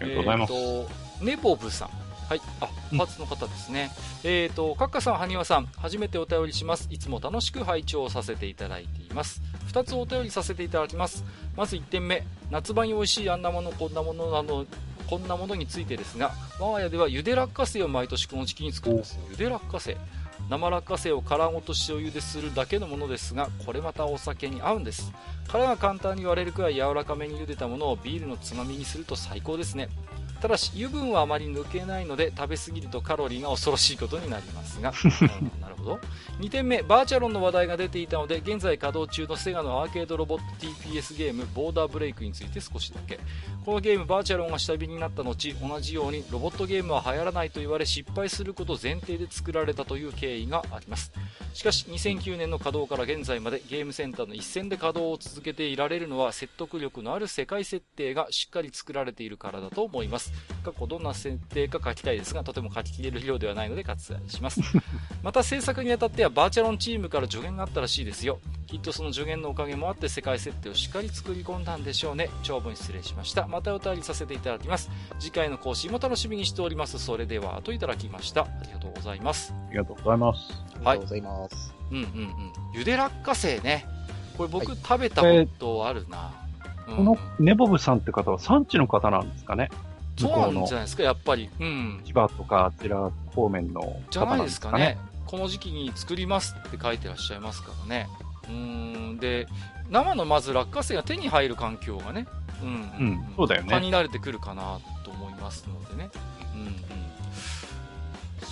[0.00, 0.52] ありがとうございます。
[0.52, 0.86] えー、
[1.18, 2.02] と、ネボブさん。
[2.28, 2.40] はい。
[2.60, 3.90] あ、パーツの方ですね。
[4.24, 6.88] うん、えっ、ー、と、カッカさん、ハニワさん、初めてお便りします。
[6.90, 9.42] いつも楽しく拝聴させていただいています。
[9.68, 11.24] 2つお便りさせていただきます。
[11.56, 14.66] まず1点目、夏場に美味しいあんなもの、こんなものなど、
[15.10, 19.18] こんなものについてですが、我が家ではゆで落花生を毎年この時期に作るんです。
[19.30, 19.98] ゆで落花生。
[20.52, 25.10] 生落花生を殻ごと塩茹でするだけのものですがこれまたお酒に合うんです。
[25.48, 29.88] 殻が簡単に割れるくらい柔らかめに茹でたものをビールのつまみにすると最高ですね。
[30.42, 34.92] ただし油分はあまり抜けないので食べ過ぎるとカロリーが恐ろしいことになりますが、
[35.62, 36.00] なるほど。
[36.40, 43.20] 2点目バーチャロンの話題が出ていたので現在稼働中のセガのアーケードロボット TPS ゲームボーダーブレイクについて少しだけ。
[43.64, 51.12] このゲームバーチャロンが下火になった後同じようにロボットゲームは流行らないと言われ失敗すること前提で作られたという経緯があります。
[51.54, 60.31] しかし2009年の稼働から現在までゲームセンターの一線で稼働を続けていられるのは説得力のある世界設定がしっかり作られているからだと思います
[60.64, 64.60] 過去どんな設定か書きたいですが、とても書ききれる量ではないので割愛します。
[65.22, 68.38] また制作にあたってはバーチャロンチームから助言があったらしいですよ。
[68.66, 72.30] きっとその助言のおかげもあって世界設定をしっかり作り込んだんでしょうね。
[72.42, 73.46] 長文失礼しました。
[73.46, 74.90] またお便りさせていただきます。
[75.18, 76.98] 次回の更新も楽しみにしております。
[76.98, 78.42] それでは、といただきました。
[78.42, 79.52] ありがとうございます。
[79.68, 80.52] ありがとうございます。
[80.52, 81.74] ありがとうございます。
[81.90, 82.52] うんうんうん。
[82.72, 83.86] ゆで落花生ね。
[84.36, 85.28] これ僕、はい、食べたこ
[85.58, 86.42] とあるな。
[86.86, 89.70] このネボブさんって方は産地の方なんですかね
[90.22, 91.50] そうなんじゃないですか、やっぱり。
[91.60, 92.00] うん。
[92.04, 94.06] 千葉とかあちら方面のね。
[94.10, 94.98] じゃないですかね。
[95.26, 98.08] この時期に作りますって書いてらっしゃいますからね。
[98.48, 99.18] うん。
[99.18, 99.46] で、
[99.90, 102.26] 生のまず落花生が手に入る環境がね、
[102.62, 102.68] うん。
[102.68, 102.74] う
[103.10, 103.70] ん、そうだよね。
[103.70, 106.10] 蚊に慣れてくるかなと思いますのでね。
[106.54, 107.11] うんうん。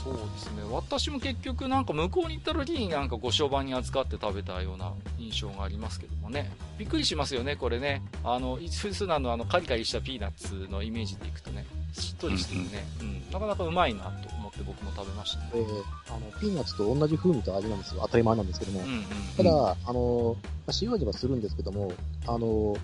[0.02, 0.62] そうですね。
[0.70, 6.50] 私も結局なんか向こうに行った時になんかご商売に扱って食べたような印象がありますけどもね。
[6.78, 8.02] びっくりしますよね、これね。
[8.24, 12.86] あの、普段のあのカリカリしたピーナッツのイメージでいくとね、しっとりしてるね。
[13.00, 15.50] うん、うん、なかなかうまいなと思って僕も食べましたね。
[15.54, 18.00] えー、あの、ピーナッツと同じ風味と味なんですよ。
[18.02, 18.80] 当たり前なんですけども。
[18.80, 19.04] うんうんうん、
[19.36, 20.36] ただ、あの、
[20.66, 21.92] まあ、塩味はするんですけども、
[22.26, 22.76] あの、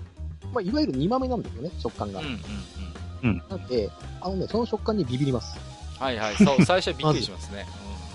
[0.52, 2.20] まあ、いわゆる煮豆なんですよね、食感が。
[2.20, 2.40] うんうん
[3.22, 3.42] うん。
[3.48, 3.90] なんで、
[4.20, 5.58] あのね、その食感にビビります。
[5.98, 7.66] はいはい、そう、最初はびっくりしますね。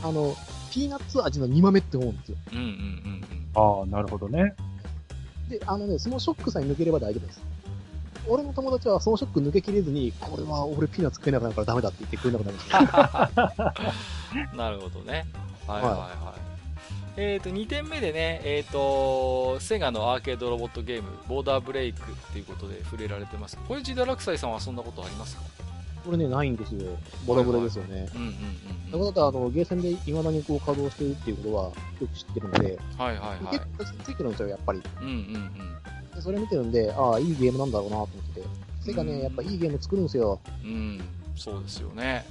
[0.03, 0.36] うん、あの、
[0.72, 2.38] ピーナッツ味の煮豆って思うんですよ。
[2.53, 3.80] うんうんうんうん。
[3.80, 4.56] ああ、なるほどね。
[5.49, 7.41] で、あのね、そのショックさえ抜ければ大丈夫です。
[8.28, 14.56] 俺の友達はそのショック抜けきれずに、これは俺ピーナッツ食えなくなるからダメだって言って食えなくなりました。
[14.56, 15.26] なるほどね。
[15.68, 15.99] はいはいはい。
[15.99, 16.40] はい、
[17.18, 23.58] えっ、ー、と、2点目でね、えっ、ー、と、セガのアーケードロボットゲーム、ボーダーブレイクっていうことで触れられてます。
[23.68, 25.44] これ、ジダラクサイさんはそんなことありますか？
[26.03, 26.98] これね、ないんですよ。
[27.26, 28.07] ボロボロですよね。
[28.15, 28.28] うんうん
[28.94, 29.06] うん。
[29.06, 33.60] だから、あの、ゲーセンで未だにこう稼働してるっていうことはよく知ってるので、はいはいはい。
[33.60, 34.82] 結構ついてるんですよ、やっぱり。
[35.02, 36.15] うんうんうん。
[36.15, 38.48] でそれ見てるんで、ああ、いいゲームなんだろうなと思ってて。
[38.82, 40.40] セガね、やっぱいいゲーム作るんですよ。
[40.64, 40.99] うん、
[41.36, 42.26] そうですよね。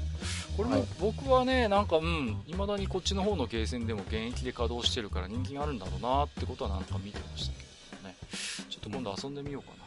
[0.56, 8.16] これも、僕はね、なんか、うん、未だにこっちの方のゲーセンでも現役で稼働してるから人気があるんだろうなってことはなんか見てましたけどね。
[8.68, 9.84] ちょっと今度遊んでみようかな。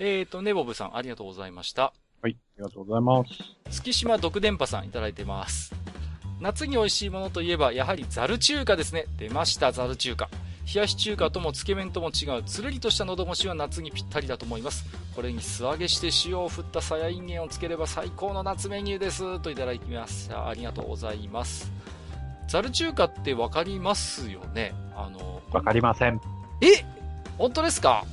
[0.00, 1.92] うん、えっ、ー、と、ネボブさん、ありがとうございました。
[2.20, 3.30] はい、ありがとうございます。
[3.70, 5.74] 月島独電波さんいただいてます。
[6.40, 9.06] 夏に美味しいものといえば、やはりザル中華ですね。
[9.16, 10.28] 出ました、ザル中華。
[10.72, 14.84] 冷やし中華ともつけ麺とも違うつるりとした喉越しは夏にぴったりだと思います。
[15.16, 19.40] これに素揚げして塩を振ったさやいんげんをつければ最高の夏メニューです。
[19.40, 21.72] といただきましたありがとうございます。
[22.48, 24.74] ザル中華って分かりますよね？
[24.94, 26.20] あの分かりません。
[26.60, 26.84] え？
[27.38, 28.04] 本当ですか？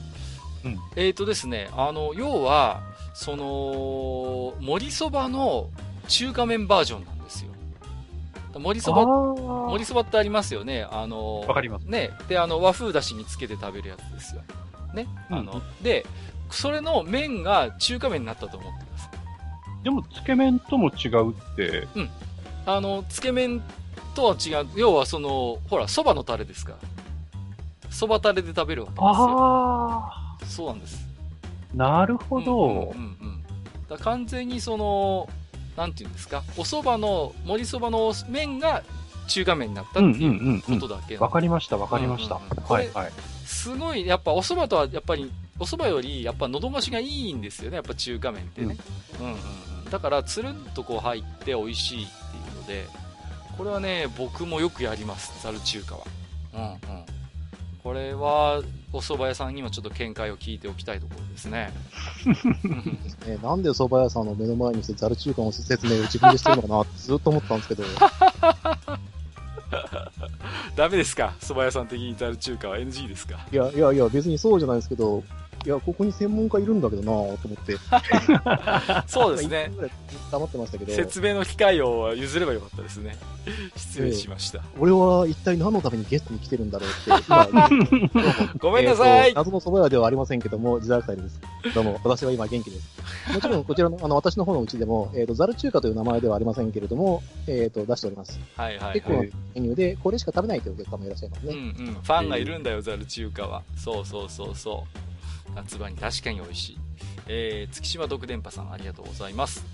[0.64, 2.82] うん、えっ、ー、とですねあの要は
[3.16, 5.70] その盛りそばの
[6.10, 7.52] 中華麺バージョンなんですよ
[8.60, 10.88] 盛りそば、盛りそばってありますよね。
[10.90, 11.84] あの、わかります。
[11.84, 12.12] ね。
[12.30, 14.42] で、あの、和風だしにつけて食べるやつですよ。
[14.94, 15.08] ね。
[15.30, 16.06] あの、うん、で、
[16.50, 19.84] それの麺が中華麺になったと思ってください。
[19.84, 21.88] でも、つけ麺とも違うって。
[21.96, 22.10] うん。
[22.66, 23.62] あの、つけ麺
[24.14, 24.68] とは違う。
[24.78, 26.74] 要はその、ほら、蕎麦のタレですか
[27.84, 27.90] ら。
[27.90, 29.10] 蕎麦タレで食べるわけですよ。
[29.10, 30.46] ああ。
[30.46, 31.15] そうなんです。
[31.76, 32.64] なるほど。
[32.64, 33.44] うんうん、うん、うん。
[33.90, 35.28] だ完全にその、
[35.78, 38.82] なんていうんですか、お蕎麦の、盛り蕎麦の麺が
[39.28, 41.18] 中華麺になったっていうことだけ。
[41.18, 42.36] わ、かりました、わかりました。
[42.36, 43.12] はいはい。
[43.46, 48.78] すごい、やっぱお蕎麦とはやっぱり、お蕎麦よりやっぱ喉越しがいいんですよね、やっぱ中華麺ってね。
[49.20, 49.40] うん、うん、うん
[49.86, 49.90] うん。
[49.90, 52.88] だから、つるんとこう入って美味しいっていうので、
[53.58, 56.02] これはね、僕もよくやります、ザル中華は。
[56.54, 57.06] うんうん。
[57.84, 58.62] これは、
[58.96, 61.74] お蕎麦屋さんにもちょっと見解を聞いておきたいところですね。
[63.28, 67.84] ね なんで蕎麦屋さんの目の前にしてザル中華の説明を自分でしてるのかなってずっと思ったんですけど。
[70.76, 71.34] ダメですか？
[71.42, 73.40] 蕎麦屋さん的にザル中華は NG ですか？
[73.52, 75.24] いや、いやいや、別にそうじゃないですけど、
[75.66, 77.78] いや、ここに専門家いるんだけどなぁと思って。
[79.08, 79.72] そうですね。
[80.32, 80.94] 黙ってましたけど。
[80.94, 83.18] 説明の機会を譲ればよかったですね。
[83.76, 84.62] 失礼しました。
[84.80, 87.70] 俺は一体何のためにゲストに来てるんだろうって、 今、
[88.58, 91.40] ごめんなさい、えー、謎の蕎麦屋ではありませんけども、自宅祭です。
[91.74, 93.34] どうも、私は今元気です。
[93.34, 98.40] もちろん、 こちらの、あの、私の方のうちでも、えっ、ー、と、ザル中華という名前ではありませんけれども、えっ、ー、と、出しております。
[98.56, 101.54] はいはい、はい、結構メニューで、これしか食べないというお客様いらっしゃいますね。
[101.54, 101.94] うんうん。
[101.94, 103.64] ファンがいるんだよ、ザル中華は。
[103.78, 105.15] そうそうそうそう。
[105.54, 106.80] 夏場に確かに美味しい。
[107.28, 109.66] えー、月島独電波さんありがとうございます。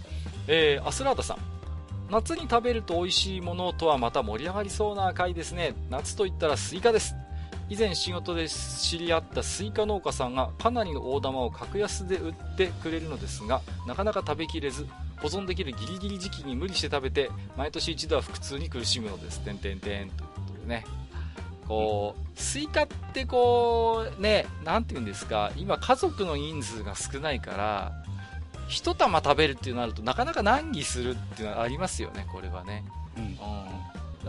[0.47, 1.37] えー、アスラータさん。
[2.09, 5.75] 夏に食べると美味しいものとはまた盛り上がりそうな回ですね。
[5.89, 7.15] 夏といったらスイカです。
[7.69, 14.85] 以前仕事で知り合ったスイカ農家さんがかなりの大玉を格安で売ってくれるのですが、なかなか食べきれず、
[15.21, 19.39] 保存できるギリギリ時期に無理して食べて、毎年一度は腹痛に苦しむのです。
[19.39, 20.85] てんてんてんということでね。
[21.71, 28.03] こう、スイカってこう、ね、なんて言うんですか、今家族の人数が少ないから、
[28.67, 32.83] 一玉食べるっていうなるとなかなか難儀するっていうのはありますよね、これはね。
[33.17, 33.23] うん。
[33.23, 33.37] うん、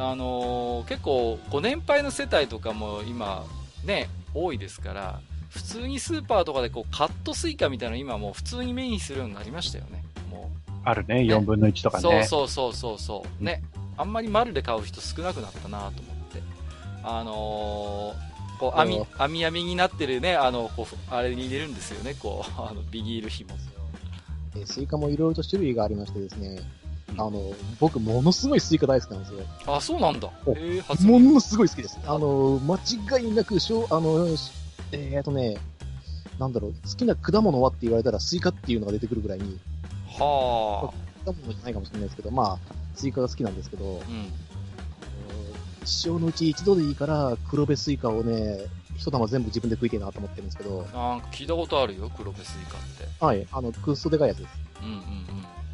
[0.00, 3.44] あのー、結構、ご年配の世帯とかも今、
[3.84, 10.04] ね、多いですから、普通にスーパーとかでこうカットスイカみたいなの今もう普通に目にするようになりましたよね。
[10.30, 10.70] もう。
[10.84, 12.24] あるね、4分の1とかね。
[12.24, 13.44] そうそうそうそう。
[13.44, 13.62] ね。
[13.96, 16.11] あんまり丸で買う人少なくなったなと思。
[17.02, 23.50] あのー、こう網網網になってるねあのこうあれに入れるんですよねこう あのビニール紐。
[24.56, 26.60] えスイカもいろいろと種類がありましてですね
[27.16, 29.40] あの僕ものすごいスイカ大好きなんですよ。
[29.66, 30.30] あそうなんだ。
[30.46, 31.98] えー、ものすごい好きです。
[32.06, 32.76] あの間
[33.18, 34.26] 違いなくしょあの
[34.92, 35.56] えー、っとね
[36.38, 39.58] なんだろう好きな果物はって言われたらスイカっていうのが出てくるぐらいに
[40.18, 44.32] はあ果物じゃないかもしれないですけどまあスイカが好きなんですけど、うん
[45.82, 48.60] 一生のうち一度でいいから、黒部スイカをね、
[48.96, 50.82] 一玉全部自分で食いてえなと思ってるんですけど。
[50.94, 53.24] なんか聞いたことあるよ、黒部スイカって。
[53.24, 54.50] はい、あの、くっそでかいやつです。
[54.82, 55.02] うんうんうん。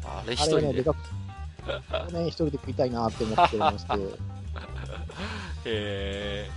[0.03, 0.67] あれ一人で？
[0.67, 3.93] ね、でかく、ね、一人で食いたいなって思ってまして。
[3.95, 3.97] へ
[5.65, 6.49] え。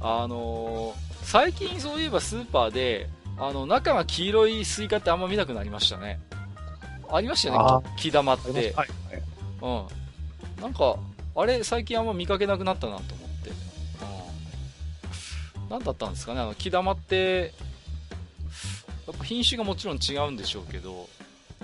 [0.00, 3.08] あのー、最近そういえばスーパーで、
[3.38, 6.20] あの、中が黄色いスイカってあんま見なくなりましたね。
[7.10, 8.50] ありましたよね、黄玉って。
[8.52, 8.88] はい、はい。
[9.62, 9.68] う
[10.60, 10.62] ん。
[10.62, 10.96] なんか、
[11.36, 13.50] あれ、最近あんま見かけなくなったなと思って。
[13.50, 13.52] う
[15.66, 15.68] ん。
[15.68, 17.52] 何だったんですかね、あの、黄玉って、
[19.06, 21.08] やっぱ品種がもちろん違うんでしょうけど。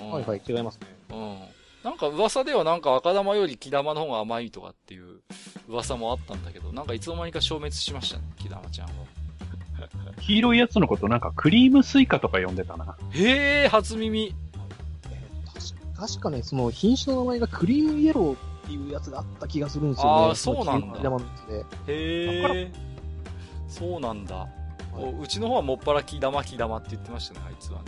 [0.00, 0.86] うん、はいはい、違いますね。
[1.10, 1.38] うん。
[1.86, 5.20] なんか噂ではなんか赤玉より木玉の方が甘いとかっていう
[5.68, 8.94] 噂もあったんだけど、なんかいつの間にか消滅しましたね、木玉ちゃんは。
[10.20, 12.96] 黄色いやつのことなんかクリームスイカとか呼んでたな。
[13.10, 14.34] へえ、初耳。
[15.96, 18.36] 確確かね、その品種の名前がクリームイエロー
[18.66, 20.10] っていうやつがあった気がするんですよね。
[20.26, 20.98] ああ、そうなんだ。
[21.02, 21.22] 山へ
[21.88, 22.72] え。
[23.68, 24.34] そうなんだ。
[24.36, 24.48] は
[25.00, 27.84] い、うちの方はもっぱら黄玉黄玉って言ってましたね、あいつはね。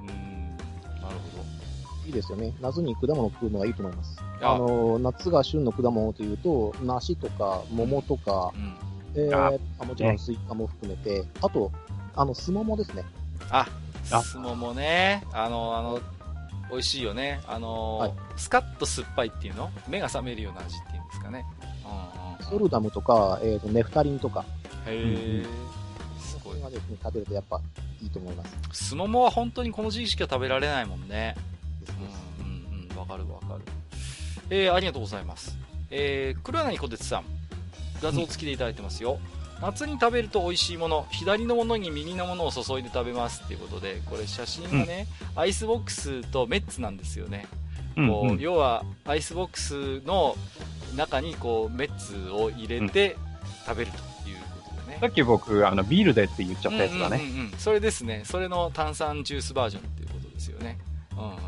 [0.00, 2.06] うん、なるほど。
[2.06, 2.54] いいですよね。
[2.60, 4.16] 夏に果物食うのがいいと思います。
[4.40, 8.76] あの、夏が旬の果物というと、梨とか桃とか、うん、
[9.16, 11.72] えー、あもちろんスイカも含めて、あと、
[12.16, 13.04] あの、すももですね。
[13.50, 13.66] あ、
[14.22, 15.24] すももね。
[15.32, 16.00] あの、あの、
[16.70, 17.40] 美味しいよね。
[17.46, 19.70] あのーはい、スカッと酸っぱいっていうの？
[19.88, 21.44] 目が覚めるような味っていうんですかね。
[21.84, 24.44] うんうん、ソルダムとか、えっ、ー、と、ネクタリンとか。
[24.86, 25.44] へえ、
[26.18, 26.60] すごい。
[26.60, 27.60] がですね、食べるとやっぱ
[28.02, 28.86] いいと思います。
[28.86, 31.36] すももは本当にこの時期しか食べられないもんね。
[32.40, 33.62] うんうんうん、わかるわかる。
[34.50, 35.56] えー、ありがとうございます。
[35.90, 37.24] えー、黒柳小鉄さん、
[38.02, 39.18] 画像付きでいただいてますよ。
[39.64, 47.46] 夏に食べると美味しいもの左のものに右のものを注いで食べますっていうことでこれ写真がね、うん、アイスボックスとメッツなんですよね、
[47.96, 50.36] うんうん、こう要はアイスボックスの
[50.94, 53.16] 中にこうメッツを入れて
[53.66, 53.96] 食べると
[54.28, 58.22] いうことでね、さっき僕あのビールでって言っちゃったやつだね、うんうんうん、それですね。
[58.26, 60.78] それの炭酸ジュースバージョンっていうことですよね。
[61.12, 61.38] うんうんうん。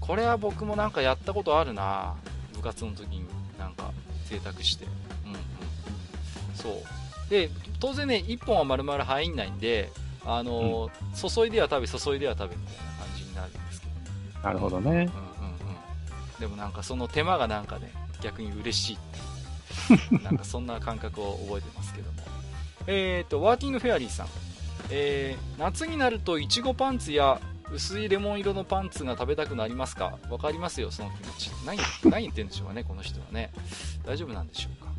[0.00, 2.14] これは僕もなんかやったことあるな。
[2.52, 3.24] 部活の時に
[3.58, 3.92] なんか
[4.28, 4.86] 贅沢して。
[5.24, 5.38] うんうん。
[6.54, 6.72] そう
[7.32, 7.48] で
[7.80, 9.90] 当然ね1本は丸々入んないんで
[10.26, 15.08] あの、うん、注いでは食べ注いでは食べみたいな感じになるんですけど、なるほどね、うんうんうん、
[16.38, 17.90] でもなんかその手間がなんかね
[18.20, 22.18] 逆に嬉しい なんかそんな感覚を覚えてますけども。
[22.86, 24.26] えっとワーキングフェアリーさん。
[24.90, 27.40] えー、夏になるといちごパンツや
[27.72, 30.18] 薄いレモン色のパンツが食べたくなりますか？
[30.28, 31.50] わかりますよ、その気持ち。
[31.64, 31.78] 何、
[32.10, 33.50] 何言ってんでしょうかね、この人はね。
[34.04, 34.92] 大丈夫なんでしょうか？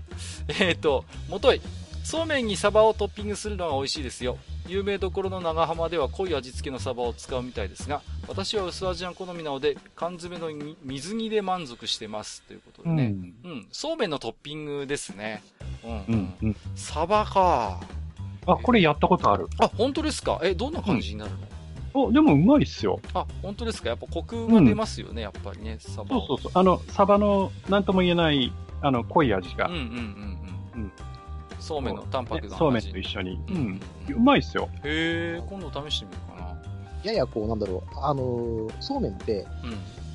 [0.48, 1.62] えっ、ー、と、もとい、
[2.04, 4.38] そうめんにサバをトッピングするのが美味しいですよ。
[4.68, 10.50] 有名どころの長浜では濃い味付けのサバを使うみたいですが私は薄味が好みなので缶詰の
[10.84, 12.44] 水煮で満足してます。
[12.44, 15.44] ということでね、うん、うん、そうめんのトッピングですね。
[15.84, 17.82] うん、うんうん、サバか。
[18.46, 19.48] あこれやったことある。
[19.60, 20.40] あ本当ですか？
[20.44, 21.38] えどんな感じになるの、
[22.06, 23.00] うん、あでもうまいっすよ。
[23.14, 23.90] あ本当ですか？
[23.90, 26.10] やっぱコクが出ますよね、やっぱりねサバ。
[26.10, 26.52] そうそうそう。
[26.56, 28.52] あのサバの何とも言えない
[28.82, 29.68] あの濃い味が。
[29.68, 30.92] うんうんうんうん、うん
[31.64, 33.40] そうめんの淡白がそうめんと一緒に。
[33.48, 33.82] うん。
[34.10, 34.68] うまいっすよ。
[34.84, 36.58] へえ、今度試してみようかな。
[37.04, 39.48] ややこう、なんだろう、あのー、そうめんって、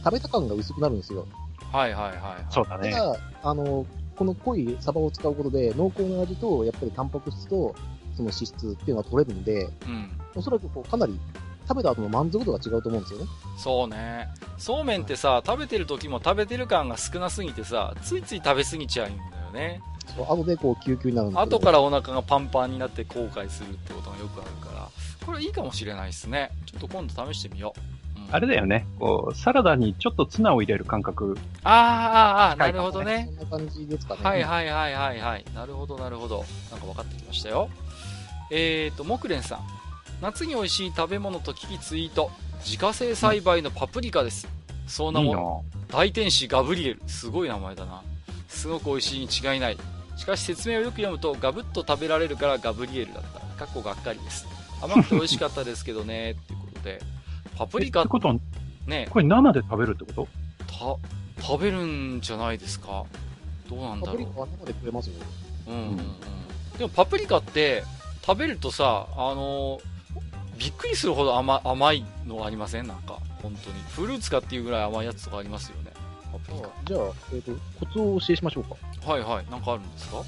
[0.04, 1.26] 食べた感が薄くなるんですよ。
[1.72, 2.46] はいはいはい、はい。
[2.50, 2.92] そうだね。
[2.92, 7.74] ただ、あのー、この濃いサバを使うことで、濃厚な味と、やっぱりタンパク質と、
[8.14, 11.18] その脂質っていうのは取れるんで、うん、おそらくこうかなり
[11.68, 13.26] 食べた後の満足度が違うと思うんですよね。
[13.56, 14.28] そうね。
[14.56, 19.80] そうめんってさ、食べてる時も食べてる感が少なすぎてさ、ついつい食べ過ぎちゃうんだよね。
[20.16, 24.88] そう後でこう救急になるんです後からお腹がパンパンになって後悔するってことがよくあるから
[25.26, 26.50] これいいかもしれないですね。
[26.64, 27.74] ちょっと今度試してみよ
[28.16, 28.86] う、うん、あれだよね。
[28.98, 31.36] こうサラダにちょっとツナを入れる感覚。
[31.64, 33.28] ああああなるほどね。
[33.38, 34.20] そんな感じですかね。
[34.22, 35.44] はいはいはいはいはい。
[35.54, 36.46] なるほどなるほど。
[36.70, 37.68] なんか分かってきましたよ。
[38.50, 39.60] えっ、ー、と木蓮さん。
[40.22, 42.30] 夏に美味しい食べ物と聞きツイート。
[42.64, 47.02] 自家製栽培のパプリカです、うん、その名も大天使ガブリエル。
[47.06, 48.02] すごい名前だな。
[48.48, 49.76] すごく美味しいに違いない
[50.18, 53.22] しかし説明をよく読むとガブッと食べられるからガブリエルだっ
[53.56, 53.64] た。
[53.64, 54.46] かっこがっかりです。
[54.82, 56.32] 甘くて美味しかったですけどね。
[56.32, 57.00] っていうことで。
[57.56, 58.38] パプリカってこと
[58.86, 59.08] ね。
[59.10, 60.28] これ生で食べるってこ
[60.68, 60.98] と？
[61.38, 63.04] た食べるんじゃないですか。
[63.68, 64.16] どうなんだろう。
[64.16, 65.14] パプリカは生で食えますよ。
[65.68, 65.96] うんうんうん。
[66.78, 67.84] でもパプリカって
[68.26, 69.80] 食べるとさあの
[70.56, 72.86] びっくりするほど甘甘いのありません？
[72.86, 73.80] なんか本当に。
[73.90, 75.87] フルーツかっていうぐらい甘いやつとかありますよね
[76.84, 77.00] じゃあ、
[77.32, 79.50] えーと、コツをお教えしましょうかはいはい。
[79.50, 80.22] なんかあるんですか？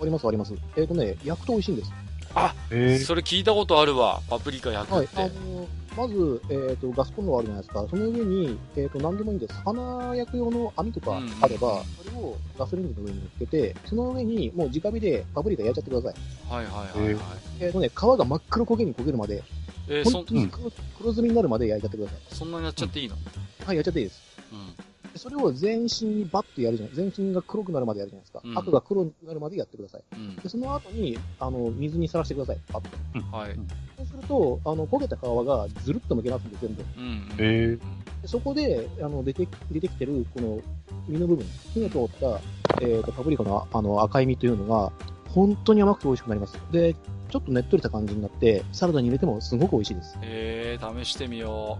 [0.00, 0.54] ありますあります。
[0.76, 1.92] えっ、ー、とね、焼くと美味しいんです。
[2.34, 2.74] あ、そ
[3.14, 4.20] れ聞いたことあるわ。
[4.28, 5.16] パプリカ焼くって。
[5.16, 7.86] はい、あのまず、えっ、ー、と、ガスコンロあるじゃないですか。
[7.88, 9.54] その上に、えっ、ー、と、何でもいいんです。
[9.64, 16.52] 花焼く用の網とかあれば、うんうん、それをガソリンの上に乗っけて、その上にもう直火でパプリカ焼いちゃってください。
[16.52, 17.22] はいはいはい、はい。
[17.60, 19.44] えっ、とね、皮が真っ黒焦げに焦げるまで、
[19.88, 22.34] えー、本当に黒,、黒ずみになるまで焼いちゃってください。
[22.34, 23.18] そんなにやっちゃっていいの、う
[23.62, 24.20] ん、はい、やっちゃっていいです。
[24.52, 24.83] うん
[25.16, 28.40] それを全身にバッとやるじゃない、全身が黒くなるまでやるじゃないですか。
[28.44, 30.02] うん、が黒になるまでやってください。
[30.12, 32.82] うん、でその後に、あの、水にさらしてください、パッ
[33.30, 33.36] と。
[33.36, 33.54] はい。
[33.96, 36.84] そうすると、あの、焦げた皮がずるっと剥けますんで、全部。
[36.98, 37.78] うん、へ
[38.26, 40.60] そこで、あの、出て、出てきてる、この、
[41.06, 42.40] 身の部分、火の通った、
[42.80, 44.92] えっ、ー、と、パプリカの、あの、赤い実というのが、
[45.34, 46.58] 本当に甘くて美味しくなります。
[46.70, 46.94] で、
[47.28, 50.16] ちょっとねっとりした感じになって、サラダに入れてもすごく美味しいです。
[50.22, 51.78] へえー、試してみよ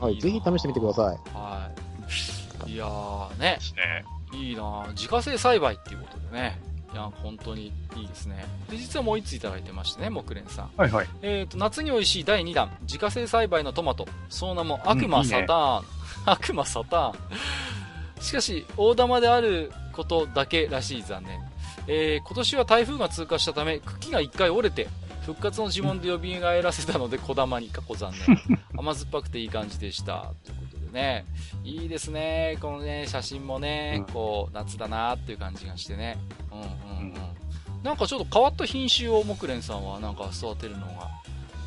[0.00, 0.04] う。
[0.04, 1.18] はい、ぜひ試してみてください。
[1.34, 2.47] はい。
[2.66, 3.58] いやーね。
[3.76, 6.60] ねいいな自家製栽培っていうことでね。
[6.92, 8.46] いや、本当にいいですね。
[8.70, 10.70] で、実はもう一ついただいてましてね、木蓮さん。
[10.76, 11.08] はいはい。
[11.22, 14.08] えっ、ー、と、夏に美味しい第2弾、自家製栽培のトマト。
[14.30, 15.84] その名も悪魔サターン。
[16.24, 18.22] 悪魔サターン。
[18.22, 21.40] しかし、大玉であることだけらしい残念。
[21.86, 24.88] えー、今年は台風が通過したため、茎が一回折れて、
[25.26, 28.58] 復活の呪文で蘇らせたので、小玉に過去残念。
[28.76, 30.32] 甘酸っぱくていい感じでした。
[30.44, 31.24] というこね、
[31.64, 32.58] いいですね。
[32.60, 36.18] このね、写真もね、こう、夏だなっていう感じがしてね。
[36.52, 37.82] うんうんうん。
[37.82, 41.08] なんかちょっと変わった品種を木蓮さんはなんか育てるのが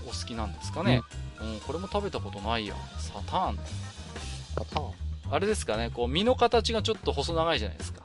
[0.05, 1.01] お好きなんですかね。
[1.39, 2.75] うん、うん、これも食べたことないや。
[2.99, 3.59] サターン。
[4.55, 4.91] サターン
[5.31, 8.03] あれですかね、こう、身の形がちょっと細長いじゃないですか。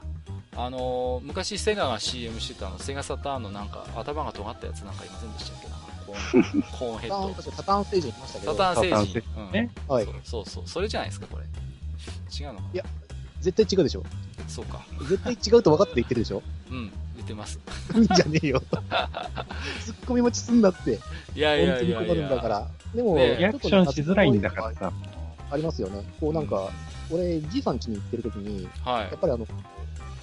[0.55, 5.76] あのー、昔セガが CM してたの、セガサターンのなんか頭が尖ったやつなんかいませんでしたっけな
[6.07, 7.41] コーン、コーンヘッド。
[7.41, 8.51] サターン星人いましたけど。
[8.53, 9.23] サターン星人。
[9.37, 9.51] うん。
[9.51, 10.07] ね、はい。
[10.23, 11.43] そうそう、それじゃないですか、これ。
[12.39, 12.85] 違うのいや、
[13.41, 14.03] 絶対違うでしょ。
[14.47, 14.85] そうか。
[15.09, 17.59] 絶対違うと分かって言ってるでしょうん、言ってます。
[17.93, 18.61] じゃねえよ。
[19.83, 20.99] ツッコミ待ちすんだって。
[21.35, 21.97] いやいやいやいや。
[21.97, 22.67] 本当に困るんだから。
[22.95, 24.93] でも、リアクションしづらいんだからさ。
[25.49, 26.03] ありますよね。
[26.19, 26.69] こうなんか、
[27.09, 29.45] 俺、じいさん家に行ってる時に、はい、やっぱりあの、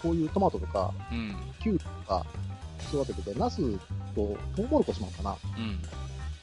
[0.02, 2.26] こういうトマトとか、うん、キュウリとか
[3.02, 3.60] 育ててて、ナス
[4.14, 5.30] とトウモロコシもかな？
[5.30, 5.80] うん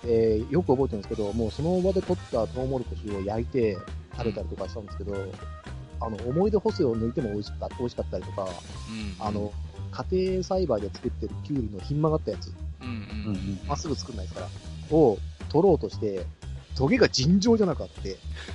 [0.04, 3.78] えー、よく覚えてるんですけど、もうその場で取ったトウモロコシを焼いて
[4.18, 5.32] 食べたりとかしたんですけど、うん、
[6.00, 8.50] あの、思い出補正を抜いても美味しか美味しかったりとか、うん、
[9.20, 9.54] あの、
[9.92, 12.48] 家庭栽培で作ってるキュウリのひん曲がったやつ、
[12.80, 14.48] ま、うんうん、っすぐ作んないですから、
[14.98, 15.20] を
[15.50, 16.26] 取ろうとして、
[16.76, 17.90] トゲが尋常じゃなかっ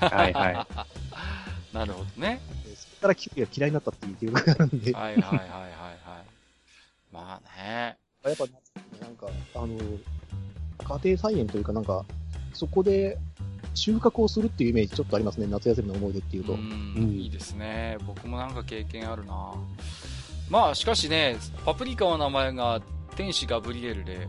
[0.01, 0.09] た。
[0.09, 0.67] はいはい。
[1.73, 2.41] なるほどね。
[2.75, 4.93] そこからキュウリが嫌いになったっていう記憶があるんで。
[4.93, 5.76] はいはいはいはいはい。
[7.17, 7.97] まあね。
[8.25, 8.45] やっぱ、
[9.01, 9.69] なんか、あの、
[10.99, 12.05] 家庭菜園というかなんか、
[12.53, 13.17] そこで
[13.75, 16.53] 収穫をするっていうイメージちょっとありますね、夏休みの思い出っていうと。
[16.53, 17.97] うん、いいですね。
[18.07, 19.55] 僕もなんか経験あるな
[20.51, 22.83] まあ、しかしね、パプリカの名前が
[23.17, 24.29] 天使ガブリエルで、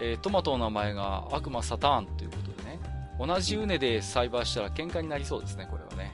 [0.00, 2.80] えー、トマトの名前が悪魔サターンということでね、
[3.18, 6.12] 同じ畝で栽培したら喧嘩になりそうですね、これはね。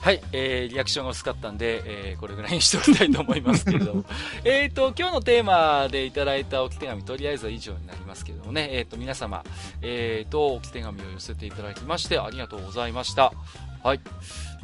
[0.00, 4.04] はい、えー、リアクションが薄かったんで、えー、これぐらいにしておきたいと思いますけれども。
[4.44, 9.44] えっと、今日のテーマでいただいた置き手紙、とりあえずは以上になりますけれどもね、えっ、ー、と、皆様、
[9.82, 13.32] えっ、ー、と、置き手紙を寄せていただきまして、ありがとうございました。
[13.82, 14.00] はい。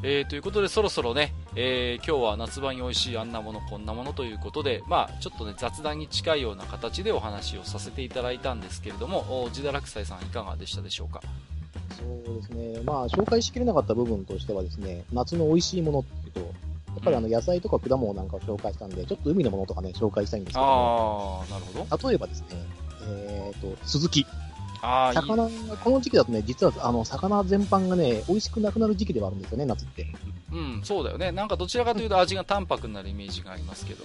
[0.02, 11.20] えー、ということで、そろそろね、えー、今日は夏場に美味しいあんなもの、こんなものということで、まあ、ちょっとね、雑談に近いような形でお話をさせていただいたんですけれども、自堕落斎さんいかがでしたでしょうか？
[11.98, 12.80] そうですね。
[12.84, 16.46] まあ、紹介しきれなかった部分としてはですね、夏の美味しいものっていうと、や
[17.00, 22.08] っぱりあの野菜とか果物なんかを紹介したんで、ちょっと海のものとかね、紹介したいんですけど、ああ、なるほど。
[22.08, 22.46] 例えばですね、
[23.08, 24.26] えっ、ー、と、スズキ。
[24.86, 30.06] あ魚が、この時期だとね、実は、あの、魚全般がね、美味しくなくなる時期ではあるんですよね、夏って。
[30.52, 31.32] うん、そうだよね。
[31.32, 34.04] なんかどちらかというと味が淡白になるイメージがありますけど。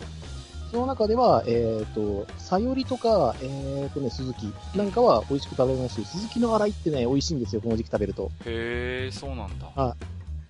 [0.72, 8.32] その中では、えっ、ー、と、さよりとか、えっ、ー、とね、鈴木なんかは美味しく食べますし、鈴木の洗いってね、美味しいんですよ、この時期食べると。
[8.46, 9.68] へえ、そうなんだ。
[9.76, 9.96] あ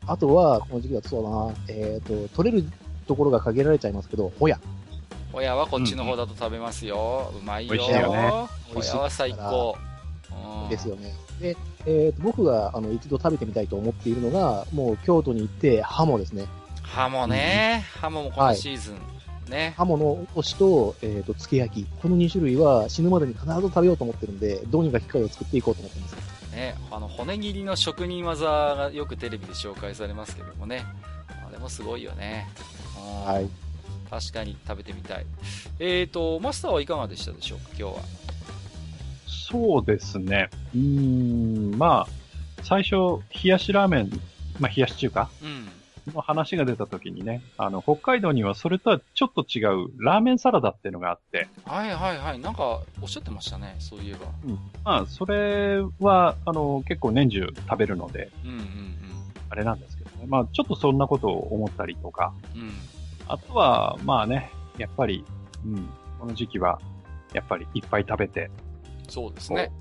[0.08, 2.66] あとは、この時期だとそうだな、えっ、ー、と、取れる
[3.08, 4.60] ところが限られちゃいますけど、ホヤ。
[5.32, 7.32] ホヤはこっちの方だと食べますよ。
[7.34, 7.74] うん、うまいよ。
[7.74, 8.30] 美味しいよね。
[8.74, 9.78] ホヤは最高。
[10.70, 11.14] ですよね。
[11.40, 11.56] で、
[11.86, 16.46] えーと、僕があの一度食べてみたいと思っているのが、もう京都に行って、ハモですね。
[16.82, 18.94] ハモね、うん、ハモもこのシーズン。
[18.96, 19.19] はい
[19.50, 19.74] ね。
[19.78, 21.88] ハモのおしと、えっ、ー、と、つけ焼き。
[22.02, 26.16] この2種類は死ぬまでに必ず食べようと思ってるんで、どうにか機会を作っていこうと思ってます。
[26.56, 30.86] ね、あの、骨切りの職人技がよくテレビで紹介されますけどもね。
[31.48, 32.48] あれもすごいよね。
[33.26, 33.50] はい。
[34.10, 35.26] 確かに食べてみたい。
[35.80, 38.04] えっ、ー、と、マスターはいかがでしたでしょうか、今日は。
[39.28, 40.50] そうですね。
[40.76, 42.08] うん、まあ、
[42.64, 44.12] 最初、冷やしラーメン、
[44.60, 45.30] まあ、冷やし中華。
[45.42, 45.68] うん。
[46.14, 51.48] の話が出た時にね、あの、北海道にはそれとはちょっと違うラーメンサラダっていうのがあって。
[51.66, 52.40] はいはいはい。
[52.40, 54.20] なんかおっしゃってましたね、そういえば。
[54.46, 54.60] うん。
[54.84, 58.96] まあ、それは、あの、結構年中食べるので、うんうんうん。
[59.50, 60.26] あれなんですけどね。
[60.28, 62.34] まあ、ちょっとそんなことを思ったりとか。
[62.56, 62.72] うん。
[63.28, 65.24] あとは、まあね、やっぱり、
[65.66, 66.80] うん、この時期は、
[67.34, 68.50] やっぱりいっぱい食べて。
[69.08, 69.72] そうですね。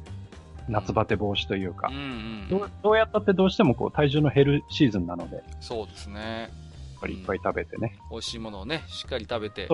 [0.69, 6.21] 夏バテ防止というか、うんうん、どうどうやったってどうしてもこう体重の減るシーズンなので、そうですね。
[6.21, 7.97] やっぱりいっぱい食べてね。
[8.11, 9.69] 美味しいものをね、しっかり食べて、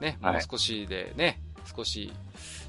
[0.00, 2.12] ね、もう少しでね、はい、少し、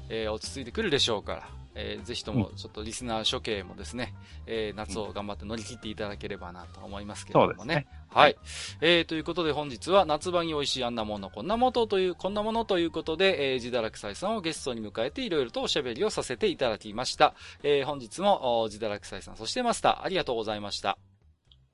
[0.08, 4.14] えー、落ち着いてくるでしょうから、えー、ぜひともちょっとリスナー諸兄もですね、
[4.46, 7.74] えー、夏を頑張って乗り切っていただければなと思いますけれどもね。
[7.74, 8.36] ねはい。
[8.80, 17.34] えー、ということで本日は夏場に美味しいあんなもの、こんなものという、こんなものということで、えー、自堕落斎さんをゲストに迎えていろいろとおしゃべりをさせていただきました。
[17.62, 20.98] えー、本日も自堕落斎さん、そしてマスター、ありがとうございました。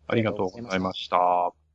[0.06, 1.67] ありがとうございました。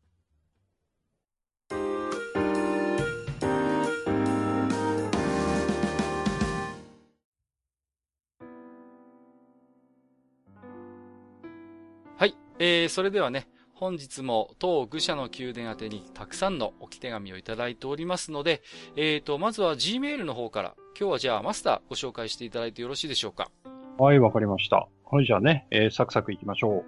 [12.59, 18.61] えー、それではね、本日も当愚者の宮殿宛てにたくさんの置き手紙をいただいておりますので、
[18.95, 23.49] えーと、まずは Gmail の方から、今日はじゃあマスターご紹介していただいてよろしいでしょうか？
[23.97, 24.87] はい、わかりました。
[25.11, 26.83] はい、じゃあね、えー、サクサクいきましょ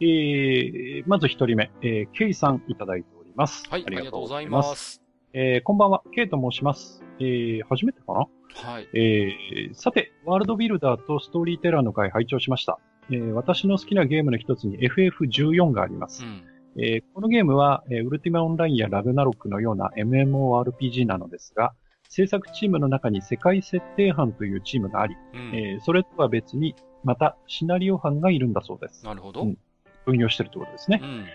[0.00, 0.04] う。
[0.04, 3.64] えー、まず一人目、えー、ケイさんいただいております。
[3.70, 5.02] はい、ありがとうございます。
[5.34, 7.04] えー、こんばんは、ケイと申します。
[7.20, 8.26] えー、初めてかな？
[8.54, 8.88] はい。
[8.94, 12.78] えー、さて、ワールドビルダーとストーリーテラーの回拝聴しました。
[13.10, 16.24] えー、私の好きなゲームの一つに FF14 があります。
[16.24, 16.44] うん
[16.76, 21.74] えー、このゲームは、えー、ウルティマオンラインやラグナロックのような MMORPG なのですが、
[22.08, 26.74] 制作チームの中に世界設定班というチームがあり、うん、えー、それとは別に、
[27.04, 29.04] またシナリオ班がいるんだそうです。
[29.04, 29.42] なるほど。
[29.42, 29.58] うん、
[30.06, 31.00] 分業してるってことですね。
[31.02, 31.26] うん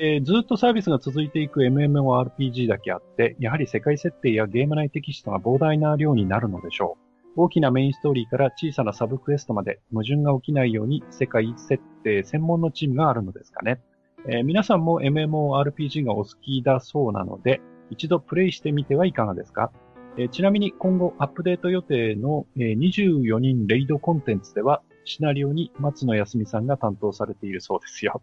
[0.00, 7.07] えー、ずっとサービスが続いていく MMORPG だけあって、やはり世界設定やゲーム内テキストが膨大な量になるのでしょう。
[7.40, 13.80] 大きなメインストーリーから小さなサブクエストまで矛盾が起きないように世界設定専門のチームがあるのですかね。
[14.28, 17.60] えー、皆さんも MMORPG がお好きだそうなので、
[17.90, 19.70] 一度プレイしてみてはいかがですか、
[20.16, 28.20] えー、ちなみに今後アップデート予定の、えー、24人レイドコンテンツでは、シナリオに松野康美さんが担当されているそうですよ。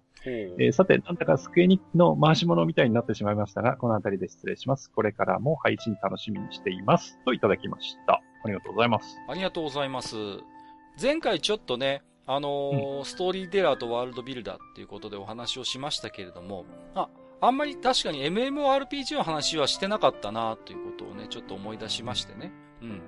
[0.59, 4.91] えー、さて、なんだかスクエニの回し物みたいになってしまいましたが、この辺りで失礼します。
[4.91, 7.17] これからも配信楽しみにしています。
[7.23, 8.21] といただきました。
[8.45, 9.17] ありがとうございます。
[9.27, 10.15] ありがとうございます。
[11.01, 17.09] 前回ちょっとね、あのーうん、ストーリーテラーとワールドビルダーっていうことでお話をしましたけれども、あ、
[17.41, 22.51] あんまり確かに MMORPG の話はしてなかったなということをね、ちょっと思い出しましてね。
[22.81, 23.01] うん。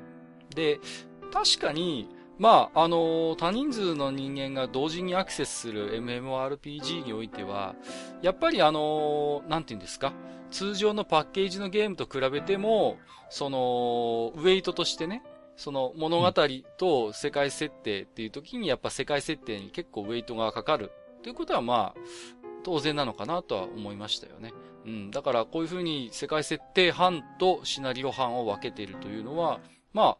[0.55, 0.79] で、
[1.31, 2.09] 確かに、
[2.39, 7.75] まあ、あのー、多人数の人間が同時にアクセスする MMORPG においては、
[8.21, 10.13] やっぱりあのー、なんて言うんですか、
[10.51, 12.97] 通常のパッケージのゲームと比べても、
[13.29, 15.23] その、ウェイトとしてね、
[15.57, 16.31] その物語
[16.77, 20.91] と世界設定っていう時にやっぱ世界設定に結構ウェイトがかかる
[21.23, 21.99] ということはまあ、
[22.63, 24.53] 当然なのかなとは思いましたよね。
[24.85, 25.11] うん。
[25.11, 29.59] だからこういうふうに世界設定班とシナリオ班を分けているというのは、
[29.93, 30.17] まあ、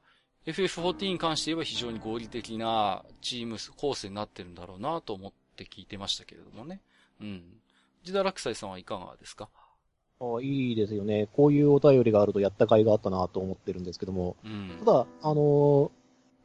[0.47, 6.79] FF14 に関して言えば非常に合理的なチーム構成になってるんだろうなと思って聞いてましたけれどもね。
[7.21, 7.43] うん。
[8.03, 9.49] ジダラクサイさんはいかがですか？
[10.19, 11.27] あいいですよね。
[11.33, 14.37] こういうお便りがあるとやった甲斐があったなと思ってるんですけども。
[14.43, 15.91] うん、ただ、あのー、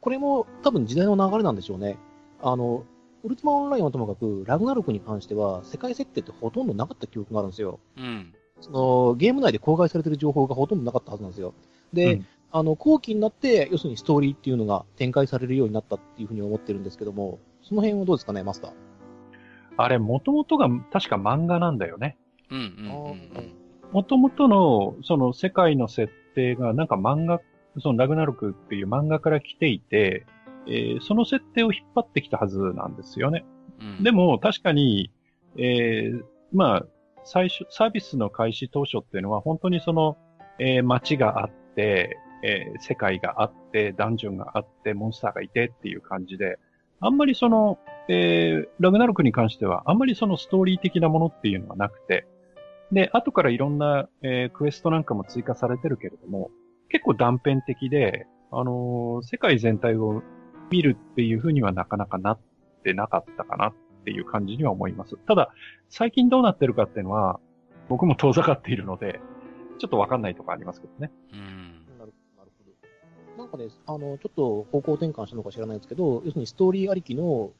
[0.01, 1.97] これも多分時代の流れなんでしょうね。
[2.41, 2.83] あの、
[3.23, 7.79] ウルティマオンラインはともかく、ラグナロクに関しては、世界設定ってほとんどなかった記憶があるんですよ。
[7.97, 8.33] うん。
[8.59, 11.53] その、ゲーム内で公開されてる情報がほとんどなかったはずなんですよ。
[11.93, 18.71] で、うん、あの、後期になって、要するにストーリーっていうのが展開されるようになったっていうふうに思ってるんですけども、その辺はどうですかね、マスター？
[19.75, 22.15] あれ、もともとが確か漫画なんだよね。
[22.49, 23.53] うんうんうんうん
[23.91, 27.41] もともとの、その世界の設定がなんか漫画、
[27.79, 30.25] そのラグナロクっていう漫画から来ていて、
[30.65, 33.45] えー、その設定を引っ張ってきたはずなんですよね。
[33.79, 35.11] うん、でも確かに、
[35.57, 36.85] えー、まあ、
[37.23, 40.17] 最初、サービスの開始当初っていうのは本当にその、
[40.57, 46.59] えー、街があって、えー、世界があって、ダンジョンがあって、モンスターがいてっていう感じで、
[46.99, 47.79] あんまりその、
[48.09, 52.27] えー、ラグナロクに関しては、あんまりそのストーリー的なものっていうのはなくて、
[52.91, 56.51] で、後からいろんな、えー、クエストなんかも追加されてるけれども、
[56.89, 60.21] 結構断片的で、あのー、世界全体を
[60.69, 62.39] 見るっていうふうにはなかなかなっ
[62.83, 63.73] てなかったかなっ
[64.05, 65.17] ていう感じには思います。
[65.27, 65.49] ただ、
[65.89, 67.39] 最近どうなってるかっていうのは、
[67.89, 69.19] 僕も遠ざかっているので、
[69.79, 71.11] ちょっとわかんないとこありますけどね。
[71.33, 71.72] うん。
[73.37, 77.51] なんかね、あの、ちょっと方向転換したのか知らないですけど、要するにストーリーありきの、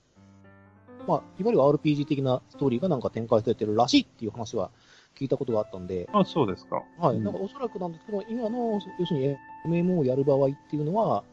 [1.07, 4.71] まあ、いわゆる RPG 的なストーリーがなんか展開されてるらしいっていう話は
[5.17, 6.09] 聞いたことがあったんで。
[6.13, 6.83] あ、そうですか。
[6.99, 7.19] はい。
[7.19, 11.23] なんかおそらくなんですけど、今の、要するに MMO をやる場合っていうのは、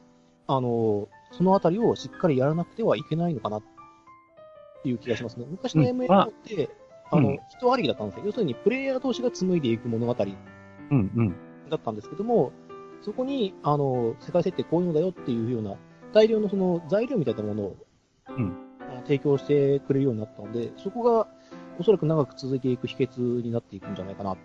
[0.46, 3.62] あの、そのあたりをしっかりやらなくてはいけないのかなっ
[4.82, 5.46] ていう気がしますね。
[5.48, 6.70] 昔の MMO って、
[7.12, 8.22] うん、あの、人ありきだったんですよ。
[8.26, 10.24] 要するにプレイヤー同士が紡いでいく物語だ
[11.76, 12.52] ったんですけども、
[13.02, 15.77] そこに、あの、世界設定こういうのだよっていうような、
[16.12, 17.77] 大量のその材料みたいなものを、
[18.28, 18.56] うん、
[19.05, 21.27] 提供してくれるようになったので、そこが、
[21.78, 24.36] おそらく長く続いていく秘訣になっていくんじゃないかな。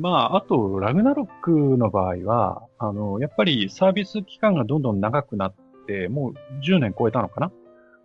[0.00, 5.54] まあ、あと、ラグナロックの場合は、あの、やっぱりサービス期間がどんどん長くなっ
[5.86, 6.34] て、もう
[6.66, 7.52] 10年超えたのかな？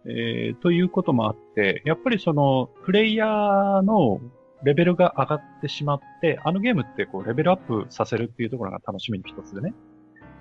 [0.06, 4.20] えー、ということもあって、やっぱりその、プレイヤーの
[4.64, 9.74] レベルが上がってしまって、あのゲームってこう、レベルアップさせるっていうところが楽しみの一つでね。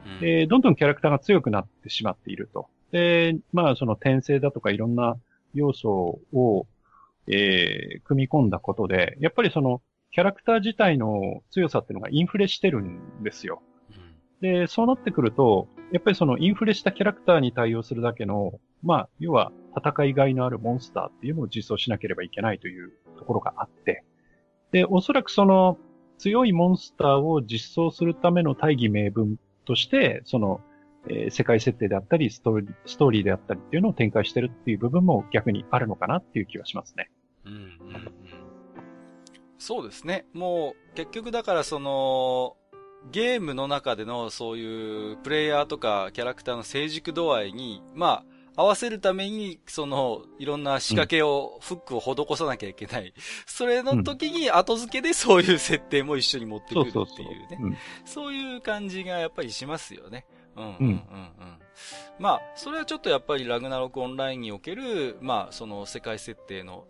[0.07, 2.69] うん、で、どんどんキャラクターが強くなってしまっていると。
[2.93, 5.17] で、まあ、その転生だとかいろんな
[5.55, 6.67] 要素を
[7.29, 13.63] えー、組み込んだことで、やっぱりその、キャラクター自体の強さっていうのがインフレしてるんですよ。
[14.41, 24.05] で、そうなってくると、やっぱりそのインフレしたキャラクターに対応するだけの、まあ、要は戦いがいのあるモンスターっていうのを実装しなければいけないというところがあって、
[24.71, 25.79] で、おそらくその
[26.19, 30.61] 強いモンスターを実装するための大義名分として、その、
[31.09, 37.11] えー、世界設定であったりストーリー、ストーリーであったりっていうのを展開してるっていう部分も逆にあるのかなっていう気はしますね。
[37.47, 38.13] うん、うん、うん。
[39.57, 40.27] そうですね。
[40.35, 42.57] もう、結局だからその、
[43.11, 48.25] ゲームの中でのそういうプレイヤーとかキャラクターの成熟度合いに、ま
[48.57, 53.15] あ、合わせるために、その、いろんな仕掛けを、うん、フックを施さなきゃいけない。
[53.47, 57.79] それの時に後付けでそういう設定も一緒に持ってくるっていうね。
[58.05, 60.27] そういう感じがやっぱりしますよね。
[60.57, 60.99] うん、うん、うん、うん。
[62.19, 66.89] まあ、それはちょっとやっぱりラグナロクオンラインにおける、まあ、その世界設定の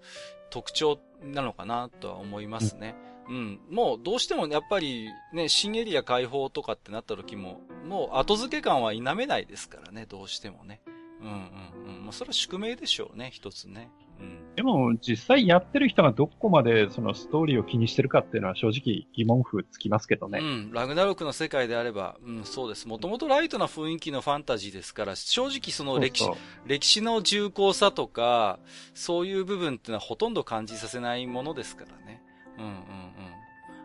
[0.49, 2.95] 特徴なのかなとは思いますね。
[3.03, 3.61] うんうん。
[3.71, 10.81] もうどうしてもやっぱりね、新エリア開放とかってなった時も、もう後付け感は否めないですからね、どうしてもね。
[11.21, 12.05] うんうんうん。
[12.05, 13.91] まあそれは宿命でしょうね、一つね。
[14.21, 20.41] うん、でも、実際やってる人がどこまでそのストーリーを気にしてるかっていうのは正直疑問符つきますけどね。
[20.41, 20.73] うん。
[20.73, 22.89] ラグナロクの世界であれば、うん、そうです。
[22.89, 28.59] もともとライトな雰囲気のファンタジーですから、正直その歴史、そうそう歴史の重厚さとか、
[28.95, 32.23] そういう部分っていうのはほとんど感じさせないものですからね。
[32.59, 32.79] うんうんうん。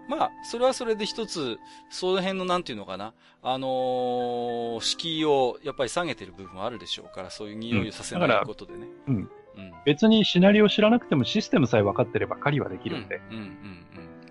[0.10, 1.60] まあ、それはそれで一つ、
[1.90, 8.88] その辺のなんていうのかな、あのー、敷居をやっぱり下げてる部分はあるでしょうから、そういう匂いをさせないことでね。
[9.08, 9.16] うん。
[9.56, 13.22] うん、別にシナリオを知らなくてもシステムさえ分かってれば狩りはできるんで。
[13.30, 13.58] うん、うん、うん、うん。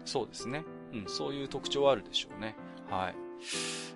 [0.05, 0.65] そうですね。
[0.93, 2.57] うん、そういう特徴はあるでしょうね。
[2.91, 3.15] はい。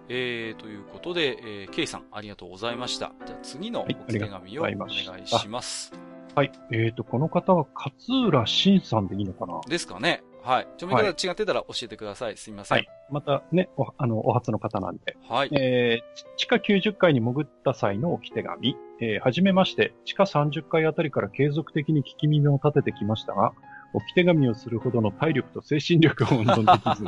[0.08, 3.12] えー、ということで、えー、ケイさん、ありがとうございました。
[3.26, 4.88] じゃあ次のお手紙をお願
[5.20, 5.92] いします。
[6.36, 6.52] はい。
[6.70, 7.92] えーと、この方は勝
[8.28, 9.60] 浦慎さんでいいのかな？
[9.66, 10.22] ですかね。
[10.46, 10.68] はい。
[10.76, 12.36] ちょ、み方違ってたら教えてください。
[12.36, 12.78] すみません。
[12.78, 12.88] はい。
[13.10, 15.16] またね、お、あの、お初の方なんで。
[15.28, 15.50] はい。
[15.52, 18.76] えー、地下90階に潜った際の置き手紙。
[19.00, 23.54] えー、はじめまして、地下30階あたりから継続的に聞き耳を立ててきましたが、
[23.92, 27.04] 置き手紙をするほどの体力と精神力を温存できず、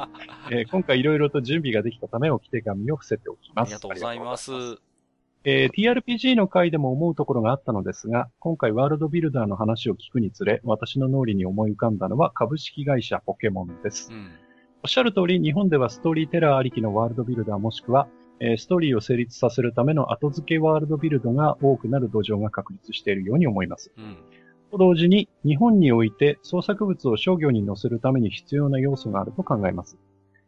[0.51, 3.69] えー、今回いろいろと準備ができたため置き手紙を伏せておきます。
[3.69, 4.88] ありがとうございます。
[5.45, 14.11] えー、TRPG の回でも思うところがあったのですが、今回ワールドビルダーの話を聞くにつれ、私の脳裏に思い浮かんだのは株式会社ポケモンです。
[14.13, 14.31] うん、
[14.83, 18.09] おっしゃる通り、日本ではストーリーテラーありきのワールドビルダーもしくは、
[18.41, 23.93] えー、ストーリーを成立させるための後付けワールドビルドが多くなる土壌が確立しているように思います。
[23.97, 24.17] うん、
[24.73, 29.99] と同時に、日本において創作物を商業に載せるために必要な要素があると考えます。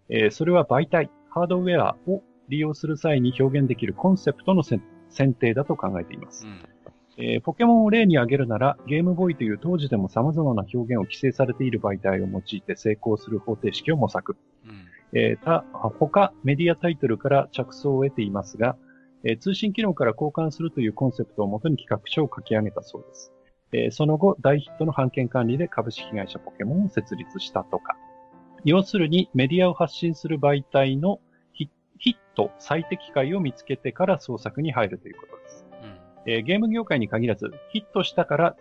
[0.09, 4.83] えー、それは媒体、ハードウェアを利用する際に表現できるコンセプトの選
[5.35, 6.47] 定だと考えています。
[6.47, 6.61] うん
[7.23, 14.37] えー、ポケモンを例に挙げるなら、ゲームボーイという当時でも様々な表現を規制されている媒体を用いて成功する方程式を模索。
[14.67, 18.77] うんえー、た、他、メディアタイトルから着想を得ていますが、
[19.25, 23.33] えー、通信機能から交換するというコンセプトをもとに企画書を書き上げたそうです。
[23.73, 27.97] えー、その後、大ヒットの版権管理で株式会社ポケモンを設立したとか。
[28.65, 31.21] 要するに、メディアを発信する媒体の
[32.01, 35.67] ヒット、最適解を見つけてから創作に入るということです。
[35.83, 38.57] うん、えー、ゲーム業界に限らず、ヒットしたから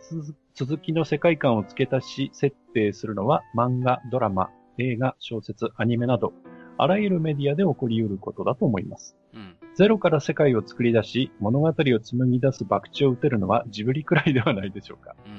[0.54, 6.34] 続きの世界観を付け足し設定するのは漫画、ドラマ、映画、小説、アニメなど、
[6.78, 9.16] あらゆるメディアで起こり得ることだと思います。
[9.34, 15.16] うん、ゼロから世界を作り出し、物語を紡ぎ出す博打を打てるのはジブリくらいではないでしょうか。
[15.26, 15.30] う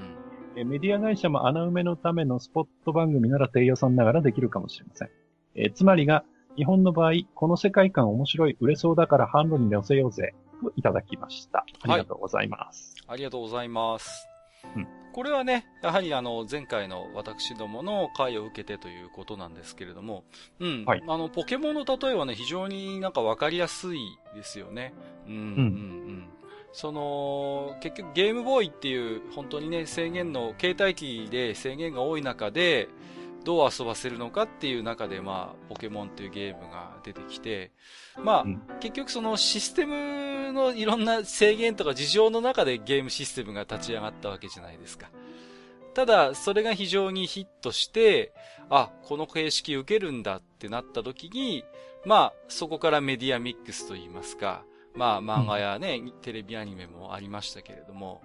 [0.59, 5.11] ん、えメディア会社も穴埋めのためのスポット番組なら低予算ながらできるかもしれません。
[5.55, 6.25] えー、つまりが、
[6.57, 11.65] 日本の場合、この世界観面白い、売れそうだから販路に乗せようぜ、といただきました。
[11.83, 12.95] ありがとうございます。
[13.07, 14.27] はい、ありがとうございます。
[14.77, 20.25] うん、これはね、やはりあの、前回の私どもの回を受けてということなんですけれども、
[20.59, 20.85] うん。
[20.85, 24.01] はい、あの、ポケモンの例えはね、非常になんかわかりやすい
[24.35, 24.93] ですよね。
[25.27, 26.29] うん、うん、うん。
[26.73, 32.89] その、結局ゲームボーイっていう本当にね、制限の、携帯機で制限が多い中で、
[33.45, 37.73] どう遊ばせるのかっていう中で、まあ、ポケモンっていうゲームが出てきて、
[38.23, 45.11] まあ、うん、結局そのシステムのいろんな制限とか事情の中でゲームシステムが立ち上がったわけじゃないですか。
[45.95, 48.33] ただ、それが非常にヒットして、
[48.69, 51.65] あ、この形式受けるんだってなった時に、
[52.05, 54.65] まあ、そこからメディアミックスといいますか、
[54.95, 58.23] まあ漫画やね、うん、テレビアニメもありましたけれども、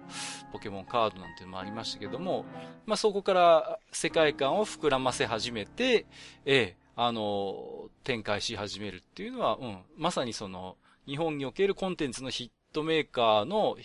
[0.52, 2.44] ポケモンカードなんていうのもありましたけども、
[2.86, 6.06] まあそこから世界観を膨らませ始めて、
[6.44, 10.76] ええ、あの、展開し始めるっていうのは、うん、まさにその、
[11.06, 13.76] 日本におけるコンテンツのヒットメーカーの、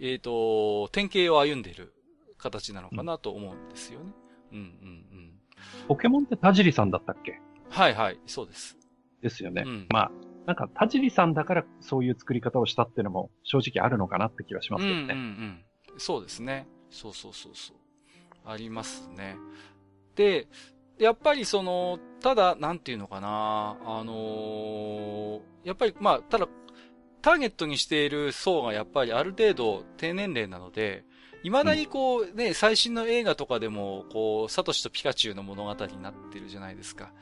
[0.00, 1.92] えっ、ー、と、典型を歩んでいる
[2.38, 4.12] 形なのかなと思うんですよね。
[4.52, 5.32] うん、うん、うんうん。
[5.88, 7.40] ポケモンって田尻さんだったっけ？
[7.68, 8.76] はいはい、そうです。
[9.22, 9.64] ですよね。
[9.66, 10.10] うん、まあ、
[10.46, 15.02] なんか、田尻さんだからそういう作り方をしたっていうのも正直あるのかなって気はしますけどね。
[15.02, 15.64] うんうんうん。
[15.98, 16.68] そうですね。
[16.88, 17.76] そうそうそうそう。
[18.44, 19.36] ありますね。
[20.14, 20.46] で、
[20.98, 26.48] やっぱりその、ただ、なんていうのかな、あのー、やっぱり、まあ、ただ、
[27.22, 31.04] ターゲットにしている層がやっぱりある程度低年齢なので、
[31.42, 37.12] 未だにこうね、最新の映画とかでも、こう、サトシとピカチュウの物語になってるじゃないですか。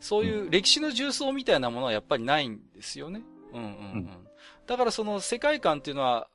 [0.00, 3.22] そういう歴史の重層みたいなものはやっぱりないんですよね。
[3.52, 4.28] うんうんうん。
[4.66, 6.28] だからその世界観っていうのは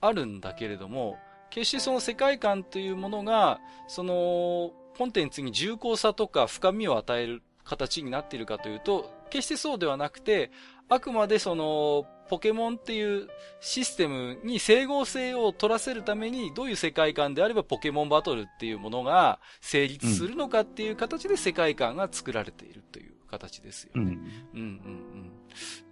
[0.00, 1.18] あるんだけれども、
[1.50, 10.50] 決してその世界観というものが、その、コンテンツに重厚さとか深みを与える形になっているかというと、決してそうではなくて、
[10.88, 13.28] あくまでその、ポケモンっていう
[13.60, 24.00] システムに整合性を取らせるために、どういう世界観であればポケモンバトルっていうものが成立するのかっていう形で世界観が作られているという形ですよね。
[24.00, 24.18] うん、うん、
[24.54, 25.32] うんうん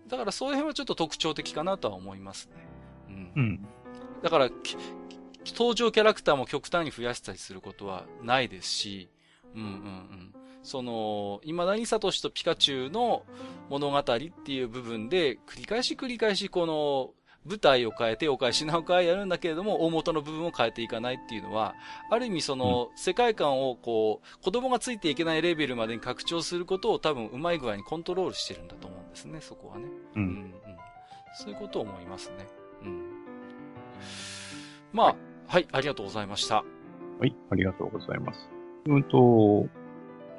[0.08, 2.52] だからそういう辺はちょっと特徴的かなとは思いますね。
[3.08, 3.32] うん。
[3.36, 3.66] うん、
[4.22, 4.50] だから、
[5.46, 9.10] 登場キャラクターも極端に増やしたりすることはないですし、
[9.54, 10.39] うんうんうん。
[10.62, 13.24] その、未だにサトシとピカチュウの
[13.68, 17.10] 物語っていう部分で、繰り返し繰り返しこの、
[17.46, 21.74] 舞台を変えて、お返しなお返やるんだけれども、大元の部分を変えていかないっていうのは、
[22.10, 29.86] ある意味その、世界観をこう、子供がついていけないレベルまでに拡張することを多分うまい具合にコントロールしてるんだと思うんですね、そこはね。
[30.16, 30.22] うん。
[30.22, 30.54] うん、うん、
[31.34, 32.46] そういうことを思いますね。
[32.82, 33.04] うん。
[34.92, 35.16] まあ、
[35.46, 36.56] はい、ありがとうございました。
[36.56, 36.62] は
[37.26, 38.50] い、ありがとうございます。
[38.86, 39.66] うんと、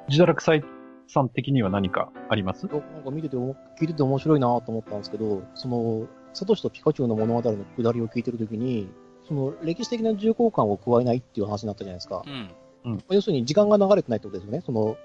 [0.08, 0.64] 自堕落斎
[1.08, 2.66] さん的には何かあります？
[2.66, 8.88] なんか見てて、聞いてて面白いなと思ったんですけど、その、サトシとピカチュウの物語の下りを聞いてるときに、
[9.28, 12.22] その歴史的な重厚感を加えないっていう話になったじゃないですか。
[12.26, 12.50] うん。
[12.84, 14.96] うん、要するに時間が流れてないってことですよね、その、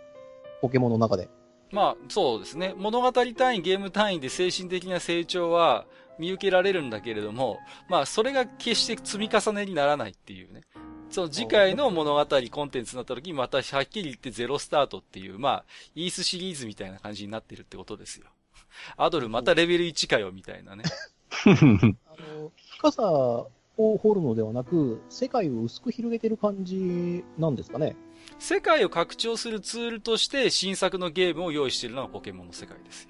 [0.61, 1.29] ポケモンの中で。
[1.71, 2.73] まあ、そうですね。
[2.77, 5.85] 物語単位、ゲーム単位で精神的な成長は
[6.17, 7.57] 見受けられるんだけれども、
[7.89, 10.61] まあ、それが決して積み重ねにならないっていうね。
[11.09, 15.65] その次回の物語、コンテンツになった時にまたはっきり言ってゼロスタートっていう、まあ、
[15.95, 18.27] イースシリーズみたいな感じになってるってことですよ。
[18.97, 20.83] アドルまたレベル1かよ、みたいなね。
[21.45, 21.49] あ
[22.33, 27.95] の、深さを掘るのではなく、世界を薄く広げてる感じなんですかね。
[28.39, 33.09] 世界を拡張するツールとして新作のゲームを用意しているのがポケモンの世界ですよ。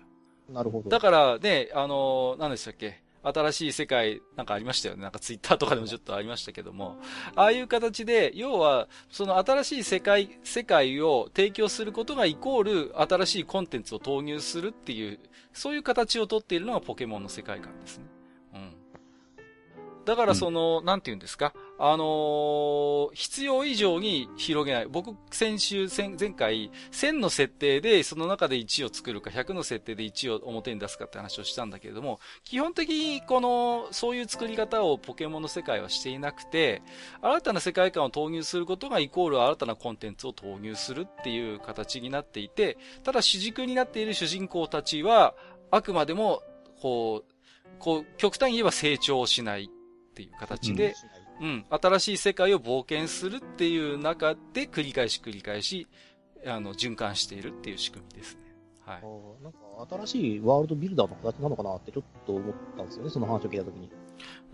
[0.49, 0.89] なるほど。
[0.89, 3.01] だからね、あの、何でしたっけ？
[3.33, 5.01] 新しい世界なんかありましたよね。
[5.01, 6.97] なんかツイッターとかでもちょっとありましたけども。
[7.35, 15.19] ああいう形で、要は、その新しい世界、世界を提供することがイコール新しいコンテンツを投入するっていう、
[15.53, 18.16] そういう形をとっているのがポケモンの世界観ですね。
[20.07, 20.15] うん。
[20.15, 21.53] だからその、うん、なんて言うんですか？
[21.79, 24.87] あのー、必要以上に広げない。
[24.87, 36.81] 僕、先週、前回、1000の設定で、その中で1を作るか、100の設定で1を表に出すかって話をしたんだけれども、基本的に、この、そういう作り方をポケモンの世界はしていなくて、
[37.21, 45.35] 新たな世界観を投入することがイコール新たなコンテンツを投入するっていう形になっていて、ただ主軸になっている主人公たちは、
[45.69, 46.41] あくまでも、
[46.81, 47.33] こう、
[47.77, 49.69] こう、極端に言えば成長しない
[50.17, 50.95] っていう形で、
[51.39, 55.87] うんうん、新しい世界を冒険するっていう中で繰り返し繰り返し、
[56.43, 58.41] あの、循環しているっていう仕組みですね。
[58.83, 59.43] はい。
[59.43, 59.59] なんか
[60.05, 63.91] 新しいワールドビルダーの形なのかなってちょっと思ったんですよね、その話を聞いたときに。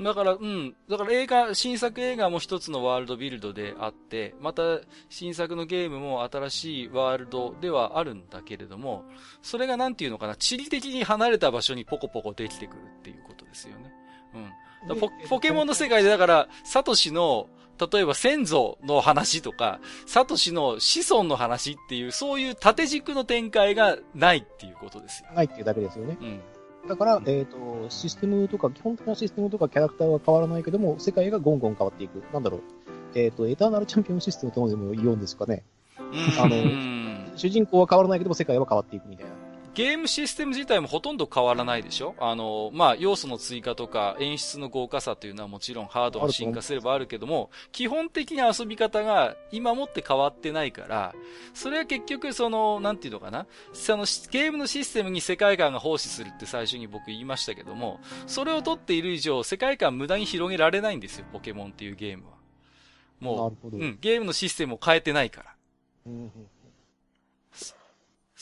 [0.01, 0.75] だから、うん。
[0.89, 9.05] だから映画、新作映画も一つのワールドビルドであって、また新作のゲームも新しいワールドではあるんだけれども、
[9.41, 13.93] それがなんていうのかな、地理的に離れた場所にポコポコできてくるっていうことですよね。
[14.33, 14.51] うん。
[14.99, 17.47] ポポケモンの世界でだから、サトシの、
[17.91, 25.29] 例えば先祖の話とか、サトシの子孫の話っていう、そういう縦軸の展開がないっていうことですよ。
[25.33, 26.17] ないっていうだけですよね。
[26.21, 26.41] うん。
[26.87, 32.23] だから、えっ、ー、と、システムとか、基本的なシステムとかキャラクターは変わらないけども、世界がゴンゴン変わっていく。
[32.33, 32.61] なんだろう。
[33.15, 35.63] えっ、ー、と、エターナルチャンピオンシステムとでも言うんですかね。
[36.39, 39.31] あの、主人公は変わらないけども、世界は変わっていくみたいな。
[39.73, 42.15] ゲームシステム自体もほとんど変わらないでしょ？
[42.19, 51.15] あの、まあ、要素の追加とか演出の豪華さというのはもちろんハードが進化すればあるけども、基本的な遊び方が今もって変わってないから、
[51.53, 53.47] それは結局その、なんていうのかな？
[53.73, 62.33] そのゲームのシステムに世界観が奉仕するって最初に僕言いましたけども、それを取っている以上、世界観無駄に広げられないんですよ、ポケモンっていうゲームは。
[63.19, 65.55] もう、うん、ゲームのシステムを変えてないから。
[66.05, 66.31] うん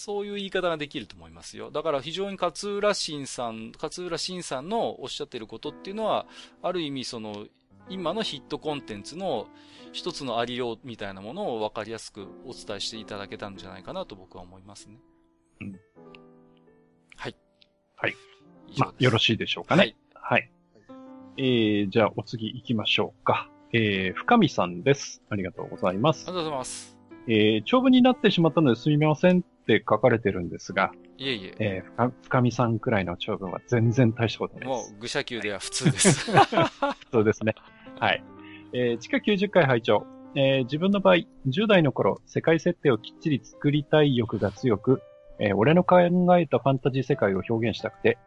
[0.01, 1.69] そういう言い方ができると思いますよ。
[1.69, 6.25] だから非常に勝浦新さん、勝浦新さんのおっしゃってることっていうのは、
[6.63, 7.45] ある意味その、
[7.87, 9.47] 今のヒットコンテンツの
[9.91, 14.97] 一つのありようみたいなものを分かりやすくお伝えしていただけたんじゃないかなと僕は思いますね。
[15.61, 15.79] うん。
[17.15, 17.35] はい。
[17.95, 18.15] はい。
[18.77, 19.79] まあ、よろしいでしょうかね。
[19.79, 19.95] はい。
[20.13, 20.51] はい。
[21.37, 23.51] えー、じゃあお次行きましょうか。
[23.71, 25.21] えー、深見さんです。
[25.29, 26.25] ありがとうございます。
[26.27, 27.01] ありがとうございます。
[27.27, 29.43] えー、長文になってしまったのですみません
[29.75, 31.55] って書かれてるんですが、いえいえ。
[31.59, 34.91] えー、深見さんくらいの長文は全然大したことないです。
[34.91, 36.31] もう、愚者級では普通です。
[37.11, 37.55] そうですね。
[37.99, 38.23] はい。
[38.73, 41.15] えー、地下90回拝聴えー、自分の場合、
[41.47, 45.01] 10代の頃、世界設定をきっちり作りたい欲が強く、
[45.39, 45.99] えー、俺の考
[46.37, 48.17] えたファンタジー世界を表現したくて、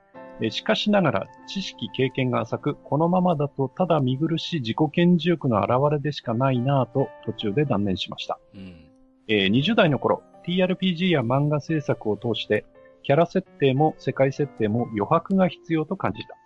[0.42, 8.38] えー、しかしながら知識、経験が浅く、このままだとただ見苦しい自己顕示欲の表れでしかないなぁと途中で断念しました。
[8.54, 8.74] うん、
[9.28, 12.64] えー、20代の頃、TRPG や漫画制作を通して、
[13.02, 16.36] キャラ設定も世界設定も余白が必要と感じた。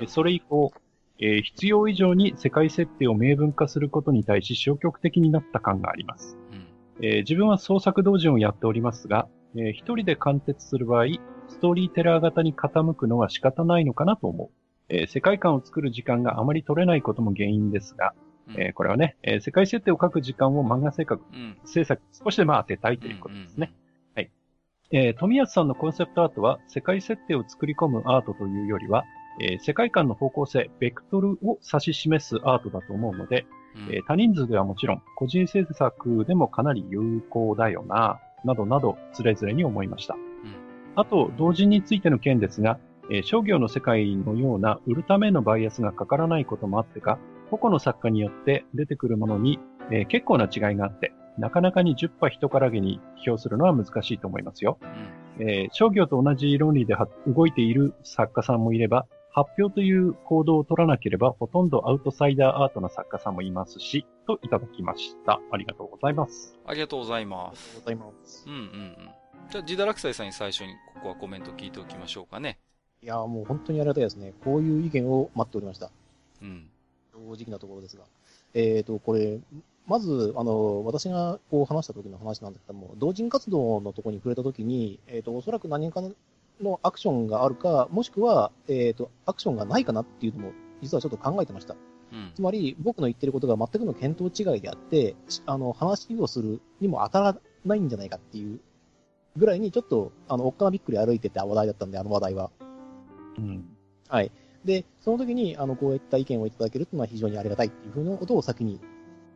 [0.00, 0.72] うん、それ以降、
[1.18, 6.38] えー、必要以上に世界設定を明文化することに対し消極的になった感があります。
[6.52, 6.54] う
[7.02, 11.06] ん、えー、自分は創作同人をやっておりますが、えー、一人で貫徹する場合、
[11.48, 14.48] ストーリーテラー型に傾くのは仕方ないのかなと思う。
[14.88, 23.72] えー、世界観を作る時間があまり取れないことも原因ですが、うん、えー、これはね、えー、世界設定を書く時間を漫画制作、うん、制作少しでも当てたいということですね。
[24.14, 24.30] はい。
[24.90, 29.04] えー、富安さんのコンセプトアートは世界設定を作り込むアートというよりは、
[29.40, 33.46] えー、世界観の方向性、ベクトルを指し示すアートだと思うので、
[33.76, 40.14] うん、えー、多人数ではもちろん、個人制作でもかなり有効だよな、などなど、つれづれに思いました。
[40.14, 40.20] うん、
[40.96, 42.78] あと、同人についての件ですが、
[43.10, 47.18] えー、商業の世界のような売るためのバイアスがかからないこともあってか、
[47.50, 49.58] 個々の作家によって出てくるものに、
[49.90, 54.78] えー、結構な違いがあって、なかなかに10波人からげに批評するのは難しいと思いますよ。
[55.38, 56.96] うん、えー、商業と同じ論理で
[57.26, 65.40] 動いている作家さんもいれば、発表という行動を取らなければ、ほとんどアウトサイダーアートな作家さんもいますし、といただきました。
[65.52, 66.58] ありがとうございます。
[66.66, 67.78] ありがとうございます。
[67.78, 68.44] ありがとうございます。
[68.48, 68.96] うんうんうん。
[69.50, 72.58] じゃあ、ジダラクサイさんに最初にここはコメント聞いておきましょうかね。
[73.00, 74.34] いやもう本当にありがたいですね。
[74.42, 75.90] こういう意見を待っておりました。
[76.42, 76.68] うん。
[77.26, 78.04] 正直なところですが。
[78.54, 79.38] えっ、ー、と、これ、
[79.86, 86.02] まず、あの、私がこう話した時の話なんですけども、同人活動のところに触れた時に、えっ、ー、と、おそらく何人か
[86.60, 91.74] のアクションがあるか、もしくは、えっ、ー、と、アクションがないかなっていうのも、実はちょっと考えてました。
[92.10, 95.16] うん、つまり、僕の言ってることが全くの見当違いであって、
[95.46, 98.60] あの、話をするにも当たらないんじゃないかっていう
[99.36, 102.50] ぐらいに、ちょっと、あの、おっかなびっくり歩いてた話題だったんで、あの話題は。
[103.38, 103.64] うん。
[104.08, 104.32] はい。
[104.64, 108.80] で、その時に、あの、こういった意見をいただけるっていうのは非常にありがたいっていうふうなことを先に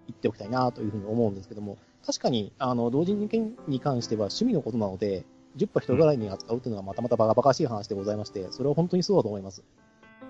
[0.09, 5.24] 言っておきたいなというふうに思うんですけども、確かに、あの、同人権に関しては趣味のことなので、
[5.57, 9.62] 10羽人柄に扱うというのはまたまたバカバカしい話でございまして、それは本当にそうだと思います。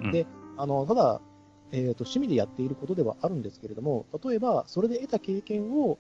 [0.01, 1.21] うん、で、あの、ただ、
[1.71, 5.99] えっ、ー、と、趣味でやっていることではあるんですけれども、例えば、それで得た経験を、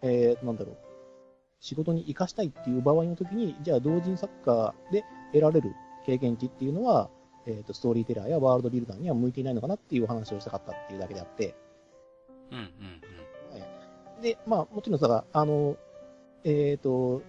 [0.00, 0.76] えー、なんだろう、
[1.60, 5.74] 仕事に活かしたいっていう場合の時に、じゃあ同人作家で得られる
[6.06, 7.10] 経験値っていうのは、
[7.46, 11.54] えっ、ー、と、ストーリーテラーやワールドビルダーには向いていないのかなっていう話をしたかったっていうだけであって。
[12.50, 14.22] うんうんうん。
[14.22, 15.76] で、まあ、もちろんさ、あの、
[16.44, 17.22] えっ、ー、と、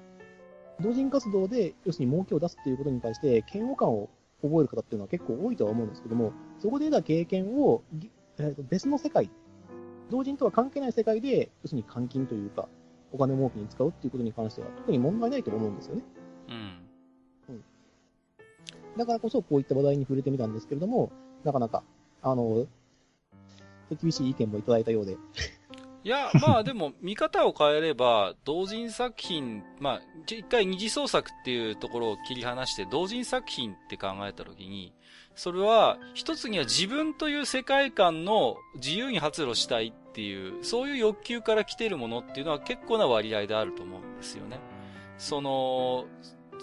[0.80, 4.10] 同人活動で、要するに儲けを出すっていうことに対して、嫌悪感を
[4.41, 7.84] 覚える方っていうのは結構多いとは思うんですけども、そこで得た経験を、
[8.38, 9.30] えー、と別の世界、
[10.10, 12.68] 同人とは関係ない世界で、要するに換金というか、
[13.11, 16.03] お金儲けに使うっていうことに関しては、特に問題ないと思うんですよね。
[16.03, 16.23] うん。
[18.98, 21.11] だからこそ、こういった話題に触れてみたんですけれども、
[21.44, 21.84] なかなか、
[22.22, 22.68] あの、
[24.02, 25.18] 厳しい意見もいただいたようで
[26.06, 34.94] いや、まあでも、 見方を変えれば、同人作品、まあ、一回二次創作っていうところを切り離して、同人作品って考えたときに、
[35.36, 44.60] それは、一つには自分という世界観の自由に発露したいっていう、そういう欲求から来てるものっていうのは結構な割合であると思うんですよね。
[45.18, 46.06] その、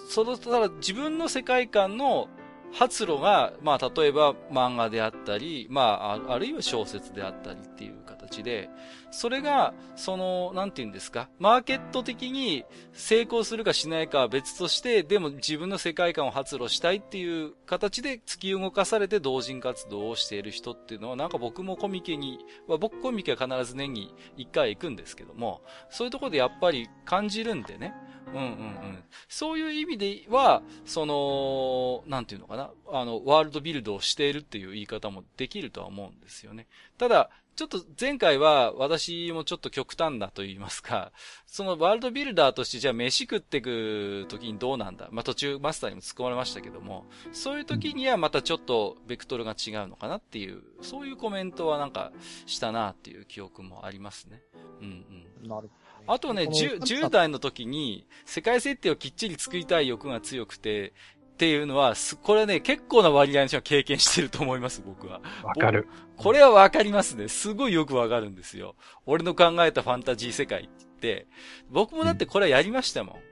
[0.09, 2.29] その、ただ自分の世界観の
[2.73, 8.71] 発露が、まあ、例えば漫画であったり、まあ、あるいは小説であったりっていう形で、
[9.11, 22.39] それが、その、なんて言うんですか、マーケット的に成功するかしないかは別として、でも自分の世界観を発露したいっていう形で突き動かされて同人活動をしている人っていうのは、なんか僕もコミケに、
[22.69, 27.95] まあ、僕コミケは必ず年に一回行くんですけども、そういうところでやっぱり感じるんでね、
[28.35, 29.05] うんうんうん。
[29.29, 36.67] そういう意味では、その、なんていうのかな、あの、ワールドビルドをしているっていう言い方もできるとは思うんですよね。
[36.99, 41.13] ただ、ちょっと前回は私もちょっと極端だと言いますか、
[41.47, 52.13] そのワールドビルダーとしてじゃあ飯食ってく時にどうなんだまあ途中マスターにも突っ込まれましたけども、そういう時にはまたちょっとベクトルが違うのかなっていう、そういうコメントはなんか
[52.47, 54.43] したなっていう記憶もありますね。
[54.81, 55.49] うんうん。
[55.49, 55.80] なるほど。
[56.07, 60.93] あとね、10, 10代の時に世界設定をきっちり作りたい欲が強くて、っ
[61.41, 65.23] ていうのは、これね、結構な割合の人は経験してると思います、僕は。
[65.43, 65.89] わかる。
[66.19, 67.29] これはわかりますね。
[67.29, 68.77] すごいよくわかるんですよ。
[69.07, 70.69] 俺の考えたファンタジー世界っ
[71.01, 71.27] て、
[71.71, 73.17] 僕もだってこれはやりましたもん。
[73.17, 73.23] うん、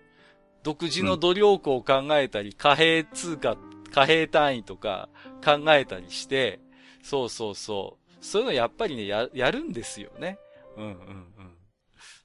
[0.63, 3.59] 独自の度量衡を考えたり、貨幣通貨、
[3.93, 5.11] 貨幣単位とか
[5.45, 6.61] 考えたりして、
[7.03, 8.25] そうそうそう。
[8.25, 10.39] そういうのやっぱりね、や、やるんですよね。
[10.79, 11.38] うんうんうん。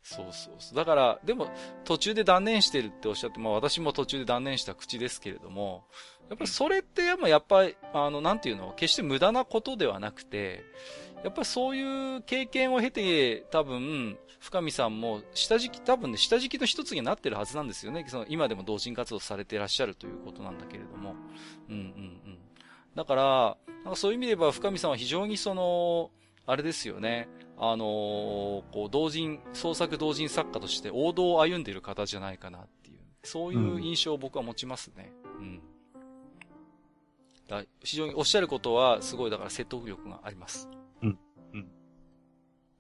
[0.03, 0.75] そうそうそう。
[0.75, 1.49] だから、でも、
[1.85, 5.85] 途中で断念してるっておっしゃって、まあ私も途中で断念した口ですけれども、
[6.29, 10.63] やっぱりそれってやっぱ、やっぱり、あの、なんていうの、決して無駄なことではなくて、
[11.23, 18.03] やっぱりそういう経験を経て、多分、深見さんも、下敷き、多分ね、下敷きの一つになってるはずなんですよね。
[18.09, 21.15] その、今でも同人活動されていらっしゃるということなんだけれども。
[21.69, 22.37] うんうんうん。
[22.93, 26.11] だから、なんかそういう意味で言えば、深見さんは非常にその、
[26.45, 27.29] あれですよね。
[27.65, 27.87] あのー、
[28.73, 35.13] こう、同人、創作同人作家として王道を歩んでいる方じゃないかなっていう、そういう印象を僕は持ちますね。
[35.39, 35.61] うん。
[37.47, 40.67] だ非常におっしゃることは、すごい、だから説得力があります。
[41.01, 41.19] うん。
[41.53, 41.71] うん。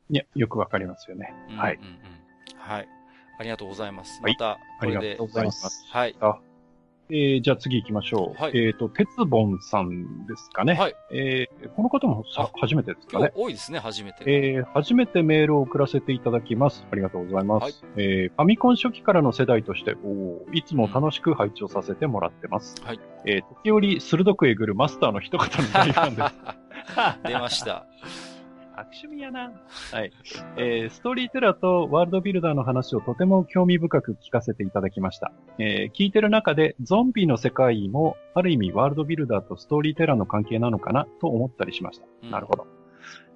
[0.09, 1.33] いや、よくわかりますよね。
[1.55, 1.75] はい。
[1.75, 2.89] うんうん、はい。
[3.39, 4.21] ありがとうございます。
[4.21, 4.97] また、これで。
[4.97, 5.85] ありがとうございます。
[5.89, 6.15] はい。
[7.09, 8.41] えー、じゃあ次行きましょう。
[8.41, 10.73] はい、えっ、ー、と、鉄ンさんですかね。
[10.73, 10.95] はい。
[11.11, 13.31] えー、この方もさ、初めてですかね。
[13.35, 14.23] 多いですね、初めて。
[14.25, 16.85] えー、初めてメールを送らせていただきます。
[16.91, 17.63] ありがとうございます。
[17.63, 22.75] はい、えー、ファミコン初期からの世代として、おいつも楽しく配置をさせてもらってます。
[22.83, 22.99] はい。
[23.25, 26.63] えー、時折鋭くえぐるマスターの一方の大ファンです。
[27.27, 27.85] 出ました。
[28.75, 29.51] 悪趣味やな。
[29.91, 30.11] はい。
[30.57, 35.31] えー、ストーリーテラーとワールドビルダーの話をとても興味深く聞かせていただきました。
[35.59, 42.07] えー、聞いてる中でゾンビの世界もある意味ワールドビルダーとストーリーテラーの関係なのかなと思ったりしました。
[42.23, 42.67] うん、なるほど。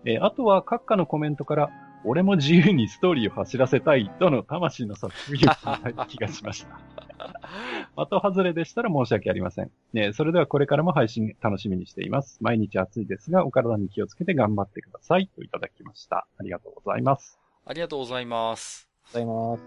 [0.06, 1.70] えー、あとは閣下のコメントから、
[2.06, 7.07] 俺も自由にストーリーを走らせたいとの魂の叫びを聞いた気がしました。
[7.96, 9.72] 的外れでしたら申し訳ありません。
[9.94, 12.38] ね、それではこれからも配信楽しみにしています。
[12.42, 15.28] 毎日暑いですが、お体に気をつけて頑張ってください。
[15.36, 16.28] といただきました。
[16.38, 17.40] ありがとうございます。
[17.66, 18.88] ありがとうございます。
[19.14, 19.58] ございま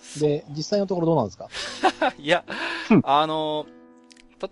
[0.00, 0.20] す。
[0.20, 1.48] で、実際のところどうなんですか？
[2.18, 2.44] いや、
[3.04, 3.66] あの、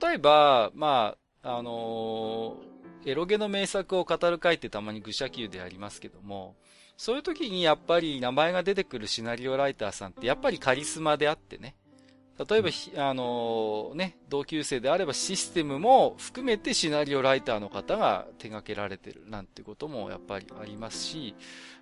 [0.01, 2.57] 例えば、まあ、あの、
[3.05, 6.57] エロゲの名作を語る会ってたまに愚者級でありますけども、
[6.97, 11.77] そういう時にやっぱり名前が出てくるシナリオライターさんってやっぱりカリスマであってね。
[12.39, 12.69] 例えば、
[13.09, 21.35] あのね、同級生であればシステムも含めてシナリオライターの方が手掛けられてるなんてこともやっぱりありますし、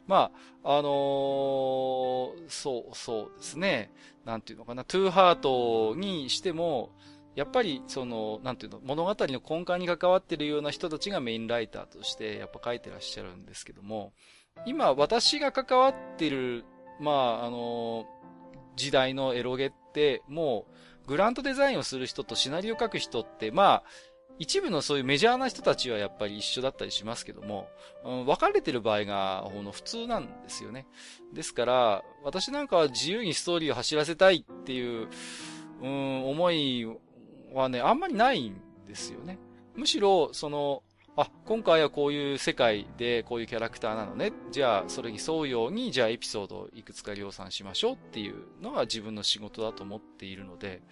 [0.07, 0.31] ま
[0.63, 3.91] あ、あのー、そう、そうですね。
[4.25, 6.91] なんていうのかな、トゥーハートにしても、
[7.35, 14.13] やっぱり、その、なんていうの、物語の根幹に関わってるような人たちがメインライターとして、やっぱ書いてらっしゃるんですけども、
[14.67, 16.65] 今、私が関わってる、
[17.01, 17.11] ま
[17.43, 18.07] あ、あの
[18.77, 19.73] 時代のエロゲっ、
[20.29, 20.66] も
[21.05, 23.83] う、グラントデザインをする人とシナリオ書く人って、まあ、
[24.39, 27.69] 一部のそういうメジャーな人たちはやっぱり一緒だったりしますけども、
[28.05, 30.87] うん、分かれてる場合が、ほの普通なんですよね。
[31.33, 35.09] ですから、私なんかは自由にストーリーを走らせたいっていう、
[35.83, 36.87] うん、思い
[37.53, 39.39] はね、あんまりないんですよね。
[39.77, 40.83] むしろ、その、
[41.16, 44.32] あ、今回はこういう世界でこういうキャラクターなのね。
[44.51, 50.82] じゃあ、それに沿うように、じゃあエピソードをいくつか量産しましょうっていうのが自分の仕事だと思っているので、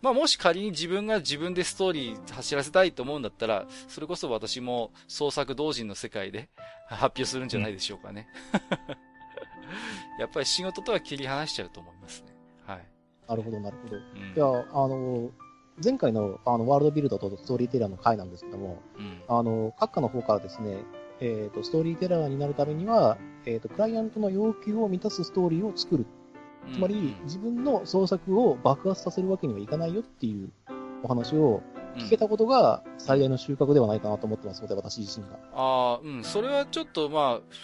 [0.00, 6.48] まあもし仮に自分が自分でストーリー走らせたいと思うんだったら、それこそ私も創作同人の世界で
[6.88, 8.28] 発表するんじゃないでしょうかね。
[10.18, 12.28] やっぱり仕事とは切り離しちゃうと思いますね。
[12.66, 12.86] はい。
[13.28, 13.96] なるほど、なるほど。
[13.96, 15.30] うん、いや、あの、
[15.82, 20.78] 前回のあのワールドビルドとストーリーテラーの回なんですけども、うん、あの、閣下の方からですね、
[21.20, 26.06] えっ、ー、と、ストーリーテラーになるためには、えっ、ー、と、クライアントの要求を満たすストーリーを作る。
[26.72, 30.50] つまり、自分の創作を爆発させるわけにはいかないよっていう
[31.02, 31.62] お話を
[31.96, 35.38] 聞けたことが最大の収穫ではないかなと思ってますので、私自身が。
[35.54, 37.54] ああ、うん、それはちょっとまあ、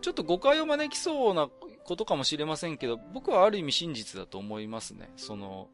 [0.00, 1.48] ちょっと誤解を招きそうな
[1.84, 5.10] ことかもしれませんけど、僕はある意味真実だと思いますね。
[5.16, 5.68] その、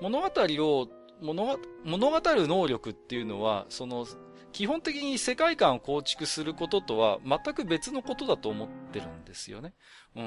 [0.00, 0.88] 物語を
[1.20, 4.06] 物物語る能力っていうのは、その、
[4.52, 9.72] 基本的に世界観を構築することとは全く別のことだと思ってるんですよね。
[10.14, 10.24] うん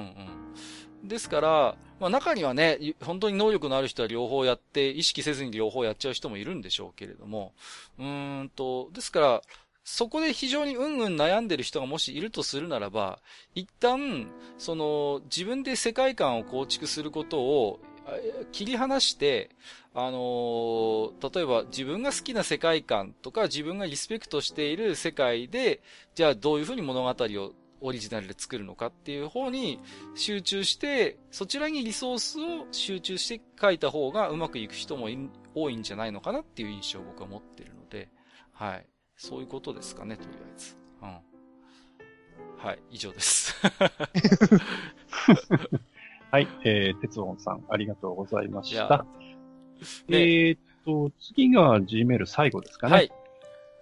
[1.03, 1.07] うん。
[1.07, 7.53] ですから、まあ中にはね、本当に能力のある人は両方やって、意識せずに両方やっちゃう人もいるんでしょうけれども、
[7.97, 9.41] うーんと、ですから、
[9.85, 13.19] そこで非常にうんうん悩んでる人がもしいるとするならば、
[13.55, 14.27] 一旦、
[14.57, 17.79] その、自分で世界観を構築することを
[18.51, 19.49] 切り離して、
[19.93, 25.81] あのー、例えば自分が好きな世界観とか自分がリスペクトしている世界で、
[26.15, 29.79] じゃあどういうふうに物語をオリジナルで作るのかっていう方に
[30.15, 35.07] 集中して、そちらにリソースを集中して書いた方がうまくいく人も
[35.53, 38.09] 多いんじゃないのかなっていう印象を僕は持ってるので、
[38.53, 38.85] はい。
[39.15, 40.75] そういうことですかね、とりあえず。
[41.01, 41.17] うん。
[42.57, 43.55] はい、以上です。
[46.29, 49.05] はい、えー、鉄音さん、ありがとうございました。
[50.09, 52.93] えー、っと、次が Gmail 最後ですかね。
[52.93, 53.11] はい。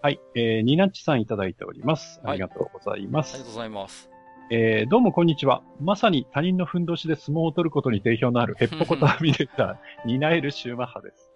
[0.04, 2.22] はい、えー、ニナッチさんいただいております。
[2.24, 3.34] ありがとうございます。
[3.34, 4.10] はい、ありがとうございます。
[4.52, 5.64] えー、どうもこんにちは。
[5.82, 11.32] まさに他人のふんどしで相撲を取ることに定評のある ヘッポコターミネーター、担えるシューマッハです。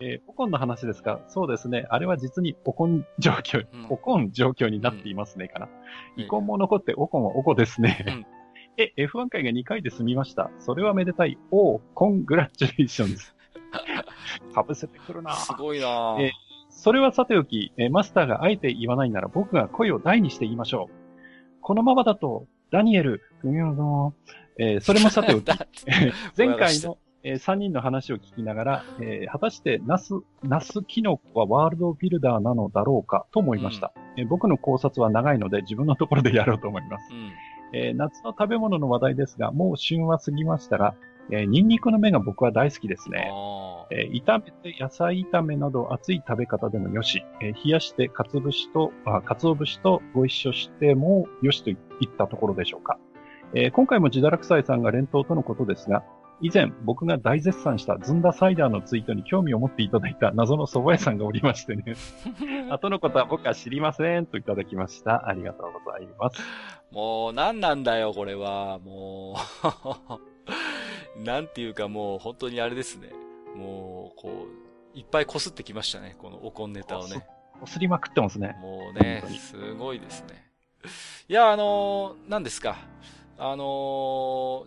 [0.00, 1.24] えー、おこんの話ですか？
[1.26, 1.86] そうですね。
[1.90, 5.68] あれは実におこん状況、うん、おこん状況になっていますね、かな。
[6.16, 8.04] 遺恨も残っておこんはおこですね。
[8.06, 8.26] うん
[8.76, 10.50] え、F1 回が2回で済みました。
[10.58, 11.38] それはめでたい。
[11.50, 13.34] おー、コングラチュレーションです。
[14.54, 16.32] かぶせてくるなすごいなえ
[16.68, 20.94] それはさておき、えマスターがあえて言わないなら僕が声を大にして言いましょう。
[21.60, 23.22] このままだと、ダニエル、
[24.58, 25.46] えー、それもさておき、
[26.36, 37.12] 前回のえー、3人の話を聞きながら、えー、果たしてナス、ナスキノコはワールドビルダーなのだろうかと思いました、うん、えー、僕の考察は長いので自分のところでやろうと思います。
[37.12, 37.30] うん、
[37.72, 40.94] えー、夏の食べ物の話題ですが、もう旬は過ぎましたが、
[41.30, 43.30] えー、ニンニクの芽が僕は大好きですね。
[43.90, 51.76] えー、炒めて野菜炒めなど熱い食べ方でもよし、えー、冷やしてかつ節と、あ、かつお節とご一緒してもよしといっ
[52.18, 52.98] たところでしょうか。
[53.54, 56.02] えー、今回も自堕落斎さんが連投とのことですが、
[56.40, 61.94] 以前僕が大絶賛したずんだサイダーのツイートに興味を持っていただいた謎の蕎麦屋さんがおりましてね。
[62.68, 65.28] 後のことは僕は知りませんといただきました。
[65.28, 66.81] ありがとうございます。
[66.92, 68.78] もう何なんだよ、これは。
[68.78, 69.36] も
[71.16, 73.10] う なんていうかもう本当にあれですね。
[73.56, 74.46] もう、こ
[74.94, 76.16] う、いっぱい擦ってきましたね。
[76.18, 77.26] このおこんネタをね。
[77.58, 78.56] こすりまくってますね。
[78.60, 80.50] もうね、すごいですね。
[81.28, 82.76] いや、あのー、何ですか。
[83.38, 83.64] あの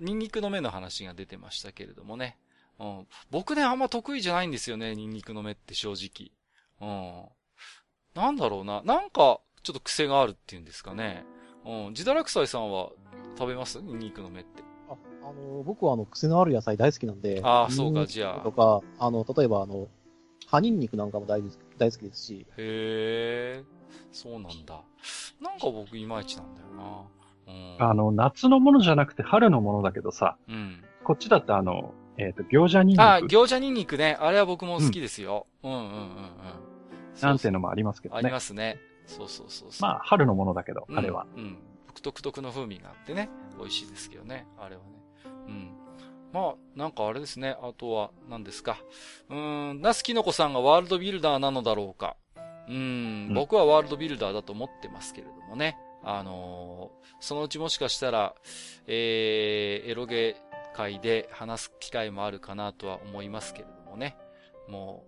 [0.02, 2.38] ー、ニンニクの芽の話が出てましたけれどもね。
[2.80, 3.08] うん。
[3.30, 6.32] 僕ね、あんま得意じゃないんですよね、ニンニクの芽って正直。
[6.82, 7.30] うん。
[8.16, 8.82] なんだろうな。
[8.84, 11.26] なんか、ちょっと癖があるっていうんですかね。
[11.66, 11.90] うん。
[11.90, 12.90] 自堕落斎さんは
[13.38, 13.82] 食べます？
[13.82, 14.64] ニンニクの芽って。
[14.90, 17.42] あ、あのー、僕はあの、癖のある野菜大好きなんで。
[17.44, 18.40] ああ、そうか、じゃあ。
[18.42, 19.88] とか、あの、例えばあの、
[20.48, 21.42] 葉ニンニクなんかも大
[21.78, 22.46] 大好きですし。
[22.58, 23.64] へえ、
[24.12, 24.82] そうなんだ。
[25.42, 27.06] なんか僕いまいちなんだよな。
[27.80, 33.02] あの、夏のものじゃなくて春のものだけどさ、うん、こっちだとあの、えっ、ー、と、餃子ニンニク。
[33.04, 34.18] あ、餃子ニンニクね。
[34.20, 35.48] あれは僕も好きですよ。
[35.64, 36.06] うん、うん、うんうんうん
[37.22, 38.20] なんていうのもありますけどね。
[38.20, 38.78] ありますね。
[39.06, 41.26] そうそうそうまあ、春のものだけど、あれは。
[41.36, 41.58] うん。
[42.02, 44.88] 独特の風味があってね、美味しいですけどね、あれはね。
[45.48, 45.72] うん。
[46.34, 47.56] まあ、なんかあれですね。
[47.62, 48.78] あとは、何ですか。
[49.30, 52.18] うん、ナスキノコさんがワールドビルダーなのだろうか。
[52.68, 55.78] うん、僕はワールドビルダーだと思ってますけれどもね。
[56.04, 58.36] あのー、そのうちもしかしたら、
[58.86, 60.36] えー、エロゲ
[60.76, 64.18] 会で話す機会もあるかなとは思いますけれどもね。
[64.68, 65.06] も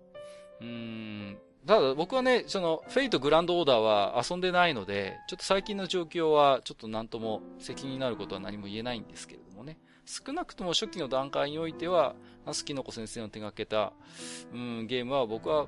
[0.60, 1.38] う、うーん、
[1.68, 9.76] ただ僕はね、その、フェイトグランドオーダーは遊んでないので、ちょっと最近の状況はちょっと何とも責任になることは何も言えないんですけれどもね。
[10.06, 12.14] 少なくとも初期の段階においては、
[12.46, 13.92] ナスキノコ先生の手掛けた、
[14.54, 15.66] うん、ゲームは僕は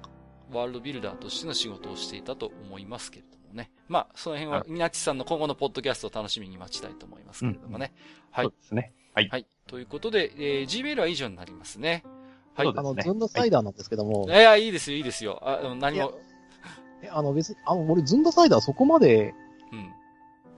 [0.50, 3.70] ワールドビルダーとしての仕事をしていたと思いますけれどもね。
[3.86, 7.92] まあ、その辺は、みなちさんの今後のポッドキャストを楽しみに待ちたいと思いますけれどもね。
[8.30, 8.44] うん、はい。
[8.46, 8.94] そうですね。
[9.12, 9.28] はい。
[9.28, 9.46] はい。
[9.66, 12.04] ということで、えー、Gmail は以上になりますね。
[12.66, 12.74] はい。
[12.76, 14.26] あの、ズンドサイダーなんですけども。
[14.28, 15.40] いや、いいですよ、いいですよ。
[15.42, 16.12] あ、何も。
[17.02, 19.34] え、あの、別に、あの、俺、ズンドサイダーそこまで、
[19.72, 19.92] うん。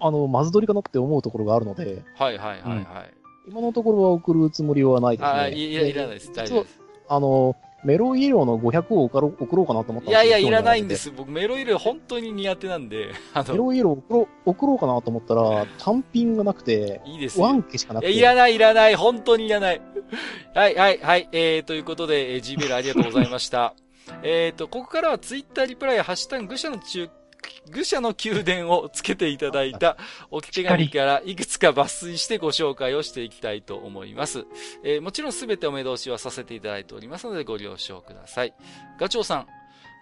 [0.01, 2.03] あの、まず取りかなって思うところがあるので。
[2.17, 3.15] はいはいはいはい。
[3.49, 5.39] 今のところは送るつもりはないですね。
[5.39, 6.33] あ、いや、いらないです。
[6.33, 6.81] 大丈夫です。
[7.09, 11.11] あの、メロイエローの500を送ろ送ろうかなと思ったんですいやいや、いらないんです。
[11.11, 13.13] 僕、メロイエロー本当に苦手なんで。
[13.49, 18.13] メロイエロー送ろう、送ろうかなと思ったら、単品がなくて、いいですワンケしかなくて。
[18.13, 19.83] いらない、いらない、本当にいらない。
[20.55, 23.75] はい、はい、はい、えー、ということで、えー、G メールありがとうございました。
[24.23, 27.09] えっと、ここからはツイッターリプライ、ハッシュタグ、愚者の中
[27.71, 29.97] 愚者の宮殿をつけていただいた
[30.31, 34.47] 置き手紙からいくつか抜粋してご紹介をしていきたいと思います。
[34.85, 38.55] えー、もちろんすべてお目通しはさせていただいておりますのでご了承ください。
[38.99, 39.47] ガチョウさん、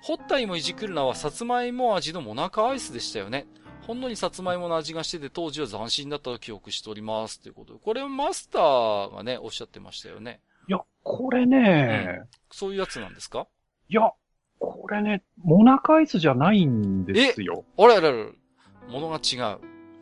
[0.02, 3.46] ホッタイもいじくるなはさつまいも味のモナカアイスでしたよね。
[3.86, 7.40] ほんのりさつまいもの味がしてて当時は斬新だったと記憶しております。
[7.40, 7.80] ということで。
[7.80, 10.40] これマスターがね、おっしゃってましたよね。
[10.68, 13.46] いや、これね、うん、そういうやつなんですか？
[13.88, 14.12] いや、
[14.60, 17.64] これね、モナカアイスじゃないんですよ。
[17.78, 18.26] あれあれあれ。
[18.88, 19.58] ものが違う。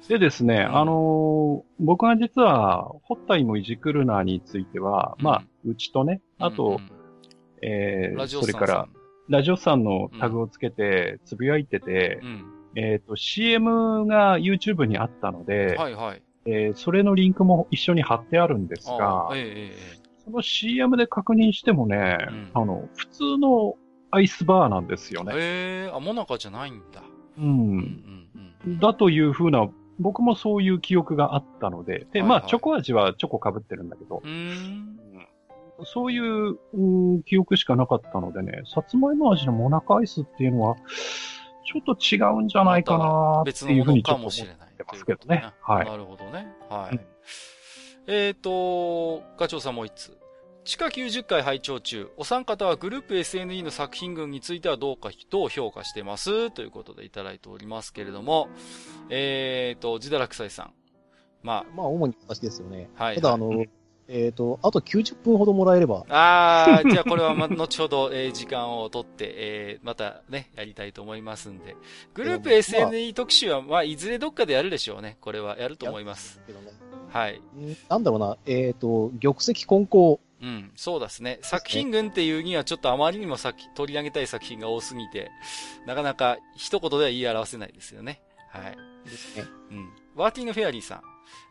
[0.08, 6.90] でですね、うん、あのー、僕が実は、ホッタイもいじくるなについては、うん、まあ、うちとね、あと、うんうん、
[7.62, 8.88] えー、それから、
[9.28, 12.44] ラジオさんのタグをつけて、つぶやいてて、うん、
[12.74, 16.22] えっ、ー、と、CM が YouTube にあったので、はいはい。
[16.46, 23.74] えー、それのリンクも一緒に貼ってあるんですが、えー、この CM で確認してもね、うん、あの、普通の
[24.10, 25.32] アイスバーなんですよね。
[25.34, 25.36] へ
[25.86, 27.02] えー、あ、モナカじゃないんだ。
[27.38, 27.44] うん。
[27.44, 29.68] うんうんうん、だというふうな、
[29.98, 34.98] 僕もそういう記憶があったので、で、はいはい、まあ、チョコ味はチョコ被ってるんだけど、うん
[35.84, 40.76] そういう、う記憶しかなかったのでね、さつまいも味のモナカアイスっていうのは、
[41.64, 44.42] ちょっと違うんじゃないかなっていうふうにちょっと思って
[44.84, 45.52] ますけどね。
[45.60, 45.86] はい。
[45.86, 46.48] なるほどね。
[46.68, 46.96] はい。
[46.96, 47.00] うん、
[48.06, 50.17] えっ、ー、と、ガチョウさんもう一つ。
[50.68, 56.50] 地下90回拝聴中、お三方はグループ SNE の作品群についてはどうか、どう評価してます？
[56.50, 58.50] ということでいただいておりますけれども、
[59.08, 60.72] えっ、ー、と、自堕落斎さん。
[61.42, 61.66] まあ。
[61.74, 62.90] まあ、主に私ですよね。
[62.96, 63.14] はい。
[63.14, 63.64] ただ、あの、
[64.08, 66.04] えっ、ー、と、あと90分ほどもらえれば。
[66.10, 71.76] ああ、じゃあこれはま、後ほど、えー、時間をとって、えー、またね、やりたいと思いますんで。
[72.12, 75.16] グループ SNE 特集は、まあ、いずれどっかでやるでしょうね。
[75.22, 76.42] これはやると思います。
[76.46, 76.54] ね、
[77.08, 77.40] はい。
[77.88, 80.20] なんだろうな、えっ、ー、と、玉石混交。
[80.40, 81.38] うん、そうですね。
[81.42, 85.30] 作品群っていうにはちょっとあまりにもさ取り上げたい作品が多すぎて、
[85.86, 88.22] なかなか一言では言い表せないですよね。
[88.50, 88.76] はい。
[89.04, 89.44] ですね。
[89.70, 89.88] うん。
[90.14, 91.02] ワーティングフェアリーさん。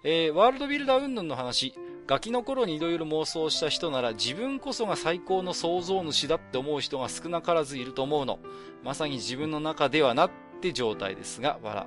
[0.04, 1.74] えー、ワールドビルダー云々の話、
[2.08, 8.40] ガキの頃に色々妄想した人なら自分こそが最高の創造主だって思う人が少なからずいると思うの。
[8.84, 11.86] まさに自分の中ではなって状態ですが、笑。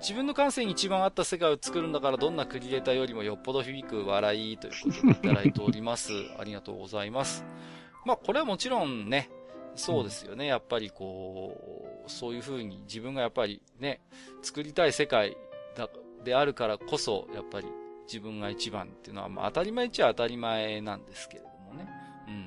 [0.00, 6.12] 自分の感性に一番合った世界を作るんだからどんなクリエイターよりもよっぽど響く笑いということでいただいております。
[6.38, 7.44] ありがとうございます。
[8.04, 9.30] まあこれはもちろんね、
[9.74, 10.46] そうですよね。
[10.46, 14.00] やっぱりこう、そういう風に自分がやっぱりね、
[14.42, 15.36] 作りたい世界
[15.76, 15.88] だ
[16.24, 17.66] であるからこそ、やっぱり
[18.06, 21.88] 自分が一番っていうのは、まあ当たり前っちゃ当たり前なんですけれどもね。
[22.26, 22.40] うんうん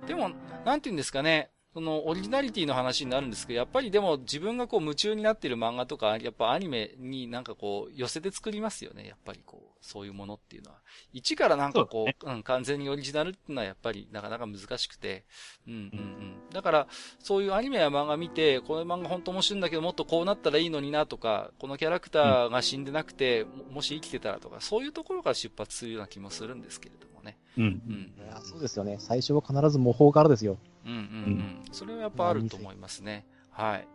[0.00, 0.06] うん。
[0.06, 0.30] でも、
[0.64, 1.50] なんて言うんですかね。
[1.74, 9.08] そのオリジナリティの話になるんですけど、やっぱりでも自分がこう夢中になっている漫画とか、やっぱアニメになんかこう寄せて作りますよね。
[9.08, 10.78] やっぱりこう、そういうものっていうのは。
[11.12, 15.24] 一からなんかこう、うね、うん、完全にオリジナルっていうのはやっぱりなかなか難しくて。
[15.66, 16.50] うんうんうん。
[16.52, 16.86] だから、
[17.18, 27.38] そういうアニメや漫画見て、この漫画本当面白いんだけど、もっとこうなったらいいのになとか、このキャラクターが死んでなくて、うん、もし生きてたらとか、そういうところから出発するような気もするんですけれどもね。
[27.56, 27.64] うん。
[27.64, 28.24] うん。
[28.24, 28.96] いやそうですよね。
[29.00, 30.58] 最初は必ず模倣からですよ。
[30.84, 31.62] うんうんうん。
[31.72, 33.26] それはやっぱあると思いますね。
[33.50, 33.88] はい。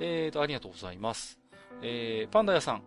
[0.00, 1.38] えーと、ありがとうございます。
[1.82, 2.82] えー、パンダ屋さん。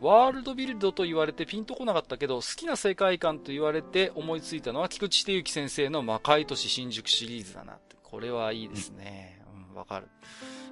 [0.00, 7.96] ワールドビルドと言われてピンとこなかったけど、好きな世界観と言われて思いついたのは、菊池秀幸先生の魔界都市新宿シリーズだなって。
[8.02, 9.40] これはいいですね。
[9.70, 10.08] うん、わ、かる。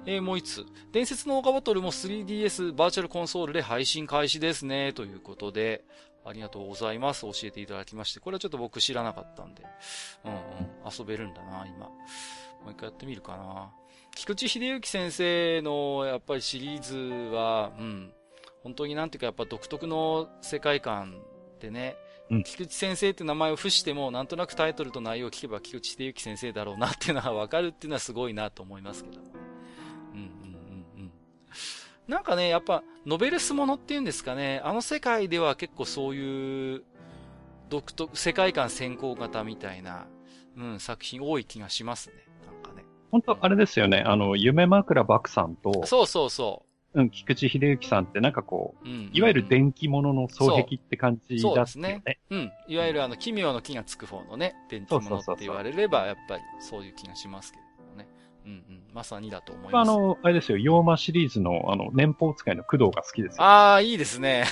[0.05, 0.65] えー、もう一つ。
[0.91, 4.93] 伝説のオーガバトルも 3DS バーチャルコンソールで配信開始ですね。
[4.93, 5.83] ということで、
[6.25, 7.21] ありがとうございます。
[7.21, 8.19] 教えていただきまして。
[8.19, 9.63] これはちょっと僕知らなかったんで。
[10.25, 10.39] うんうん。
[10.97, 11.85] 遊べるんだな、今。
[11.87, 11.91] も
[12.67, 13.71] う一回やってみるかな。
[14.15, 16.95] 菊池秀幸先生のやっぱりシリーズ
[17.35, 18.13] は、うん。
[18.63, 21.21] 本当になんていうかやっぱ独特の世界観
[21.59, 21.95] でね、
[22.31, 29.44] うん、菊池先生って名前を付しても、なんとなくタイトルと内容を聞けば菊池秀幸先生だろうなっていうのはわかるっていうのはすごいなと思いますけども。
[32.07, 32.19] うんうんうんうん。
[32.19, 36.83] なんかね、やっぱ、ノベルスものっていうんですかね、あの世界では結構そういう、
[37.69, 40.07] 独特、世界観先行型みたいな、
[40.57, 42.15] うん、作品多い気がしますね。
[42.45, 42.85] なんかね。
[43.11, 46.69] 本当あれですよね、あの、夢枕漠さんと、そうそうそう。
[46.95, 51.57] うん、菊池秀幸さんってなんかこう、うん、いわゆる電気物の双璧って感じだったよね。
[51.57, 52.03] そうですね。
[52.29, 52.51] うん。
[52.69, 57.64] いわゆるあの、奇妙の木がつく方のね、電気物って言われれば、やっぱりそういう気がしますけど。
[58.45, 58.83] うんうん。
[58.93, 59.89] まさにだと思います。
[59.89, 63.43] あの、あれですよ、妖魔シリーズの、あの、年俸使いの工藤が好きですよ。
[63.43, 64.45] ああ、いいですね。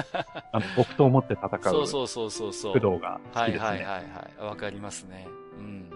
[0.52, 1.62] あの、木刀を持って戦う。
[1.62, 2.80] そうそうそうそうそう。
[2.80, 3.66] 工藤が好きですね。
[3.66, 4.44] はいはいはいはい。
[4.44, 5.28] わかりますね。
[5.58, 5.90] うん。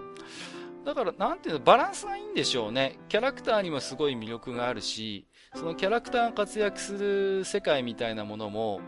[0.85, 2.99] だから、なんていうの、バランスがいいんでしょうね。
[3.09, 8.81] キャラクターにもすごい魅力があるし、そのキャラクターが活躍する世界みたいなものも、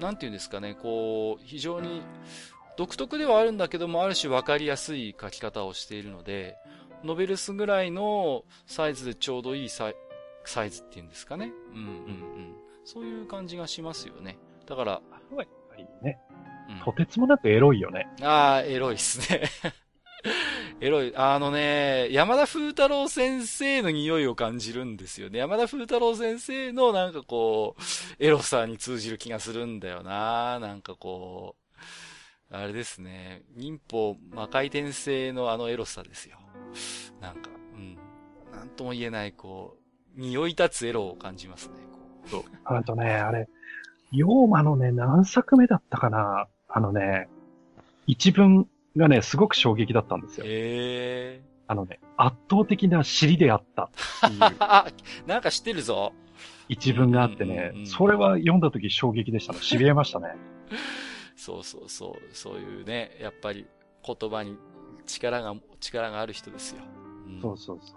[0.00, 2.02] なんていうんですかね、こう、非常に
[2.76, 6.56] 独特ではあるんだけども、ある種分かりやすい書き方をしているので、
[7.04, 9.94] ノベルスぐらいのサイズでちょうどいいサイ
[10.44, 11.52] サイズっていうんですかね。
[11.72, 12.54] うんうんうん。
[12.84, 14.38] そういう感じがしますよね。
[14.66, 14.92] だから。
[14.92, 15.02] やっ
[15.36, 16.18] ぱりね。
[16.68, 18.06] うん、とてつもなくエロいよね。
[18.22, 19.42] ああ、エロいっすね。
[20.80, 21.12] エロい。
[21.14, 25.38] あのね、山田風太郎先生の匂いを感じるんですよね。
[25.38, 27.82] 山田風太郎先生のなんかこう、
[28.18, 30.58] エロさに通じる気がするんだよな。
[30.60, 31.56] なんかこ
[32.50, 33.42] う、あれですね。
[33.54, 36.38] 忍法魔界転生のあのエロさですよ。
[37.20, 37.98] なんか、うん。
[38.52, 39.76] なんとも言えない、こ
[40.16, 42.28] う、匂い立つエロを感じますね、こう。
[42.28, 42.42] そう。
[42.64, 43.48] あとね、あれ、
[44.12, 46.46] 妖魔のね、何作目だったかな？
[46.68, 47.28] あのね、
[48.06, 50.46] 一文がね、すごく衝撃だったんですよ。
[50.46, 51.54] へー。
[51.66, 54.40] あのね、圧倒的な尻であったっていう。
[55.26, 56.12] なんか知ってるぞ。
[56.68, 59.58] 一文があってね、うんうんうん、それは読んだ時衝撃でしたね。
[59.64, 60.34] 痺れましたね。
[61.36, 62.34] そうそうそう。
[62.34, 63.66] そういうね、やっぱり、
[64.06, 64.56] 言葉に
[65.06, 66.82] 力が、力がある人ですよ。
[67.26, 67.94] うん、そうそうそ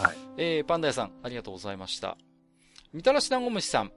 [0.00, 0.04] う。
[0.04, 0.16] はい。
[0.36, 2.16] えー、パンダ屋さん、ありがとうございました。
[2.92, 3.92] みたらし団子虫さん、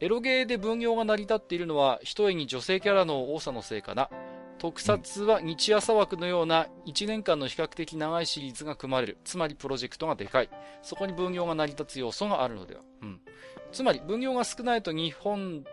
[0.00, 4.10] エロゲーで分業が成り立っているのは、一重に女性キャラの多さのせいかな。
[4.58, 9.18] 特撮は日朝枠のような1年間の比較的長いシリーズが組まれる。
[9.24, 10.50] つまりプロジェクトがでかい。
[10.82, 12.80] そこに分業が成り立つ要素があるのでは。
[13.02, 13.20] うん。
[13.72, 15.64] つまり分業が少ないと日本、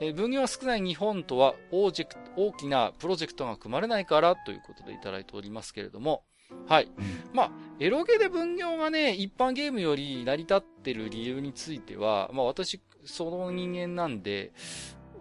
[0.00, 6.24] えー、分業が少ない日本とは大ジェク大きなプロジェクトが組まれないからということでいただいておりますけれども、
[6.66, 6.88] はい。
[7.32, 14.52] まあ、エロゲで分業がね、一般ゲームより成り立ってる理由については、まあ私、その人間なんで、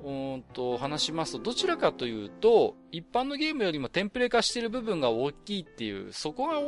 [0.03, 6.61] うんと、話しますと、どちらかというと、一般のゲームよりもテンプレ化している部分が大きいっていう、そこが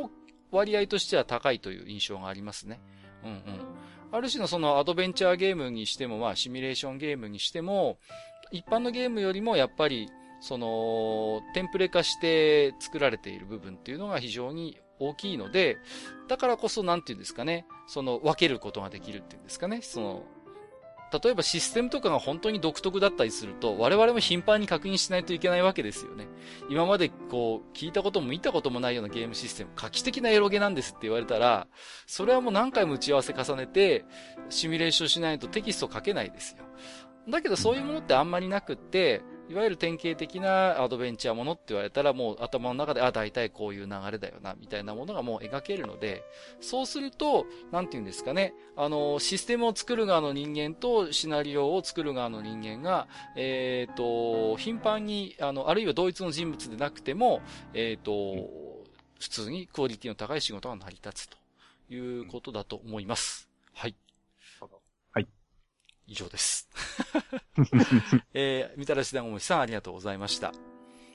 [0.50, 2.80] 割合としては高いという印象がありますね。
[3.24, 3.40] うんうん。
[4.12, 7.98] ある種のそのアドベンチャーゲームにしても、まあシミュレーションゲームにしても、
[8.52, 10.08] 一般のゲームよりもやっぱり、
[10.40, 15.78] その、テンプレ化して作られている部分っていうのが非常に大きいので、
[16.28, 20.22] だからこそなんていうんですかね、その分けることができるっていうんですかね、その、
[21.12, 26.26] 例えばシステムとかが本当に独特だったりすると、我々も頻繁に確認しないといけないわけですよね。
[26.68, 31.68] 今までこう、聞いたことも見たこともないようなゲームシステム、画期的なエロゲなんですって言われたら、
[32.06, 34.04] それはもう何回も打ち合わせ重ねて、
[34.48, 36.64] シミュレーションしないとテキスト書けないですよ。
[37.28, 46.24] だけどそういうものってあんまりなくって、いわゆる典型的なアドベンチャーものって言われたらもう頭の中で、あ、大体こういう流れだよな、みたいなものがもう描けるので、
[46.60, 53.06] そうすると、なんて言うんですかね、あの、システムを作る側の人間とシナリオを作る側の人間が、
[53.36, 57.40] えっ、ー、と、頻繁に、あの、あるいは同一の人物でなくても、
[57.72, 58.84] えっ、ー、と、
[59.20, 61.36] 普通にクオリティの高い仕事が成り立つと
[61.88, 63.48] いうことだと思います。
[63.72, 63.94] はい。
[66.06, 66.68] 以上です。
[68.34, 70.52] えー、みたらし団子虫さんありがとうございました。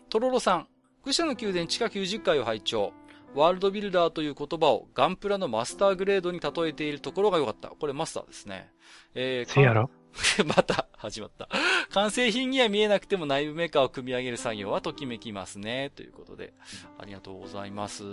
[0.10, 0.68] とろろさん、
[1.04, 2.94] 愚者の宮殿地下90階を拝聴。
[3.34, 7.70] ワールドビルダーという言葉をガンプラのマスターグレードに例えているところが良かった。
[7.70, 8.70] これマスターですね。
[9.16, 9.90] えー、せやろ？
[10.46, 11.48] また、始まった。
[11.92, 15.92] 完成品には見えなくても内部メーカーを組み上げる作業はときめきますね。
[15.96, 16.54] ということで、
[17.00, 18.04] ありがとうございます。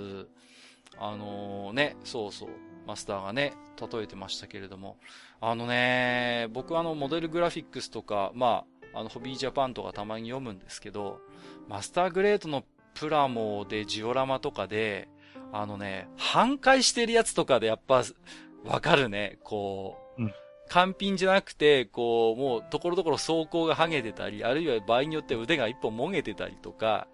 [0.98, 2.50] あのー、ね、そうそう。
[2.88, 3.52] マスターがね、
[3.92, 4.96] 例えてましたけれども。
[5.42, 11.20] あのね、僕あの、モデルグラフィックスとか、まあ、あの、ホビージャパンとかたまに読むんですけど、
[11.68, 15.10] マスターグレードのプラモでジオラマとかで、
[15.52, 18.04] あのね、反壊してるやつとかでやっぱ、
[18.64, 20.32] わかるね、こう、うん、
[20.70, 27.06] 完品じゃなくて、こう、もう、ところどころ走行が剥げてたり、あるいは場合によって腕が一本もげてたりとか、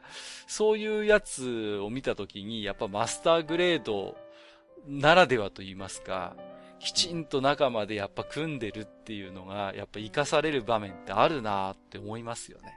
[0.46, 4.16] そういうやつを見たときに、やっぱマスターグレード
[4.86, 6.36] ならではと言いますか、
[6.78, 12.74] きちんと中までやっぱ組んでるっていうのが、やっぱ活かされる場面ってあるなって思いますよね。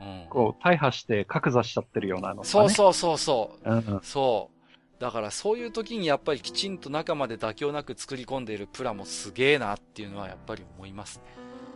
[0.00, 0.26] うん。
[0.28, 3.70] こう、大破して格座しちゃってるようなの、ね、そうそうそうそう。
[3.70, 5.00] うん、そう。
[5.00, 11.22] だからそういう時にやっぱりきちんと中まで妥協なく作り込んでいるプラもすげえなっていうのはやっぱり思いますね。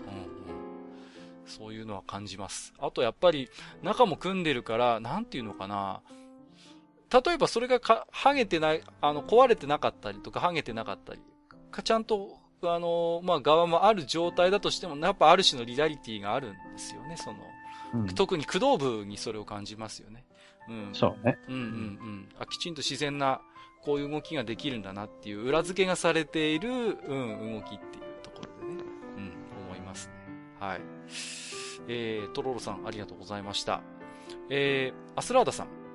[0.06, 1.46] うんうん。
[1.46, 2.74] そういうのは感じます。
[2.78, 3.48] あとやっぱり
[3.82, 6.00] 中も組んでるから、なんていうのかな。
[7.10, 11.20] 例えばそれがか、剥げてない、あの、壊れてなかったりとか、剥げてなかったり、
[11.70, 17.39] かちゃんと、あの、まあ、側もある状態だとしても、やっぱある種のリアリティがあるんですよね、その、
[17.94, 20.24] うん、特に駆動部にそれを感じますよね。
[20.68, 20.90] うん。
[20.93, 21.39] そうね。
[21.48, 22.28] うんうんうん。
[22.39, 23.40] あ、きちんと自然な、
[23.82, 28.82] こういう動きができるんだなっていう裏付けがされている、うん、動きっていうところでね、
[29.16, 29.32] うん、
[29.66, 30.12] 思いますね。
[30.60, 30.80] はい。
[31.89, 33.80] えー、トロロさん、ありがとうございました。
[34.51, 35.88] えー、アスラーダさん。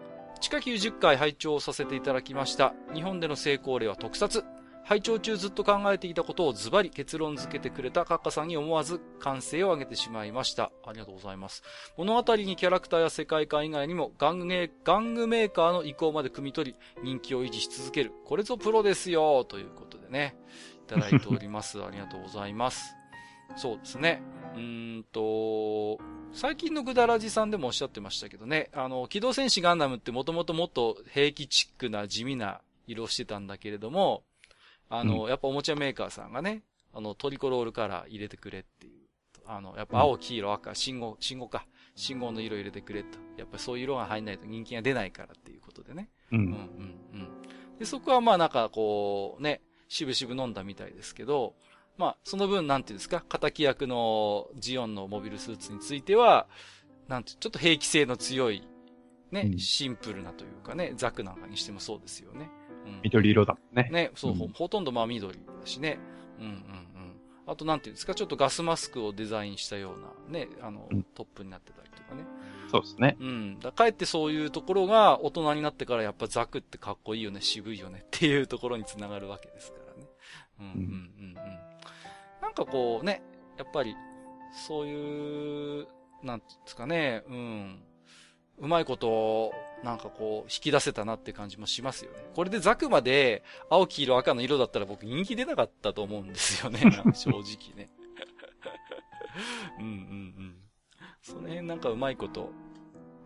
[0.44, 2.74] 地下90回拝聴させていただきました。
[2.94, 4.44] 日本での成功例は特撮。
[4.84, 10.74] 拝聴中ずっと考えていたことをズバリ結論付けてくれたカッカさんに思わず歓声を上げてしまいました。
[10.86, 11.64] ありがとうございます。
[11.95, 18.11] 物語にキャラクターや世界観以外にも玩具メーカーの意向まで汲み取り、人気を維持し続ける。
[18.26, 20.36] これぞプロですよということでね、
[20.86, 21.82] いただいております。
[21.82, 22.84] ありがとうございます。
[23.56, 24.22] そうですね。
[24.56, 26.00] うーんと、
[26.34, 34.24] 最近のグダラジさんでもおっしゃってましたけどね、あの、機動戦士ガンダムってもともともっと兵器チックな地味な色してたんだけれども、
[34.90, 36.64] あの、うん、やっぱおもちゃメーカーさんがね、
[36.94, 38.94] あの、トリコロールカラー入れてくれっていう。
[39.46, 41.66] あの、やっぱ青、黄色、赤、信号、信号か。
[41.96, 43.20] 信号の色入れてくれと。
[43.38, 46.10] やっぱそういう色が入んないと人気が出ないからっていうことでね。
[46.32, 46.40] うん。
[46.40, 47.78] うん、うん、うん。
[47.78, 51.56] で、そこはまあなんかこう、ね、しぶしぶ飲んだみたいですけど、
[51.98, 56.48] まあ、その分、なんていうんですか、仇役のジオンのモビルスーツについては、
[57.07, 58.68] なんて、ちょっと兵器性の強い、
[59.32, 62.49] ね、うん、シンプルなというかね、ザクなんかにしてもそうですよね。
[62.86, 63.90] うん、緑色だもんね。
[63.91, 65.99] ね、そう、うん、ほとんどまあ緑だしね。
[66.40, 66.84] うんうんうん。
[67.45, 72.24] あとなんていうんですか、ちょっとガスマスクをデザインしたようなね、あの、トップになってたりとかね。
[72.72, 73.18] そうですね。
[73.20, 73.60] うん。
[73.60, 80.10] だかえってそういうところが大人になってからやっぱザクってかっこいいよね、渋いよねっていうところにつながるわけですからね。
[80.60, 81.62] うんうんうんうん。
[82.56, 83.24] なんかこうね、
[83.58, 83.96] やっぱり、
[84.68, 85.88] そういう、
[86.22, 87.84] なんですかね、うん。
[88.60, 89.54] うまいことを、
[89.84, 92.20] なんかこう、引き出せたなって感じもしますよね。
[92.36, 96.80] これでザクまで、青、黄色、赤の色だったら僕人気出なかったと思うんですよね。
[97.16, 97.44] 正直
[97.76, 97.90] ね。
[99.80, 99.94] うんうんう
[100.42, 100.56] ん。
[101.24, 102.52] その辺なんかうまいこと、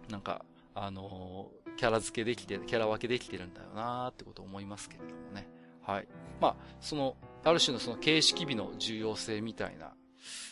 [0.10, 5.49] なんか、あのー、キャラ付けできて、キャラ分けできてるんだよなーってことを思いますけれどもね。
[5.82, 6.08] はい。
[6.40, 7.18] まあ、その、
[7.48, 9.94] ある種のその形式美の重要性みたいな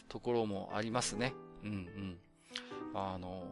[0.07, 1.33] ところもありますね。
[1.63, 2.17] うんうん。
[2.93, 3.43] あの、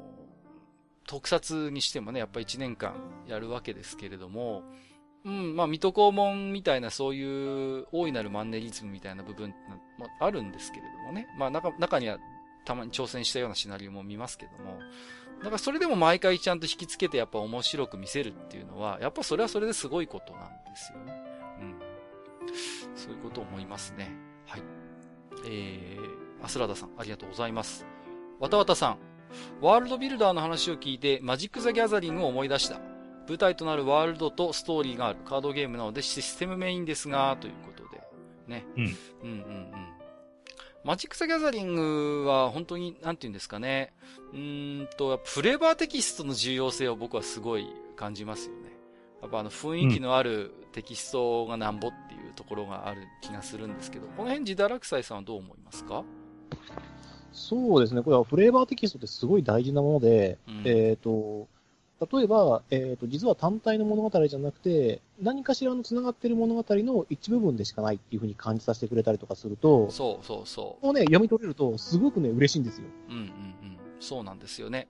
[1.06, 2.94] 特撮にしてもね、やっぱ1年間
[3.28, 4.64] やるわけですけれども、
[5.26, 9.50] うん、まあ、水戸黄門みたいなそういう大いなるマンネリズムみたいな部分
[9.98, 11.28] もあるんですけれどもね。
[11.38, 12.18] まあ、中、中には
[12.66, 14.80] たまに挑戦したようなシナリオも見ますけども。
[15.40, 21.33] だからそれでも毎回ちゃんと引きつけてやっぱ面白く見せるっていうのは、やっぱそれはそれですごいことなんですよね。
[22.52, 22.98] うん。
[22.98, 24.12] そういうことを思いますね。
[24.46, 24.64] はい。
[25.46, 27.86] えー、アスラダさん、ありがとうございます。
[28.40, 28.98] わたわたさん、
[29.62, 32.80] ワールドビルダーの話を聞いて、マジック・ザ・ギャザリングを思い出した。
[33.28, 38.02] 舞台となるワールドとストーリーがあるカードゲームなのでシステムメインですが、ということで。
[38.48, 38.66] ね。
[38.76, 38.84] うん。
[38.84, 38.94] うん
[39.24, 39.94] うんうん。
[40.84, 43.94] マジック・ザ・ギャザリングは本当に、なんて言うんですかね。
[44.34, 48.74] うんと、フレーバーテキストの重要性を僕はすごい感じますよね。
[49.22, 56.04] やっぱあの雰囲気のあるテキストがなんぼっていうところがある気がするんですけど、この辺自堕落斎さんはどう思いますか？
[57.32, 58.02] そうですね。
[58.04, 61.48] これはフレーバーテキストってすごい大事なもので、うん、えっ、ー、と、
[62.12, 70.88] 例えば、えっ、ー、と、実は単体の物語じゃなくて、何かしらの繋がってる物語の一部分でしかないっていうふうに感じさせてくれたりとかすると、そうそうそう。
[70.88, 72.88] をね、読み取れると、すごくね、嬉しいんですよ。
[73.10, 73.78] うんうんうん。
[74.00, 74.90] そうなんですよね。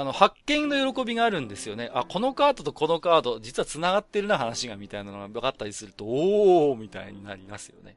[0.00, 1.90] あの、発見の喜びがあるんですよね。
[1.94, 7.96] あ、このカードとこのカード、実は繋がってるな話がみたいなのが分かったりすると、おーみたいになりますよね。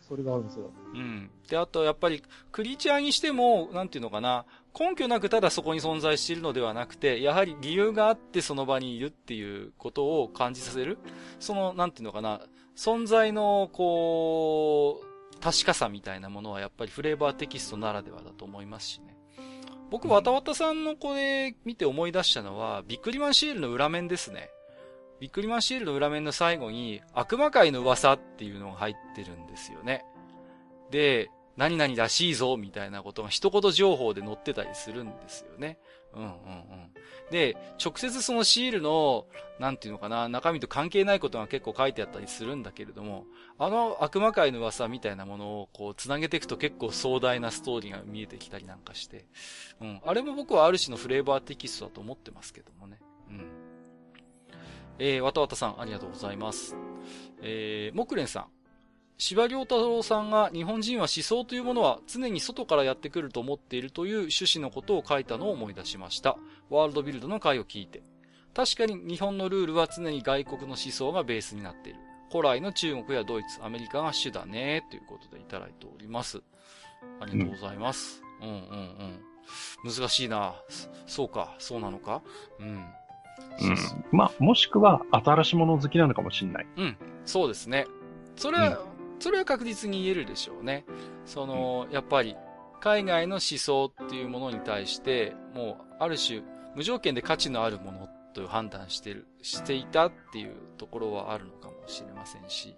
[0.00, 0.70] それがあるんですよ。
[0.94, 1.30] うん。
[1.48, 4.44] で、あと、やっぱり、クリーチャーにしても、なんていうのかな、
[4.78, 10.98] 根拠なくただそこに存在しているのではなくて、やはり理由があってその場にいるっていうことを感じさせる。
[11.38, 12.40] その、なんていうのかな、
[12.76, 19.11] 存在の、こう、確かさみたいなものはやっぱりフレーバーテキストならではだと思いますしね。
[19.92, 24.48] 僕、わたわたさんのこれ見て思い出したのは、ビックリマンシールの裏面ですね。
[25.20, 30.06] ビックリマンシールの裏面の最後に、悪魔界の噂っていうのが入ってるんですよね。
[30.90, 31.28] で、
[31.58, 35.78] 何々らしいぞ、みたいなことが一言情報で載ってたりするんですよね。
[36.14, 36.91] うんうんうん。
[37.30, 39.26] で、直接そのシールの、
[39.58, 43.24] なんていうのかな、中身と関係ないことが結構書いてあったりするんだけれども、
[43.58, 49.26] あの悪魔界の噂みたいなものをこう繋げていくと結構壮大なストーリーが見えてきたりなんかして、
[49.80, 50.00] うん。
[50.04, 52.98] あれも僕はある種のフレーバーテキストだと思ってますけどもね。
[53.30, 53.46] うん。
[54.98, 56.76] えー、わたわたさん、ありがとうございます。
[57.40, 58.46] えー、木蓮さん。
[59.18, 66.36] 司良太郎さんが日本人は思想というものは常に外からやってくると思っているという趣旨のことを書いたのを思い出しました。
[66.72, 68.02] ワールドビルドの回を聞いて。
[68.54, 71.98] 確かに日本のルールは常に外国の思想がベースになっている。
[72.30, 76.42] 古来の中国やドイツ、アメリカが主だね、ということでいただいております。
[77.20, 78.22] ありがとうございます。
[78.40, 78.60] うん、うん、うん
[79.84, 79.94] うん。
[79.94, 80.54] 難しいな。
[81.06, 82.22] そうか、そうなのか。
[82.58, 82.66] うん。
[82.66, 82.86] うん。
[84.10, 86.66] まあ、もしくは、新しいもの好きなのかもしれない。
[86.76, 86.96] うん。
[87.26, 87.86] そうですね。
[88.36, 88.76] それは、うん、
[89.18, 90.84] それは確実に言えるでしょうね。
[91.26, 92.36] その、やっぱり、
[92.80, 96.42] 海外の思想っていうものに対して、もう、ある種、
[96.74, 102.76] 無条件で価値のあるものという判断してる、していたっていうところはあるのかもしれませんし、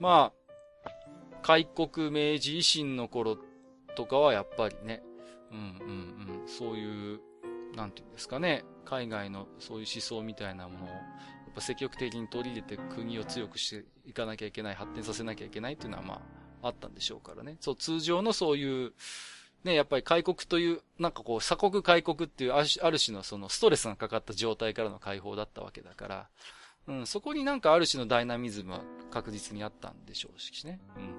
[0.00, 0.32] ま
[0.84, 0.90] あ、
[1.42, 3.38] 開国明治維新の頃
[3.96, 5.02] とかはやっぱりね、
[5.50, 7.20] うんうんうん、そういう、
[7.74, 10.94] なんていうんですかね、海外のそういう思想みたいなものを、や
[11.50, 16.22] っぱ積極的に取り入れて国を強くしていかなきゃいけない、発展させなきゃいけないっていうのはま
[16.62, 17.56] あ、あったんでしょうからね。
[17.60, 18.92] そう、通常のそういう、
[19.64, 26.28] ね、やっぱり開国という、なんかこう、鎖国開国っていうある種のそのストレスがかかった状態からの解放だったわけだから、
[26.86, 28.80] うん、そこになんかある種のダイナミズムは
[29.10, 30.80] 確実にあったんでしょうしね。
[30.96, 31.14] うん。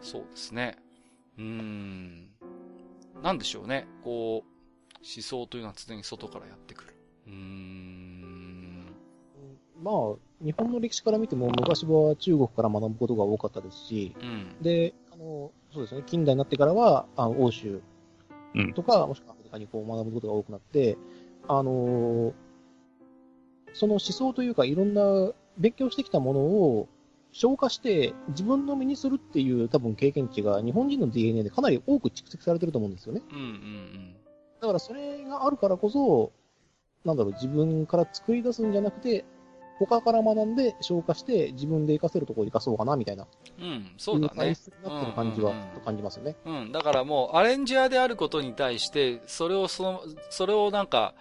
[0.00, 0.78] そうですね。
[1.36, 2.30] うーん。
[3.22, 3.86] なんでしょうね。
[4.02, 4.50] こう、
[4.98, 6.94] 思想というのは常に外からやってくる。
[7.26, 8.86] うーん。
[9.82, 9.94] まあ、
[10.44, 17.80] 日本の歴史から見ても、昔は中国から学ぶことが多かったですし、うん、で、あの、そうですね、近代になってからは、あの欧州
[18.74, 20.96] とか、うん、もしくはアメリカにこう学ぶことが多くなって、
[21.48, 22.32] あの、
[23.72, 26.88] その思想というか、いろんな勉強してきたものを
[27.32, 33.22] 消化して自分の身にするっていう多分経験値が日本人の DNA でかなり多く蓄積されてると思うんですよね。
[33.30, 34.16] うんうんうん。
[34.60, 36.32] だからそれがあるからこそ、
[37.04, 39.24] なんだろう、自分から作り出すんじゃなくて、
[39.86, 43.26] 他から学んで消化して自分で活かせるところを活かそうかなみたいな。
[43.58, 44.34] うん、そうだね。
[44.36, 46.36] 体質になってる感じは、と感じますよね。
[46.44, 51.14] うん、だからもうアレンジャーであることに対して、それをその、それをなんか、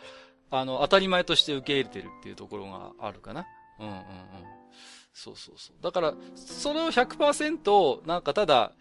[0.52, 3.46] あの、当たり前として受け入れてるっていうところがあるかな。
[3.80, 4.04] うんうんうん。
[5.14, 5.84] そうそうそう。
[5.84, 8.74] だから、それを100%、なんかただ、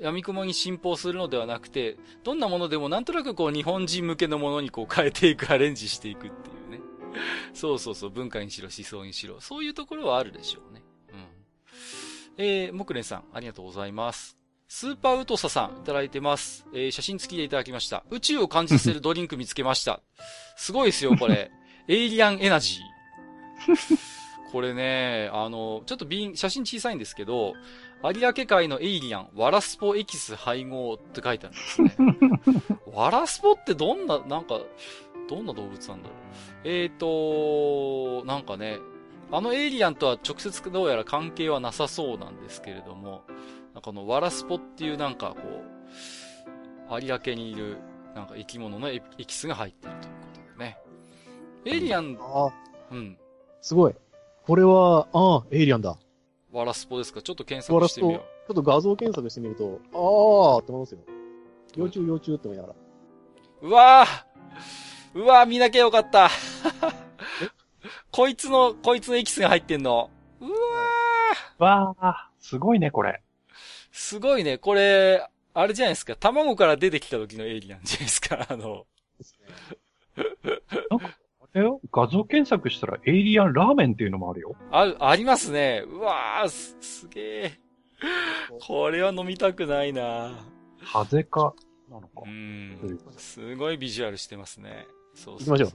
[0.00, 6.57] 闇雲に信奉するのではなくて、どんなものでもなんとなくこう日本人向けのものにこう変えていく、アレンジしていくっていうね。
[7.54, 9.40] そうそうそう、文化にしろ、思想にしろ。
[9.40, 10.82] そういうところはあるでしょうね。
[11.12, 12.44] うん。
[12.44, 14.38] えー、木蓮さん、ありがとうございます。
[14.68, 16.66] スーパーウトサさん、いただいてます。
[16.74, 18.04] えー、写真付きでいただきました。
[18.10, 20.00] 宇宙を感じさせるドリンク見つけました。
[20.56, 21.50] すごいですよ、これ。
[21.88, 24.18] エイリアンエナジー。
[24.52, 27.54] これね、あの、ちょっと瓶、写真小さいんですけど、
[28.02, 32.76] 有明海のエイリアン、ワラスポエキス配合って書いてあるんですね。
[32.92, 34.60] ワラスポってどんな、なんか、
[35.28, 36.18] どんな動物なんだろう。
[36.64, 38.78] えーと、なんかね、
[39.30, 43.22] あのエイリアンとは直接どうやら関係はなさそうなんですけれども、
[43.74, 47.76] なんかこのワラスポっていうなんかこう、有明にいる
[48.14, 50.78] なんか生き物のエキスが入ってるということでね。
[51.66, 52.50] エイリアン、あ
[52.90, 53.18] うん。
[53.60, 53.94] すごい。
[54.46, 55.98] これは、ああ、エイリアンだ。
[56.50, 57.20] ワラスポですか？
[57.20, 58.20] ちょっと検索してみよう。
[58.20, 61.00] ちょっと画像検索してみると、ああって思いますよ。
[61.76, 62.74] 幼虫幼虫って思いながら。
[63.60, 64.87] うわー
[65.18, 66.30] うわー見なきゃよかった
[68.12, 70.10] こいつの、こいつのエキスが入ってんの。
[70.40, 70.44] う
[71.62, 73.20] わーわーすごいね、これ。
[73.90, 76.14] すごいね、これ、あれじゃないですか。
[76.14, 78.46] 卵から出てきた時のエイリアンじゃないですか。
[78.48, 78.86] あの。
[80.90, 81.18] なんか、
[81.54, 81.80] えよ？
[81.92, 84.54] 画像検索したらエイリアンラーメンっていうのもあるよ。
[84.70, 85.82] あ、ありますね。
[85.84, 87.60] うわー、す、すげえ。
[88.60, 90.44] これは飲みたくないな
[90.80, 91.54] ハゼか、
[91.90, 92.22] なのか。
[92.24, 93.00] うん。
[93.16, 94.86] すごいビジュアルしてますね。
[95.18, 95.72] そうそう行きましょう。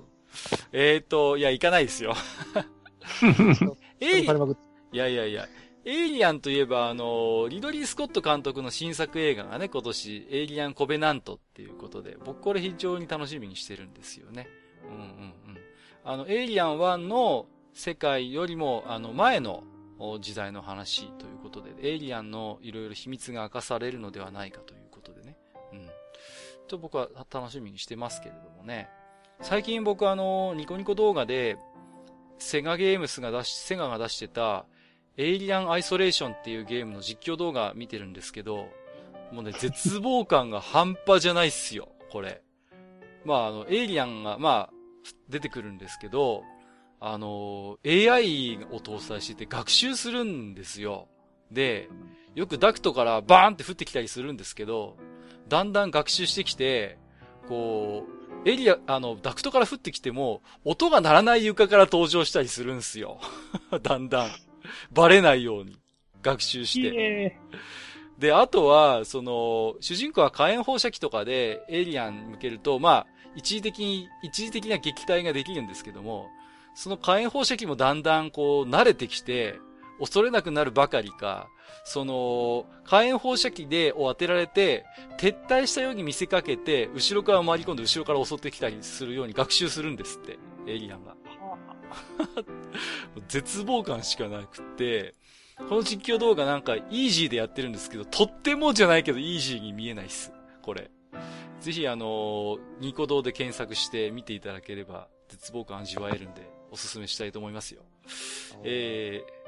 [0.71, 2.15] えっ、ー、と、いや、行かないですよ。
[3.99, 4.57] エイリアン、
[4.91, 5.47] いやいやいや、
[5.85, 14.47] エイリアンといえば、あの、リドリー・スコット監督の新作映画がね、今年、エイリアン・コベナントっていうことで、僕これ非常に楽しみにしてるんですよね。
[14.85, 15.33] うんうんうん。
[16.05, 19.63] あの、エイリアン1の世界よりも、あの、前の
[20.21, 25.37] 時代の話ということで、エイリアンのいろいろ秘密が明かされるのではないかということでね。
[25.73, 25.89] うん。
[26.67, 28.89] と僕は楽しみにしてますけれどもね。
[29.43, 31.57] 最近僕あの、ニコニコ動画で、
[32.39, 34.65] セガゲームスが出し、セガが出してた、
[35.17, 38.69] エイリアンアイソレーションっていうゲームの実況動画見てるんですけど、
[39.33, 42.41] もうね、絶望感が半端じゃないっすよ、これ。
[43.25, 44.73] まあ、あの、エイリアンが、まあ、
[45.27, 46.43] 出てくるんですけど、
[47.01, 51.09] あの、AI を搭載してて学習するんですよ。
[51.51, 51.89] で、
[52.33, 54.95] よくダクトからバーンって降ってきたりするんですけど、
[55.49, 56.97] だんだん学習してきて、
[57.49, 63.19] こう、エリア、あの、ダクトから降ってきても、音が鳴らない床から登場したりするんですよ。
[63.81, 64.31] だんだん。
[64.91, 65.77] バレないように。
[66.21, 67.37] 学習して。
[68.17, 76.29] で、あとは、その、主人公は火炎放射器とかでエイリアン向けると、まあ、一時的に、一時的な撃退ができるんですけども、
[76.75, 79.59] その火炎放射器もだんだんこう慣れてきて、
[80.03, 81.47] 恐れなくなるばかりか、
[81.85, 84.85] その、火炎放射器でを当てられて、
[85.17, 91.15] 撤退したように見せかけて、後ろから回り込んで後ろから襲ってきたりするように学習するんですって、エイリアンが。
[93.29, 95.15] 絶望感しかなくって、
[95.69, 100.33] この実況動画なんかイージーでやってるんですけど、とってもじゃないけどイージーに見えないっす。
[100.61, 100.91] これ。
[101.61, 106.41] ぜひあの、ニコ動で検索して見ていただければ、絶望感味わえるんで、
[106.71, 107.83] おすすめしたいと思いますよ。
[108.63, 109.42] えー、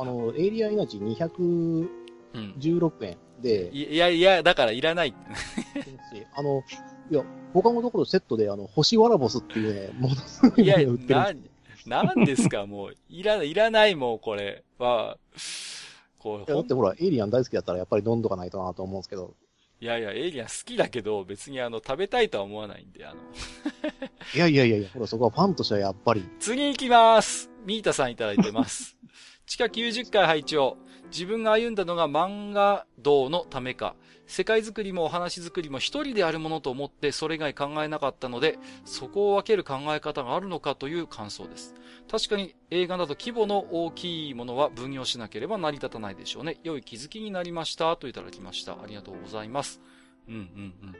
[0.00, 5.14] あの、エイリアエナジー216円で、うん、いやいや、だからいらない。
[6.36, 6.62] あの、
[7.10, 12.96] いや、他のところセットで、あの、星わらボスっていうね、ものすごいもの売ってるんですいや、な、なんですか、もう。
[13.08, 15.18] いら、いらない、もう、これは。
[16.20, 16.48] こう。
[16.48, 19.34] だってほら、エイリアン大好きだったらやっぱり飲んどかないとなと思うんですけど。
[19.80, 23.20] いやいや、エイリアン好きだけど、別にあの、食べたいとは思わないんで、あの。
[24.34, 26.28] いやいやいやいや、ほら、そこはファンとしてはやっぱり。
[26.38, 28.96] 次行きますミータさんいただいてます。
[29.48, 30.76] 地下90回配置を、
[31.10, 33.96] 自分が歩んだのが漫画道のためか、
[34.26, 41.74] 世界づくりもお話づくりも一人であるものと思ってそれ以外考えなかったので、そこを分ける考え方があるのかという感想です。
[42.10, 46.58] 確かに映画など規模の大きいものは分業しなければ成り立たないでしょうね。
[46.62, 48.74] 良い気づきになりましたといただきました。
[48.74, 49.80] ありがとうございます。
[50.28, 50.42] うんうんう
[50.88, 50.96] ん。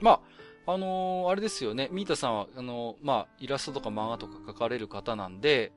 [0.00, 0.20] ま
[0.66, 1.88] あ、あのー、あれですよね。
[1.90, 5.72] ミータさんは、あのー、まあ、イラストとか漫画とか描かれる方なんで、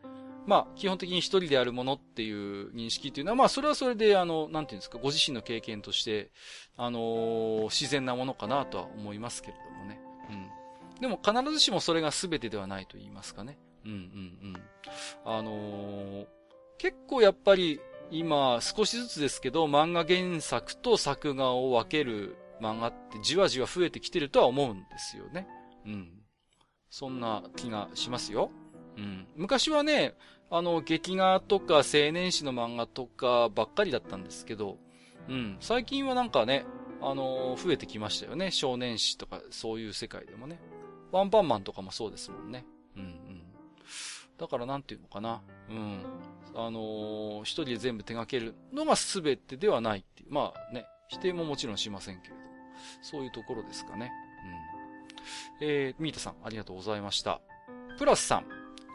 [0.48, 6.32] まあ、基本的に一人であるものっていう認識っていうのは、まあ、それはそれで、あの、なんていうんですか、ご自身の経験として、
[6.77, 9.99] あのー、自然なものかなとは思いますけれどもね。
[10.30, 11.01] うん。
[11.01, 13.57] でも必ずしもそれが全てではないと言いますかね。
[13.85, 13.99] うんうんう
[14.53, 14.64] ん。
[15.25, 16.27] あのー、
[16.77, 17.80] 結構やっぱり
[18.11, 25.48] 今少しずつですけど漫画原作と作画を分ける漫画ってじわじわ増えてきてるとは思うんですよね。
[25.85, 26.09] うん。
[26.90, 28.51] そんな気がしますよ。
[28.98, 29.27] うん。
[29.35, 30.15] 昔はね、
[30.49, 34.77] あの、劇画とか青年誌の漫画とかばっかりだったんですけど、
[35.27, 35.57] うん。
[35.59, 36.65] 最近はなんかね、
[37.01, 38.51] あの、増えてきましたよね。
[38.51, 40.59] 少年誌とかそういう世界でもね。
[41.11, 42.65] ワンパンマンとかもそうですもんね。
[42.95, 43.43] うんうん。
[44.38, 45.41] だからなんていうのかな。
[45.69, 45.99] うん。
[46.56, 50.33] あのー、一人で全部手掛けるのが全てではないっていう。
[50.33, 52.40] まあね、否定ももちろんしませんけれど。
[53.01, 54.11] そういうところですかね。
[55.61, 55.67] うん。
[55.67, 57.41] えー、ミータさん、ありがとうございました。
[57.98, 58.45] プラスさん、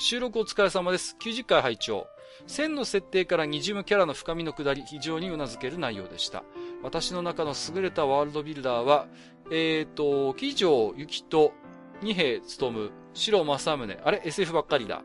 [0.02, 1.14] 収録お疲れ様です。
[1.20, 2.06] 90回拝聴
[2.46, 6.42] 線の設定からにじむキャラの深みの下り、非常に頷ける内容でした。
[6.82, 9.08] 私の中の優れたワールドビルダーは、
[9.52, 11.52] えーと、木城ゆきと
[12.00, 15.02] 二兵務、白正宗、あれ ?SF ばっかりだ。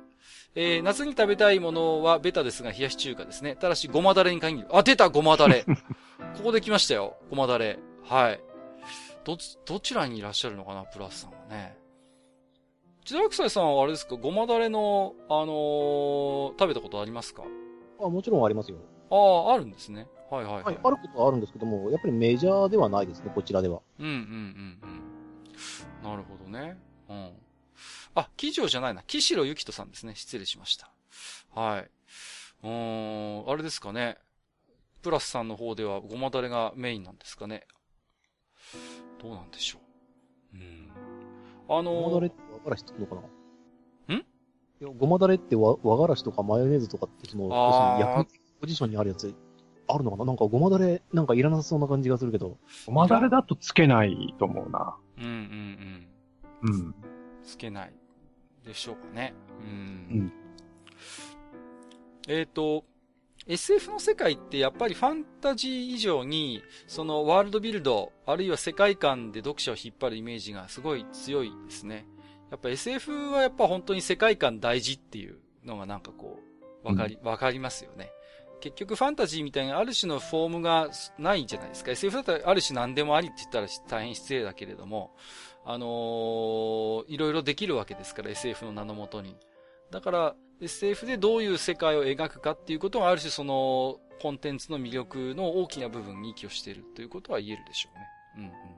[0.55, 3.57] えー、夏に食べたいものはベタですが、冷やし中華ですね。
[3.57, 4.67] ただし、ごまだれに限る。
[4.71, 5.65] あ、出たごまだれ
[6.37, 7.17] ここで来ましたよ。
[7.29, 7.79] ごまだれ。
[8.05, 8.39] はい。
[9.25, 11.84] ど、どちらにいらっしゃるのかな、プラスさんはね。
[13.05, 17.43] 千田草さんはあれですか、ごまだれの、あのー、食べたことありますか？
[18.01, 18.77] あ、もちろんありますよ。
[19.11, 20.07] ああ、あるんですね。
[20.31, 20.79] はいはい、はい、はい。
[20.83, 23.79] あることはあるんですけども、やっぱりメジャーではないですね、こちらでは。
[23.99, 24.19] うんうんうん
[26.03, 26.09] うん。
[26.09, 26.79] なるほどね。
[27.07, 27.29] うん。
[28.15, 29.03] あ、騎乗じゃないな。
[29.03, 30.15] 木城ゆきとさんですね。
[30.15, 30.89] 失礼しました。
[31.53, 31.91] はい。
[32.63, 34.17] うーん、あれですかね。
[35.03, 37.67] プラスさんの方ではごまだれがメインなんですかね。
[39.21, 39.77] どうなんでしょ
[40.55, 40.57] う。
[40.57, 40.89] うん。
[41.69, 44.15] あのー、ごまだれって和がらしのかな？
[44.15, 44.17] ん？
[44.17, 44.23] い
[44.81, 47.47] や、ごまだれって和和がらしとかマヨネーズとかってその、
[47.99, 48.27] 役
[48.59, 49.33] ポジションにあるやつ、
[49.87, 50.25] あるのかな？
[50.25, 52.57] なんかごまだれ、なんかいらなさそうな感じがするけど。
[52.87, 54.97] ごまだれだとつけないと思うな。
[55.17, 55.31] うんうん
[56.63, 56.73] うん。
[56.73, 56.95] うん。
[57.43, 57.93] つけない。
[58.65, 59.35] でしょうかね。
[59.61, 59.67] うん。
[59.67, 59.71] う
[60.23, 60.33] ん、
[62.27, 62.83] えっ、ー、と、
[63.47, 72.07] SF の世界ってやっぱりファンタジー以上に、そのワールドビルド、あるいは世界観で読者を引っ張るイメージがすごい強いですね。
[72.51, 76.39] やっぱ SF はやっぱ本当に世界観大事っていうのがなんかこ
[76.83, 78.11] う、わかり、わ、うん、かりますよね。
[78.61, 81.91] 結局ファンタジーみたいなある種のフォームがないじゃないですか。
[81.91, 85.15] SF だったらある種何でもありって言ったら大変失礼だけれども、
[85.65, 89.35] あのー、いろいろできるわけですから SF の名のもとに。
[89.91, 98.05] だから SF でどういう世界を描くかっていうことがある種そのコンテンツの魅力の大きな部分に寄与しているということは言えるでしょうね。
[98.37, 98.74] うんうん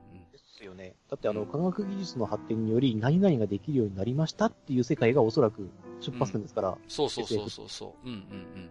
[0.67, 0.95] よね。
[1.09, 6.69] だってあの、科学技術の発展により何々ができるようになりましたっていう世界がおそらく出発点ですから。
[6.69, 8.07] うん、そうそうそうそうそう。
[8.07, 8.23] うんうんう
[8.65, 8.69] ん。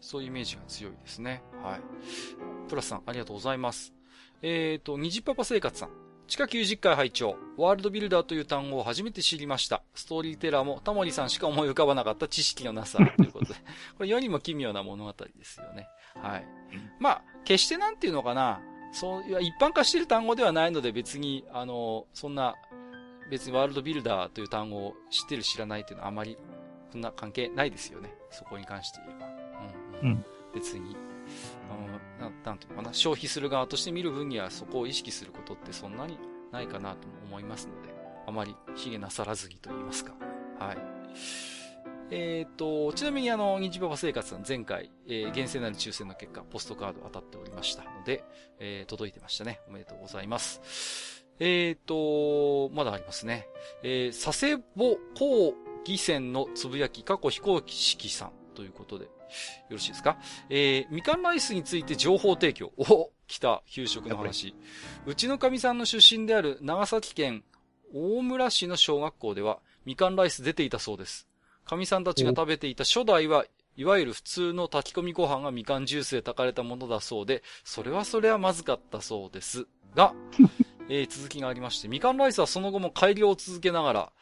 [0.00, 1.42] そういうイメージが強いですね。
[1.62, 1.80] はい。
[2.68, 3.94] プラスさん、ありがとうございます。
[4.42, 6.04] えっ、ー、と、虹パパ生活さん。
[6.26, 9.82] 地下90回拝聴ワールドビルダーという単語を初めて知りました。
[9.94, 13.54] ストーリーテラーもタモリさんしか思い浮かばなかった知識のなさということで。
[13.96, 15.86] これ世にも奇妙な物語ですよね。
[16.14, 16.46] はい。
[16.98, 18.62] まあ、決してなんていうのかな。
[18.94, 22.54] そう、いや、一般化している単語ではないので別に、あの、そんな、
[23.30, 26.38] 別にワールドビルダーという単語を知ってる知らないというのはあまり、
[26.92, 28.14] そんな関係ないですよね。
[28.30, 29.26] そこに関して言えば。
[30.02, 30.24] うん、うん。
[30.54, 30.96] 別に。
[32.20, 36.18] ななんていうのかな、消費する側として見る分にはそこを意識することってそんなに
[36.52, 37.94] ないかなと思いますので、
[38.26, 40.12] あまり卑下なさらずにと言いますか。
[40.58, 40.78] はい。
[42.10, 48.24] えっ、ー、と、ちなみにあの、日パパ生活さん前回、えー、厳正なる抽選の結果、ポストカード当たっておりましたので、
[48.58, 49.60] えー、届いてましたね。
[49.68, 51.24] おめでとうございます。
[51.40, 53.48] えっ、ー、と、まだありますね。
[53.82, 55.54] えー、佐世保高
[55.86, 59.10] 義船のつぶやき、過去飛行式さんということで、よ
[59.70, 60.18] ろしいですか？
[60.50, 62.70] えー、みかんライスについて情報提供。
[62.76, 64.54] お来た、給食の話。
[65.06, 67.42] うちのかみさんの出身である長崎県
[67.92, 71.26] 大村市の小学校では、みかんライス出ていたそうです。
[71.64, 73.44] かみさんたちが食べていた初代は、
[73.76, 79.66] いわゆる普通の炊き込みご飯がみかんジュースで炊かれたものだそうで、それはそれはまずかったそうです。
[79.94, 80.14] が、
[80.88, 84.12] えー、続きがありまして、みかんライスはその後も改良を続けながら、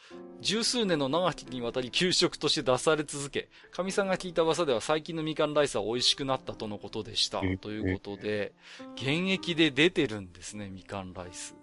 [0.41, 7.41] 十数年の長きにわたり給食として出され続け、神さんが聞いた噂では最近のみかんライスは美味しくなったとのことでした。
[7.41, 8.53] ということで、
[8.95, 11.57] 現役で出てるんですね、みかんライス。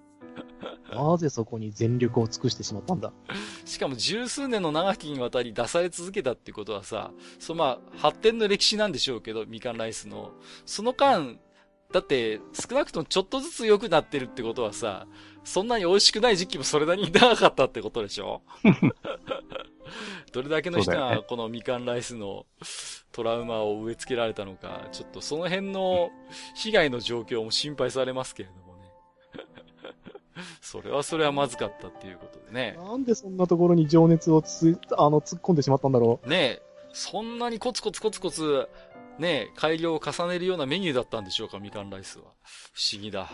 [0.93, 3.11] なぜそこに全力を尽くしてしまったんだ？
[3.65, 10.31] しかも十数年の長きにわたり出され続けたってことはさ、そのまあ、発展の歴史なんでしょうけど、みかんライスの。
[10.65, 11.39] その間、
[11.91, 15.07] だって、少なくともちょっとずつ良くなってるってことはさ、
[15.43, 18.41] そんなに美味しくない時期もそれなりに長かったってことでしょ？
[20.31, 22.45] どれだけの人がこのみかんライスの
[23.11, 26.11] トラウマを植え付けられたのか、ちょっとその辺の
[26.55, 28.68] 被害の状況も心配されますけれどもね。
[30.61, 32.77] それはそれはまずかったっていうことでね。
[32.77, 36.29] なんでそんなところに情熱をつ、あの、突っ込んでしまったんだろう。
[36.29, 36.61] ねえ、
[36.93, 38.67] そんなにコツコツコツコツ、
[39.17, 42.25] ねえ、改良を重ねるようなメニューだったんでしょうか、みかんライスは。
[42.73, 43.29] 不思議だ。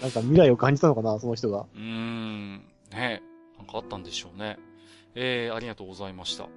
[0.00, 1.66] なんか未来を感じたのかな、その人が。
[1.74, 2.56] うーん。
[2.90, 3.22] ねえ、
[3.58, 4.58] なんかあったんでしょうね。
[5.14, 6.48] えー、ありがとうございました。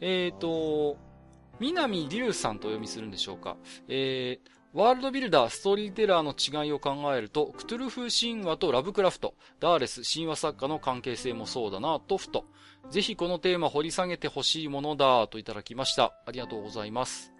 [0.00, 0.96] えーと、
[1.58, 3.56] 南龍さんとお読みするんでしょうか。
[3.88, 12.46] えー、ワールドビルダー、ストーリーテラーの違いを考えると、クトゥルフ神話とラブクラフト、ダーレス神話作家の関係性もそうだな、とふと。
[12.88, 16.14] ぜひこのテーマ掘り下げてほしいものだ、といただきました。
[16.26, 17.34] ありがとうございます。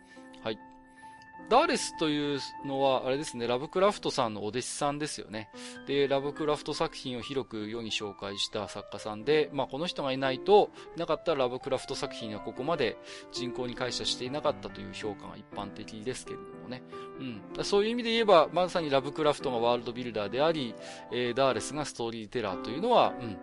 [1.49, 5.51] ダーレスというのは、あれですね、ラブクラフトさんのお弟子さんですよね。
[5.87, 12.97] で、ラブクラフト作品を広く世に紹介した作家さんで、まあこの人がいないと、いなかったらラブクラフト作品はここまで
[13.33, 16.83] 人口に感謝していなかったという評価が一般的ですけれどもね。
[17.19, 17.65] うん。
[17.65, 20.75] そういう意味で言えば、まさにラブクラフトがワールドビルダーであり、
[21.11, 23.37] えー、ダーレスがストーリーテラーというのは、うん、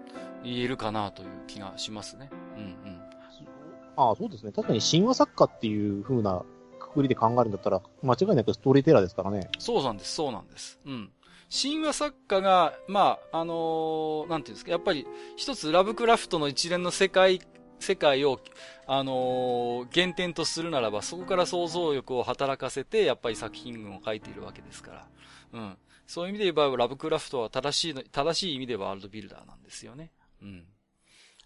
[0.44, 2.30] 言えるかなという気がしますね。
[2.58, 3.00] うんうん。
[3.96, 4.54] ああ、そうですね。
[4.54, 6.44] 確かに神話作家っていう風な
[6.90, 9.50] くくりで考えるんだったら、間違いなくストーリーテラーですからね。
[9.60, 10.80] そうなんです、そうなんです。
[10.86, 11.12] うん。
[11.52, 17.42] 神話作家が、まあ、あのー、なんていうんですか、やっぱり一つラブクラフトの一連の世界、
[17.80, 18.40] 世界を、
[18.86, 25.08] あのー、原点とするならば、そこから想像力を働かせて、やっぱり作品群を書いているわけですから。
[25.54, 25.78] うん。
[26.06, 30.12] そういう意味で言えば、ラブクラフトは正しい、正しい意味ではワールドビルダーなんですよね。
[30.42, 30.66] うん。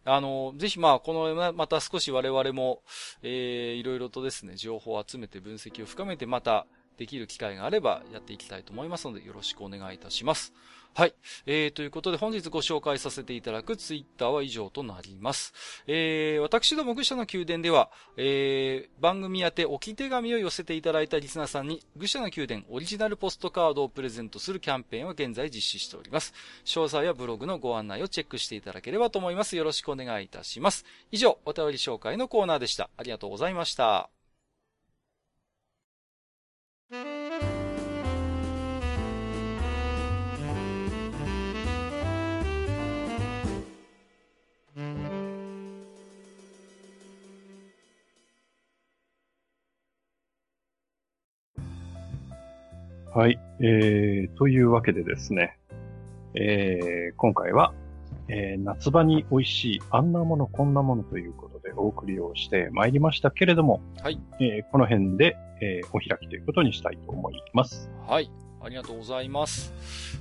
[0.05, 2.81] あの、ぜひまあ、この、また少し我々も、
[3.21, 6.65] えー、いろいろとですね、情報を集めて分析を深めて、また、
[6.97, 10.53] できる機会があればやっていきたいと思いますので、よろしくお願いいたします。
[10.95, 11.15] はい。
[11.47, 15.53] えー、ということで本日ご紹介させていただくツイッターは以上となります。
[15.87, 26.31] えー、私ども愚者の宮殿では、えー、番組宛て置き手紙を寄せていただいたリスナーさんに、愚者の宮殿オリジナルポストカードをプレゼントするキャンペーンを現在実施しております。
[26.63, 29.55] 詳細はブログのご案内をチェックしていただければと思います。
[29.55, 30.85] よろしくお願いいたします。
[31.11, 32.91] 以上、お便り紹介のコーナーでした。
[32.97, 34.11] ありがとうございました。
[53.13, 53.39] はい。
[53.59, 55.59] えー、というわけでですね、
[56.33, 57.71] えー、今回は、
[58.27, 64.19] えー、夏場に美味しいあんなものこんなものということでお送りをしてまいりましたけれども、はい。
[64.39, 67.91] えー、この辺で、えー、お開きということにしたいと思います。
[68.07, 68.31] はい。
[68.63, 69.73] ありがとうございます。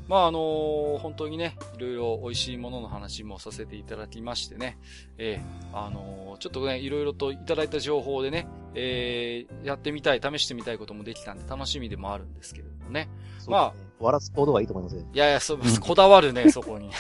[0.08, 4.78] まあ、あのー、本当にね、いろいろ美味しいものの話もさせていただきましてね、
[5.18, 13.08] えー、あのー、ちょっとね、いろいろといただいた情報でね、えー、やってみたい、試してみたいこともできたんで楽しみでもあるんですけれどもね。
[13.46, 14.96] まあ、わらす行動はいいと思います。
[14.96, 16.90] いやいや、そう、こだわるね、そこに。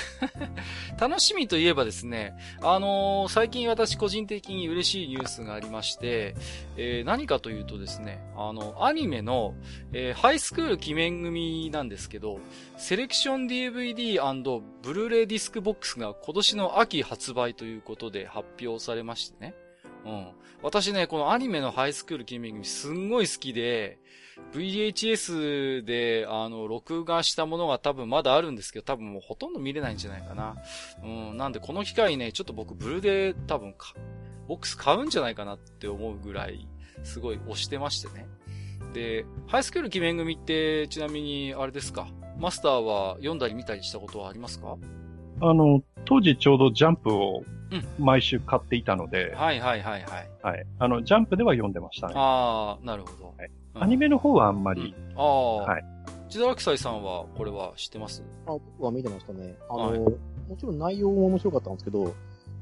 [0.98, 6.34] 楽しみといえばですね、あのー、最近私個人的に嬉しいニュースがありまして、
[6.76, 9.54] えー、何かというとですね、あの、アニメの、
[9.92, 12.38] えー、ハイスクール奇面組なんですけど、
[12.76, 19.54] セレクション DVD& ブルーレイディスクボックスが今年の秋発売ということで発表されましてね。
[20.04, 20.28] うん。
[20.62, 23.98] 私ね、このアニメのハイスクール奇面組すんごい好きで、
[24.52, 30.56] VHS で、あの、録画したものが多分まだあるんですけど、多分もうほとんど見れないんじゃないかな。
[31.02, 33.94] うん、なんでこの機会ね、ちょっと僕ブルで多分か、
[34.48, 36.68] ボックス買うんじゃないかなって思うぐらい、
[37.04, 38.26] すごい押してましてね。
[38.92, 44.76] で、ハイスクール記念組って、ちなみに、あれですか、マスターは読んだり見たりしたことはありますか？
[45.40, 47.42] あの、当時ちょうどジャンプを
[47.98, 50.30] 毎週買っていたので、うん、はいはいはいはい。
[50.42, 50.66] はい。
[50.78, 52.14] あの、ジャンプでは読んでましたね。
[52.16, 53.21] ああ、なるほど。
[53.74, 54.94] はいアニメの方はあんまり。
[55.16, 55.56] ああ。
[55.62, 55.84] はい。
[56.28, 58.22] ジダラクサイさんは、これは知ってます？
[58.46, 59.54] あ、僕は見てましたね。
[59.68, 60.10] あの、はい、も
[60.58, 62.14] ちろん内容も面白かったんですけど、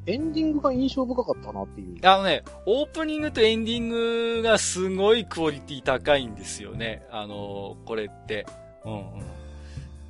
[0.07, 1.99] エンディングが印象深かったなっていう。
[2.03, 7.07] あのね、オープニングとエンディングがすごいクオリティ高いんですよね。
[7.11, 8.47] あの、これって。
[8.85, 9.03] うんうん。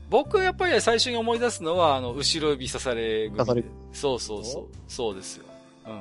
[0.08, 4.64] 僕やっぱり最初に思い出すのは、あの、後ろ指刺され刺されそうそうそう。
[4.88, 5.44] そうですよ。
[5.86, 6.00] うんうん。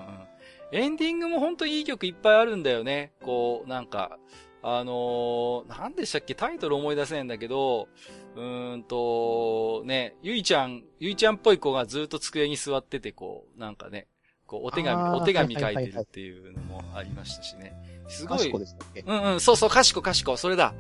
[0.72, 3.12] エンディングも本当にいい曲いっぱいあるんだよね。
[3.22, 4.18] こう、なんか、
[4.62, 6.36] あのー、なんでしたっけ？
[6.36, 7.88] タイトル思い出せないんだけど、
[8.36, 14.08] うーんと、ね、ゆいちゃん、ゆいちゃんっぽい子がずっと机に座ってて、こう、なんかね、
[14.46, 17.74] こう、お手紙、お手紙書いてるっていうのもありましたしね。
[18.08, 18.52] すごい。
[18.52, 20.74] うんうん、そうそう、かしこかしこ、それだ。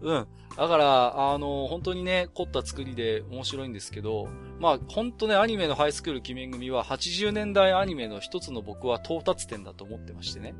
[0.00, 0.26] うん。
[0.56, 4.28] だから、あの、本当にね、凝った作りで面白いんですけど、
[4.58, 10.54] まあ、本当ね、アニメのハイスクール記念組は80年代アニメの一つの僕は到達点だと思ってましてね。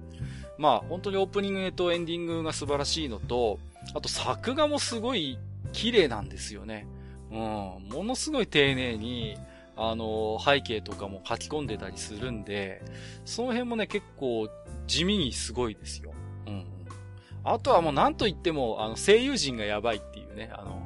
[0.60, 3.58] まあ、本当にオープニングとエンディングが素晴らしいのと、
[3.94, 5.38] あと作画もすごい
[5.72, 6.86] 綺麗なんですよね。
[7.30, 7.38] うん。
[7.38, 9.38] ものすごい丁寧に、
[9.74, 12.82] あの、背景とかも書き込んでたりするんで、
[13.24, 14.50] その辺もね、結構
[14.86, 16.12] 地味にすごいですよ。
[16.46, 16.66] うん。
[17.42, 20.82] あとはもう何と言っても、あの、声優陣がやばいっていうね、あの、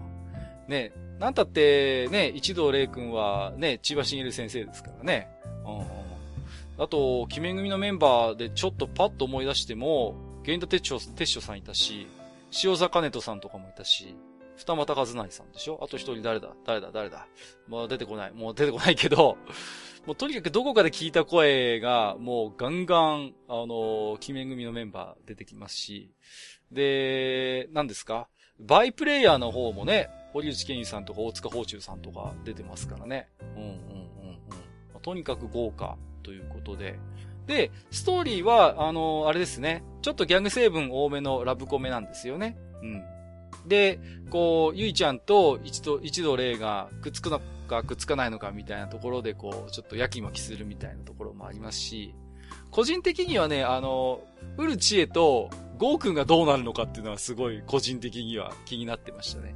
[0.69, 5.29] ね、なんたって、ね、一道霊君はね、千葉茂先生ですからね。
[5.67, 6.04] うん。
[6.79, 12.07] あと、鬼面組のメンバーでちょっとパッと思い出しても、源田哲章、哲章さんいたし、
[12.65, 14.17] 塩坂根人さんとかもいたし、
[14.57, 15.81] 二俣和成さんでしょ？
[15.83, 16.49] あと一人誰だ？
[16.65, 16.91] 誰だ？
[16.93, 17.27] 誰だ？
[17.67, 18.33] もう出てこない。
[18.33, 19.37] もう出てこないけど、
[20.07, 26.13] もうとにかくどこかで聞いた声が、もうガンガン、あの、鬼面組のメンバー出てきますし、
[26.71, 28.29] で、何ですか？
[28.61, 33.29] バイプレイヤーの方もね、堀内健二さんとか大塚宝中さんとか出てますからね。
[33.57, 33.75] うんうんうん
[34.95, 35.01] うん。
[35.03, 36.99] とにかく豪華ということで。
[37.47, 39.85] で、ストーリーは、あの、あれですね。
[40.03, 42.57] ちょっとギャグ成分多めのラブコメなんですよね。
[42.83, 43.03] うん。
[43.69, 52.15] で、こう、ゆいちゃんと一度、一度霊がくっつくのかくっつかないのかみたいなところで、こう、ちょっとやきもきするみたいなところもありますし、
[52.71, 54.21] 個人的にはね、あの、
[54.59, 59.55] ウルチエとゴーくんがどうなるのかっていうのはすごい個人的には気になってましたね。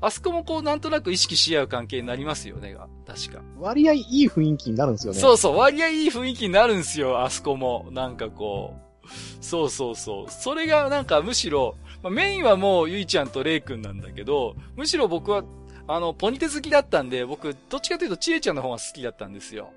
[0.00, 3.42] あそこもこうなんとなく意識し合う関係になりますよねが、確か。
[3.58, 5.18] 割合いい雰囲気になるんですよね。
[5.18, 7.88] そうそう、割合いい雰囲気になるんですよ、あそこも。
[7.90, 8.88] なんかこう。
[9.40, 10.30] そうそうそう。
[10.30, 15.42] それがなんかむしろ、まあ、メインはもうゆいちゃんとレイくんなんだけど、むしろ僕は、
[15.86, 19.72] あの、ポニテ好きだったんで、僕、どっちかというとちえちゃんの方が好きだったんですよ。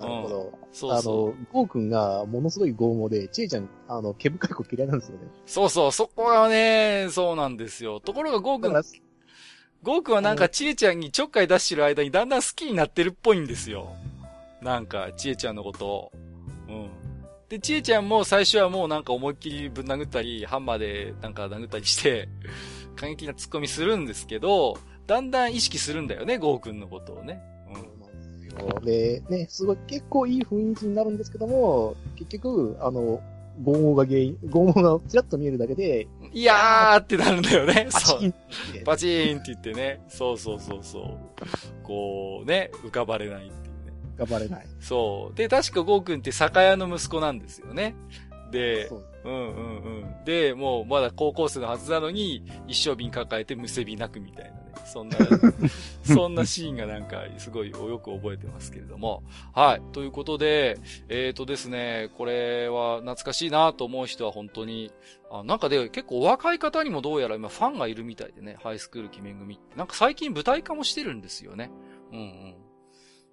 [0.00, 0.40] なるほど。
[0.40, 1.28] うん、そうそう。
[1.28, 5.24] あの、ゴーくんがものすごい拷問で、ちえちゃん、あの、毛深い子嫌いなんですよね。
[5.46, 8.00] そうそう、そこはね、そうなんですよ。
[8.00, 8.72] ところがゴーくん、
[9.82, 13.94] ゴーくんはなんかちえちゃんにちょっかい出してる間にだんだん好きになってるっぽいんですよ。
[14.62, 16.12] なんか、ちえちゃんのことを。
[16.68, 16.90] うん。
[17.48, 22.28] で、ちえちゃんも最初はもうなんか思いっきりぶん殴ったり、ハンマーでなんか殴ったりして、
[22.96, 27.40] 過激な突っ込みするんですけど、だんだん意識するんだよね、ゴーくんのことをね。
[28.58, 28.84] うん。
[28.84, 33.20] で、ね、すごい結構いい雰囲気になるんですけども、結局、あの、
[33.62, 37.88] 拷問が原因、拷問がちらっと見えるだけで、いやーってなるんだよね。
[37.92, 38.34] パチン
[38.84, 40.00] パチーンって言ってね。
[40.08, 41.02] そうそうそうそう。
[41.82, 43.50] こうね、浮かばれない
[44.16, 44.66] 頑張れない。
[44.80, 45.36] そう。
[45.36, 47.94] で、確かゴーくんって酒屋の息子なんですよね。
[48.50, 50.24] で、ううんうんうん。
[50.24, 54.72] で、もうまだ高校生のはずなのに、一生瓶抱えてむせび泣くみたいなね。
[54.86, 55.18] そんな、
[56.02, 59.22] そんなシーンがなんか、すごいよく覚えてますけれども。
[59.52, 59.82] はい。
[59.92, 64.90] ということで、えっ、ー、とですね、これは懐かしいなと思う人は本当に、
[65.30, 69.76] あなんかで、結構若い方にもどうやら今ファンがいるみたいでね、ハイスクール記念組って。
[69.76, 71.70] なんか最近舞台化もしてるんですよね。
[72.12, 72.54] うんうん。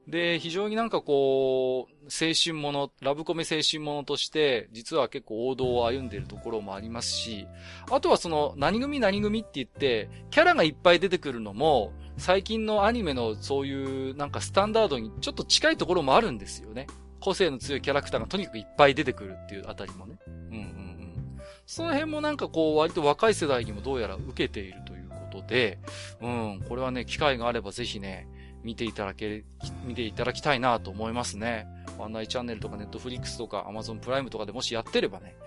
[0.08, 7.46] で、非常になんかこう、青春もの、ラブコメ青春ものとして、実は結構王道を歩んでいるところもありますし、
[7.92, 16.88] あとはその、何組何組って言って、キャラがいっぱい出てくるのも、最近のアニメのそういうなんかスタンダードにちょっと近いところもあるんですよね。
[17.20, 20.18] 個性の強いキャラクターがとにかくいっぱい出てくるっていうあたりもね。
[20.28, 21.42] うんうんうん。
[21.66, 25.80] その辺もなんかこう、割と若い世代にもどうやら受けているということで、
[26.22, 28.28] うん、これはね、機会があればぜひね、
[28.68, 29.46] 見ていただけ、
[29.86, 31.70] 見ていただきたいなと思いますね。
[32.02, 35.38] 案内チャンネルとかネットフリックスとかアマゾンプライムとかでもしやってればね、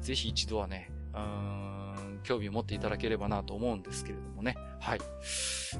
[0.00, 4.56] ぜひ一度はね、うーん、興味を持っていただければなと思うんですけれどもね。
[4.78, 5.00] はい。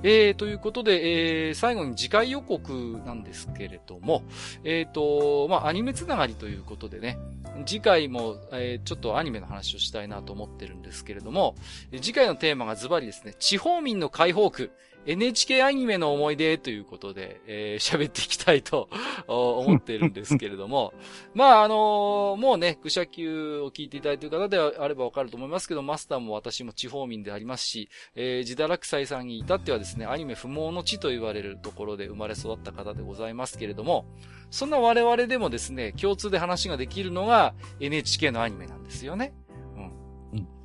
[0.02, 4.24] えー、ということで、えー、最後に次回予告なんですけれども、
[4.64, 7.16] えっ、ー、と、まあ、アニメつながりということでね、
[7.64, 11.54] 次回も、えー、ちょっとアニメの話をしたいなと思ってるんですけれども、
[12.02, 14.72] 次回のテーマがズバリですね、地方民の解放区、
[15.08, 18.90] NHK アニメの思い出ということで、えー、喋っていきたいと
[19.26, 20.92] 思っているんですけれども、
[21.32, 34.04] まあ、あのー、もうね、愚者級を聞いていただいている方であればわかると思いますけど、マスターも私も地方民でありますし、えー、自堕落斎さんに至ってはですね、アニメ不毛の地と言われるところで生まれ育った方でございますけれども、
[34.50, 39.32] そんな我々でもですね、共通で話ができるのが NHK のアニメなんですよね。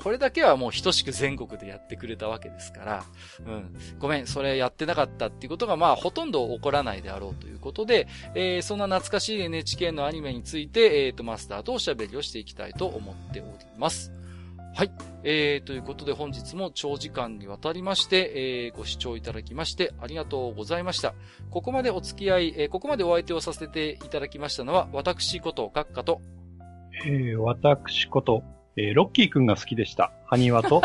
[0.01, 3.03] これだけはもう等しく全国でやってくれたわけですから、
[3.45, 3.75] うん。
[4.00, 14.11] ごめん、それやってなかったっていうことがまあほとんど起こらないであろうということで、えー、そんな懐かしい NHK のアニメについて、えっ、ー、と、マスターとおしゃべりをしていきたいと思っております。
[14.75, 14.92] はい。
[15.24, 21.14] えー、ということで本日も長時間にわたりまして、えー、ご視聴いただきましてありがとうございました。
[21.51, 26.22] ここまでお付き合い、えー、ここまでお相手をさせていただきましたのは、私こと、閣下と、
[27.06, 28.43] えー、私こと、
[28.76, 30.11] えー、ロッキーくんが好きでした。
[30.26, 30.82] ハニワと、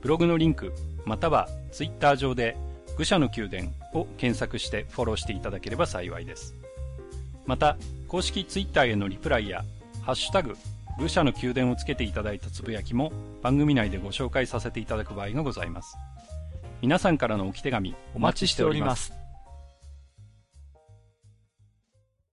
[0.00, 0.72] ブログのリンク、
[1.04, 2.56] またはツイッター上で
[2.96, 6.54] 愚者の宮殿を検索してフォローしていただければ幸いです。
[7.46, 7.76] また、
[8.08, 9.64] 公式ツイッターへのリプライや、
[10.02, 10.56] ハッシュタグ、
[10.98, 15.96] 愚者の宮殿をつけていただいたつぶやきも番組内でご紹介させていただく場合がございます。
[16.80, 19.23] 皆さんからの置き手紙お待ちしております。